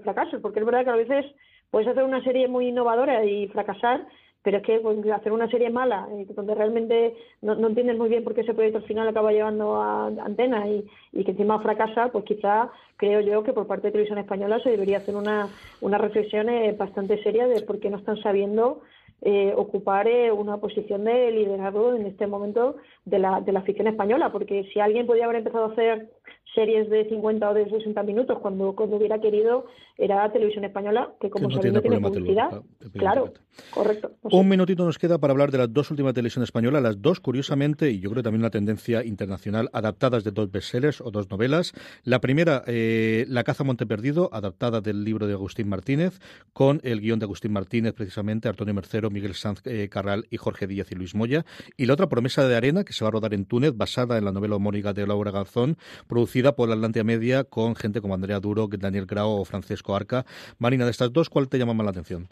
fracasos. 0.02 0.42
Porque 0.42 0.60
es 0.60 0.66
verdad 0.66 0.84
que 0.84 0.90
a 0.90 0.96
veces 0.96 1.24
puedes 1.70 1.88
hacer 1.88 2.04
una 2.04 2.22
serie 2.24 2.46
muy 2.46 2.68
innovadora 2.68 3.24
y 3.24 3.48
fracasar 3.48 4.06
pero 4.42 4.58
es 4.58 4.62
que 4.64 4.80
pues, 4.80 4.98
hacer 5.10 5.32
una 5.32 5.48
serie 5.48 5.70
mala, 5.70 6.08
eh, 6.12 6.26
donde 6.34 6.54
realmente 6.54 7.14
no, 7.40 7.54
entiendes 7.66 7.96
muy 7.96 8.08
bien 8.08 8.24
por 8.24 8.34
qué 8.34 8.42
ese 8.42 8.54
proyecto 8.54 8.78
al 8.78 8.84
final 8.84 9.08
acaba 9.08 9.32
llevando 9.32 9.76
a 9.76 10.06
antena 10.06 10.68
y, 10.68 10.84
y, 11.12 11.24
que 11.24 11.30
encima 11.30 11.60
fracasa, 11.60 12.08
pues 12.08 12.24
quizá 12.24 12.70
creo 12.96 13.20
yo 13.20 13.42
que 13.42 13.52
por 13.52 13.66
parte 13.66 13.88
de 13.88 13.92
Televisión 13.92 14.18
Española 14.18 14.60
se 14.60 14.70
debería 14.70 14.98
hacer 14.98 15.16
una, 15.16 15.48
una 15.80 15.98
reflexión 15.98 16.48
eh, 16.48 16.74
bastante 16.76 17.22
seria 17.22 17.46
de 17.46 17.62
por 17.62 17.80
qué 17.80 17.90
no 17.90 17.98
están 17.98 18.16
sabiendo 18.18 18.82
eh, 19.24 19.52
ocupar 19.56 20.08
eh, 20.08 20.32
una 20.32 20.56
posición 20.56 21.04
de 21.04 21.30
liderazgo 21.30 21.94
en 21.94 22.06
este 22.06 22.26
momento 22.26 22.74
de 23.04 23.20
la, 23.20 23.40
de 23.40 23.52
la 23.52 23.62
ficción 23.62 23.86
española, 23.86 24.32
porque 24.32 24.68
si 24.72 24.80
alguien 24.80 25.06
podía 25.06 25.26
haber 25.26 25.36
empezado 25.36 25.66
a 25.66 25.72
hacer 25.72 26.10
series 26.54 26.88
de 26.90 27.08
50 27.08 27.50
o 27.50 27.54
de 27.54 27.68
60 27.68 28.02
minutos 28.02 28.38
cuando, 28.40 28.74
cuando 28.74 28.96
hubiera 28.96 29.20
querido, 29.20 29.66
era 29.96 30.30
Televisión 30.32 30.64
Española, 30.64 31.12
que 31.20 31.30
como 31.30 31.50
sabéis 31.50 31.74
no 31.74 31.80
tiene 31.80 32.00
publicidad. 32.00 32.62
claro, 32.92 33.32
Correcto. 33.70 34.12
Un 34.22 34.48
minutito 34.48 34.84
nos 34.84 34.98
queda 34.98 35.18
para 35.18 35.32
hablar 35.32 35.50
de 35.50 35.58
las 35.58 35.72
dos 35.72 35.90
últimas 35.90 36.14
televisiones 36.14 36.48
españolas, 36.48 36.82
las 36.82 37.00
dos, 37.02 37.20
curiosamente, 37.20 37.90
y 37.90 38.00
yo 38.00 38.10
creo 38.10 38.22
también 38.22 38.40
una 38.40 38.50
tendencia 38.50 39.04
internacional, 39.04 39.68
adaptadas 39.72 40.24
de 40.24 40.30
dos 40.30 40.50
bestsellers 40.50 41.00
o 41.00 41.10
dos 41.10 41.30
novelas. 41.30 41.72
La 42.02 42.20
primera, 42.20 42.62
eh, 42.66 43.26
La 43.28 43.44
caza 43.44 43.64
Monte 43.64 43.86
Perdido, 43.86 44.30
adaptada 44.32 44.80
del 44.80 45.04
libro 45.04 45.26
de 45.26 45.34
Agustín 45.34 45.68
Martínez, 45.68 46.18
con 46.52 46.80
el 46.82 47.00
guion 47.00 47.18
de 47.18 47.24
Agustín 47.24 47.52
Martínez, 47.52 47.92
precisamente, 47.92 48.48
Antonio 48.48 48.74
Mercero, 48.74 49.10
Miguel 49.10 49.34
Sanz 49.34 49.60
eh, 49.66 49.88
Carral 49.90 50.26
y 50.30 50.38
Jorge 50.38 50.66
Díaz 50.66 50.90
y 50.90 50.94
Luis 50.94 51.14
Moya. 51.14 51.44
Y 51.76 51.86
la 51.86 51.94
otra, 51.94 52.08
Promesa 52.08 52.46
de 52.48 52.56
Arena, 52.56 52.84
que 52.84 52.94
se 52.94 53.04
va 53.04 53.08
a 53.08 53.12
rodar 53.12 53.34
en 53.34 53.44
Túnez, 53.44 53.76
basada 53.76 54.16
en 54.16 54.24
la 54.24 54.32
novela 54.32 54.56
homónica 54.56 54.92
de 54.94 55.06
Laura 55.06 55.30
Garzón, 55.30 55.76
producida 56.08 56.41
por 56.50 56.68
la 56.68 56.74
Atlantia 56.74 57.04
Media, 57.04 57.44
con 57.44 57.76
gente 57.76 58.00
como 58.00 58.14
Andrea 58.14 58.40
Duro, 58.40 58.68
Daniel 58.68 59.06
Grau 59.06 59.30
o 59.30 59.44
Francesco 59.44 59.94
Arca. 59.94 60.26
Marina, 60.58 60.84
de 60.84 60.90
estas 60.90 61.12
dos, 61.12 61.30
¿cuál 61.30 61.48
te 61.48 61.58
llama 61.58 61.74
más 61.74 61.84
la 61.84 61.90
atención? 61.90 62.28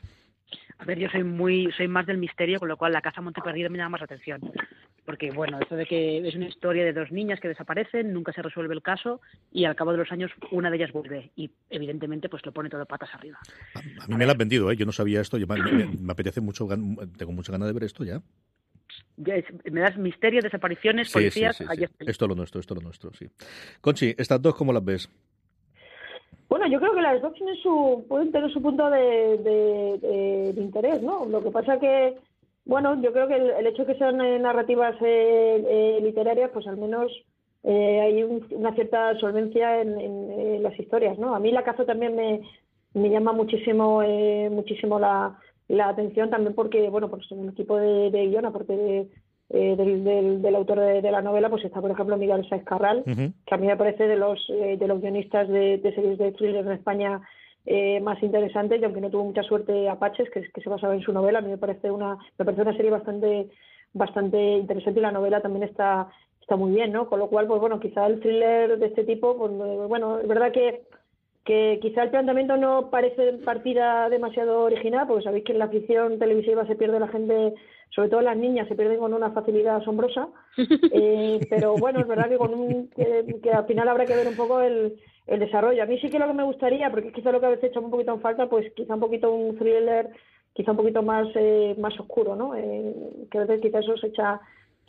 A 0.78 0.84
ver, 0.84 0.98
yo 0.98 1.08
soy 1.08 1.22
muy, 1.22 1.70
soy 1.76 1.88
más 1.88 2.06
del 2.06 2.18
misterio, 2.18 2.58
con 2.58 2.68
lo 2.68 2.76
cual 2.76 2.92
la 2.92 3.02
casa 3.02 3.20
Monte 3.20 3.42
Perdido 3.42 3.70
me 3.70 3.78
llama 3.78 3.90
más 3.90 4.00
la 4.00 4.06
atención. 4.06 4.40
Porque, 5.04 5.30
bueno, 5.30 5.58
eso 5.60 5.76
de 5.76 5.86
que 5.86 6.26
es 6.26 6.34
una 6.34 6.48
historia 6.48 6.84
de 6.84 6.92
dos 6.92 7.12
niñas 7.12 7.38
que 7.38 7.48
desaparecen, 7.48 8.12
nunca 8.12 8.32
se 8.32 8.42
resuelve 8.42 8.74
el 8.74 8.82
caso 8.82 9.20
y 9.52 9.66
al 9.66 9.76
cabo 9.76 9.92
de 9.92 9.98
los 9.98 10.10
años 10.10 10.30
una 10.50 10.70
de 10.70 10.76
ellas 10.76 10.92
vuelve 10.92 11.30
y, 11.36 11.50
evidentemente, 11.68 12.28
pues 12.28 12.44
lo 12.46 12.52
pone 12.52 12.70
todo 12.70 12.86
patas 12.86 13.10
arriba. 13.14 13.38
A, 13.74 14.06
mí 14.08 14.16
me 14.16 14.24
la 14.24 14.32
has 14.32 14.38
vendido, 14.38 14.70
¿eh? 14.70 14.76
Yo 14.76 14.86
no 14.86 14.92
sabía 14.92 15.20
esto, 15.20 15.36
me, 15.38 16.12
apetece 16.12 16.40
mucho, 16.40 16.66
tengo 16.66 17.32
mucha 17.32 17.52
ganas 17.52 17.68
de 17.68 17.74
ver 17.74 17.84
esto 17.84 18.04
ya. 18.04 18.22
Me 19.16 19.80
das 19.80 19.96
misterio, 19.96 20.40
desapariciones, 20.42 21.12
policías. 21.12 21.60
esto 21.60 22.24
es 22.24 22.28
lo 22.28 22.34
nuestro, 22.34 22.60
esto 22.60 22.74
es 22.74 22.80
lo 22.80 22.84
nuestro, 22.84 23.12
sí. 23.14 23.26
Conchi, 23.80 24.14
¿estas 24.16 24.40
dos 24.40 24.54
cómo 24.54 24.72
las 24.72 24.84
ves? 24.84 25.10
Bueno, 26.50 26.66
yo 26.66 26.80
creo 26.80 26.94
que 26.94 27.00
las 27.00 27.22
dos 27.22 27.32
tienen 27.34 27.54
su, 27.56 28.04
pueden 28.08 28.32
tener 28.32 28.52
su 28.52 28.60
punto 28.60 28.90
de, 28.90 30.52
interés, 30.56 31.00
¿no? 31.00 31.24
Lo 31.24 31.40
que 31.42 31.50
pasa 31.52 31.78
que, 31.78 32.18
bueno, 32.64 33.00
yo 33.00 33.12
creo 33.12 33.28
que 33.28 33.36
el, 33.36 33.66
hecho 33.68 33.84
de 33.84 33.92
que 33.92 33.98
sean 33.98 34.20
eh, 34.20 34.36
narrativas 34.40 34.96
eh, 35.00 35.64
eh, 35.68 36.00
literarias, 36.02 36.50
pues 36.52 36.66
al 36.66 36.76
menos 36.76 37.12
hay 37.62 38.22
una 38.22 38.74
cierta 38.74 39.16
solvencia 39.20 39.80
en, 39.80 40.62
las 40.62 40.78
historias, 40.78 41.18
¿no? 41.18 41.34
A 41.34 41.38
mí 41.38 41.52
la 41.52 41.62
caza 41.62 41.84
también 41.84 42.16
me, 42.16 42.40
me 42.94 43.10
llama 43.10 43.32
muchísimo, 43.32 44.02
muchísimo 44.50 44.98
la, 44.98 45.38
la 45.70 45.88
atención 45.88 46.30
también 46.30 46.54
porque, 46.54 46.90
bueno, 46.90 47.08
pues 47.08 47.30
en 47.30 47.40
el 47.40 47.48
equipo 47.50 47.76
de, 47.76 48.10
de 48.10 48.26
guion, 48.26 48.46
aparte 48.46 48.76
de 48.76 49.08
eh, 49.52 49.74
del, 49.76 50.42
del, 50.42 50.54
autor 50.54 50.78
de, 50.78 51.10
la 51.10 51.22
novela, 51.22 51.50
pues 51.50 51.64
está, 51.64 51.80
por 51.80 51.90
ejemplo, 51.90 52.16
Miguel 52.16 52.48
Sáez 52.48 52.62
Carral, 52.62 53.02
que 53.04 53.54
a 53.54 53.56
mí 53.56 53.66
me 53.66 53.76
parece 53.76 54.06
de 54.06 54.14
los, 54.14 54.38
eh, 54.48 54.76
de 54.78 54.86
los 54.86 55.00
guionistas 55.00 55.48
de, 55.48 55.80
series 55.82 56.18
de 56.18 56.30
thriller 56.30 56.64
en 56.64 56.72
España 56.72 57.20
eh, 57.66 58.00
más 58.00 58.22
interesantes, 58.22 58.80
y 58.80 58.84
aunque 58.84 59.00
no 59.00 59.10
tuvo 59.10 59.24
mucha 59.24 59.42
suerte 59.42 59.88
Apaches, 59.88 60.30
que, 60.30 60.42
que 60.52 60.60
se 60.60 60.70
basaba 60.70 60.94
en 60.94 61.02
su 61.02 61.12
novela, 61.12 61.40
a 61.40 61.42
mí 61.42 61.50
me 61.50 61.58
parece 61.58 61.90
una, 61.90 62.16
me 62.38 62.44
parece 62.44 62.62
una 62.62 62.76
serie 62.76 62.92
bastante, 62.92 63.48
bastante 63.92 64.38
interesante 64.58 65.00
y 65.00 65.02
la 65.02 65.10
novela 65.10 65.40
también 65.40 65.64
está, 65.64 66.08
está 66.40 66.54
muy 66.54 66.70
bien, 66.70 66.92
¿no? 66.92 67.08
Con 67.08 67.18
lo 67.18 67.26
cual, 67.26 67.48
pues 67.48 67.60
bueno, 67.60 67.80
quizá 67.80 68.06
el 68.06 68.20
thriller 68.20 68.78
de 68.78 68.86
este 68.86 69.02
tipo, 69.02 69.36
pues 69.36 69.50
bueno, 69.88 70.20
es 70.20 70.28
verdad 70.28 70.52
que 70.52 70.82
que 71.50 71.80
quizá 71.82 72.04
el 72.04 72.10
planteamiento 72.10 72.56
no 72.56 72.90
parece 72.90 73.32
partida 73.44 74.08
demasiado 74.08 74.62
original, 74.62 75.08
porque 75.08 75.24
sabéis 75.24 75.44
que 75.44 75.50
en 75.50 75.58
la 75.58 75.66
ficción 75.66 76.16
televisiva 76.16 76.64
se 76.64 76.76
pierde 76.76 77.00
la 77.00 77.08
gente 77.08 77.54
sobre 77.92 78.08
todo 78.08 78.20
las 78.20 78.36
niñas 78.36 78.68
se 78.68 78.76
pierden 78.76 79.00
con 79.00 79.12
una 79.12 79.32
facilidad 79.32 79.78
asombrosa, 79.78 80.28
eh, 80.92 81.40
pero 81.50 81.74
bueno, 81.74 81.98
es 81.98 82.06
verdad 82.06 82.28
que, 82.28 82.36
con 82.36 82.54
un, 82.54 82.88
que, 82.90 83.50
al 83.52 83.66
final 83.66 83.88
habrá 83.88 84.06
que 84.06 84.14
ver 84.14 84.28
un 84.28 84.36
poco 84.36 84.60
el, 84.60 84.94
el 85.26 85.40
desarrollo. 85.40 85.82
A 85.82 85.86
mí 85.86 85.98
sí 85.98 86.08
que 86.08 86.20
lo 86.20 86.28
que 86.28 86.34
me 86.34 86.44
gustaría, 86.44 86.88
porque 86.88 87.10
quizá 87.10 87.32
lo 87.32 87.40
que 87.40 87.46
a 87.46 87.50
veces 87.50 87.70
hecho 87.70 87.80
un 87.80 87.90
poquito 87.90 88.14
en 88.14 88.20
falta, 88.20 88.48
pues 88.48 88.72
quizá 88.76 88.94
un 88.94 89.00
poquito 89.00 89.34
un 89.34 89.58
thriller, 89.58 90.08
quizá 90.52 90.70
un 90.70 90.76
poquito 90.76 91.02
más 91.02 91.26
eh, 91.34 91.74
más 91.80 91.98
oscuro, 91.98 92.36
¿no? 92.36 92.54
Eh, 92.54 92.94
que 93.28 93.38
a 93.38 93.40
veces 93.40 93.60
quizá 93.60 93.80
eso 93.80 93.96
se 93.96 94.06
echa 94.06 94.40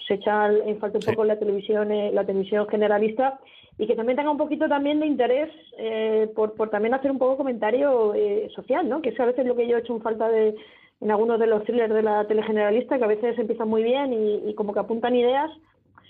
se 0.08 0.14
echa 0.14 0.54
en 0.54 0.78
falta 0.78 1.00
un 1.00 1.06
poco 1.06 1.26
la 1.26 1.40
televisión 1.40 1.92
eh, 1.92 2.12
la 2.14 2.24
televisión 2.24 2.68
generalista 2.68 3.40
y 3.78 3.88
que 3.88 3.96
también 3.96 4.18
tenga 4.18 4.32
un 4.32 4.38
poquito 4.38 4.68
también 4.68 5.00
de 5.00 5.08
interés 5.08 5.50
eh, 5.78 6.30
por, 6.36 6.54
por 6.54 6.70
también 6.70 6.94
hacer 6.94 7.12
un 7.12 7.18
poco 7.18 7.38
comentario 7.38 8.14
eh, 8.14 8.50
social, 8.56 8.88
¿no? 8.88 9.02
Que 9.02 9.10
es 9.10 9.20
a 9.20 9.26
veces 9.26 9.46
lo 9.46 9.56
que 9.56 9.68
yo 9.68 9.78
he 9.78 9.80
hecho 9.80 9.96
en 9.96 10.02
falta 10.02 10.30
de, 10.30 10.56
en 11.02 11.12
algunos 11.12 11.40
de 11.40 11.48
los 11.48 11.64
thrillers 11.64 11.94
de 11.94 12.04
la 12.04 12.26
telegeneralista 12.28 12.98
que 12.98 13.04
a 13.04 13.08
veces 13.08 13.38
empiezan 13.38 13.68
muy 13.68 13.84
bien 13.84 14.14
y, 14.14 14.54
como 14.54 14.74
que 14.74 14.80
apuntan 14.80 15.16
ideas, 15.16 15.50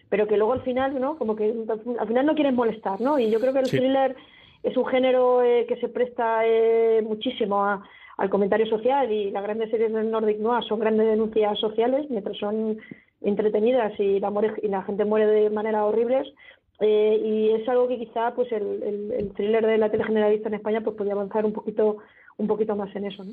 pero 0.09 0.27
que 0.27 0.35
luego 0.35 0.53
al 0.53 0.61
final, 0.63 0.99
¿no? 0.99 1.17
Como 1.17 1.35
que 1.35 1.53
al 1.99 2.07
final 2.07 2.25
no 2.25 2.35
quieren 2.35 2.55
molestar, 2.55 2.99
¿no? 2.99 3.17
Y 3.17 3.31
yo 3.31 3.39
creo 3.39 3.53
que 3.53 3.59
el 3.59 3.69
thriller 3.69 4.15
es 4.63 4.75
un 4.75 4.85
género 4.85 5.41
eh, 5.43 5.65
que 5.67 5.77
se 5.77 5.87
presta 5.87 6.45
eh, 6.45 7.01
muchísimo 7.03 7.81
al 8.17 8.29
comentario 8.29 8.67
social 8.67 9.09
y 9.11 9.31
las 9.31 9.43
grandes 9.43 9.71
series 9.71 9.93
del 9.93 10.11
Nordic 10.11 10.39
Noir 10.39 10.63
son 10.65 10.79
grandes 10.79 11.07
denuncias 11.07 11.57
sociales, 11.57 12.07
mientras 12.09 12.37
son 12.37 12.77
entretenidas 13.21 13.97
y 13.97 14.19
la, 14.19 14.31
y 14.61 14.67
la 14.67 14.83
gente 14.83 15.05
muere 15.05 15.27
de 15.27 15.49
manera 15.49 15.85
horribles. 15.85 16.27
Eh, 16.81 17.21
y 17.23 17.49
es 17.61 17.69
algo 17.69 17.87
que 17.87 17.99
quizá 17.99 18.33
pues 18.33 18.51
el, 18.51 19.31
thriller 19.35 19.65
de 19.65 19.77
la 19.77 19.91
telegeneralista 19.91 20.49
en 20.49 20.55
España 20.55 20.81
pues 20.81 20.97
podría 20.97 21.13
avanzar 21.13 21.45
un 21.45 21.53
poquito 21.53 21.97
un 22.37 22.47
poquito 22.47 22.75
más 22.75 22.95
en 22.95 23.05
eso. 23.05 23.23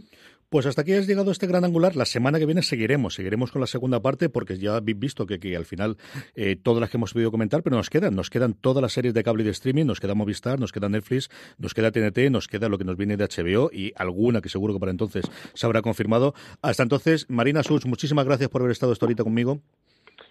Pues 0.51 0.67
hasta 0.67 0.83
aquí 0.83 0.93
has 0.93 1.07
llegado 1.07 1.31
este 1.31 1.47
gran 1.47 1.65
angular. 1.65 1.97
La 1.97 2.05
semana 2.05 2.39
que 2.39 2.45
viene 2.45 2.61
seguiremos, 2.61 3.15
seguiremos 3.15 3.51
con 3.51 3.61
la 3.61 3.67
segunda 3.67 4.01
parte 4.01 4.29
porque 4.29 4.59
ya 4.59 4.77
habéis 4.77 4.99
visto 4.99 5.25
que, 5.25 5.57
al 5.57 5.65
final 5.65 5.97
eh, 6.35 6.57
todas 6.57 6.81
las 6.83 6.91
que 6.91 6.99
hemos 6.99 7.15
podido 7.15 7.31
comentar, 7.31 7.63
pero 7.63 7.77
nos 7.77 7.89
quedan, 7.89 8.15
nos 8.15 8.29
quedan 8.29 8.53
todas 8.53 8.83
las 8.83 8.93
series 8.93 9.15
de 9.15 9.23
cable 9.23 9.45
y 9.45 9.47
de 9.47 9.53
streaming, 9.53 9.87
nos 9.87 10.01
queda 10.01 10.15
Movistar, 10.15 10.61
nos 10.61 10.73
queda 10.73 10.91
Netflix, 10.91 11.31
nos 11.57 11.73
queda 11.73 11.91
TNT, 11.91 12.31
nos 12.31 12.49
queda 12.49 12.69
lo 12.69 12.77
que 12.77 12.85
nos 12.85 12.99
viene 12.99 13.17
de 13.17 13.25
HBO 13.25 13.71
y 13.73 13.93
alguna 13.97 14.43
que 14.43 14.51
seguro 14.51 14.75
que 14.75 14.81
para 14.81 14.93
entonces 14.93 15.25
se 15.55 15.65
habrá 15.65 15.81
confirmado. 15.81 16.35
Hasta 16.61 16.83
entonces, 16.83 17.25
Marina 17.31 17.63
Sus, 17.63 17.87
muchísimas 17.87 18.27
gracias 18.27 18.51
por 18.51 18.61
haber 18.61 18.73
estado 18.73 18.93
esta 18.93 19.07
ahorita 19.07 19.25
conmigo. 19.25 19.61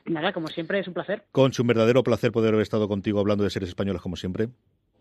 Nada, 0.08 0.34
como 0.34 0.48
siempre, 0.48 0.80
es 0.80 0.88
un 0.88 0.94
placer. 0.94 1.24
Conchi, 1.32 1.62
un 1.62 1.68
verdadero 1.68 2.04
placer 2.04 2.32
poder 2.32 2.54
haber 2.54 2.64
estado 2.64 2.88
contigo 2.88 3.20
hablando 3.20 3.44
de 3.44 3.50
series 3.50 3.70
españolas 3.70 4.02
como 4.02 4.16
siempre. 4.16 4.50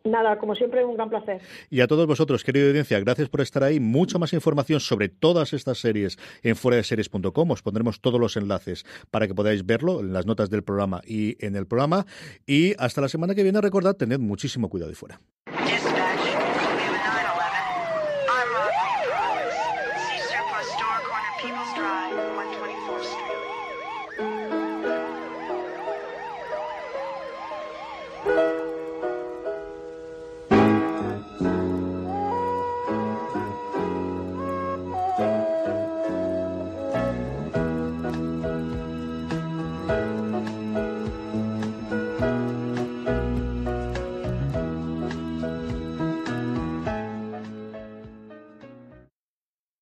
Nada, 0.05 0.39
como 0.39 0.55
siempre, 0.55 0.85
un 0.85 0.95
gran 0.95 1.09
placer. 1.09 1.41
Y 1.69 1.81
a 1.81 1.87
todos 1.87 2.07
vosotros, 2.07 2.45
querida 2.45 2.69
audiencia, 2.69 3.01
gracias 3.01 3.29
por 3.29 3.41
estar 3.41 3.65
ahí. 3.65 3.81
Mucha 3.81 4.19
más 4.19 4.33
información 4.33 4.81
sobre 4.81 5.09
todas 5.09 5.53
estas 5.53 5.79
series 5.79 6.17
en 6.43 6.55
fuera 6.55 6.77
de 6.77 6.85
series.com. 6.85 7.51
Os 7.51 7.63
pondremos 7.63 8.01
todos 8.01 8.21
los 8.21 8.37
enlaces 8.37 8.85
para 9.11 9.27
que 9.27 9.35
podáis 9.35 9.67
verlo 9.67 10.01
en 10.01 10.13
las 10.13 10.27
notas 10.27 10.49
del 10.49 10.63
programa 10.63 11.01
y 11.05 11.37
en 11.45 11.57
el 11.57 11.67
programa. 11.67 12.07
Y 12.47 12.75
hasta 12.79 13.01
la 13.01 13.09
semana 13.09 13.35
que 13.35 13.43
viene, 13.43 13.61
recordad, 13.61 13.97
tened 13.97 14.21
muchísimo 14.21 14.69
cuidado 14.69 14.93
y 14.93 14.95
fuera. 14.95 15.21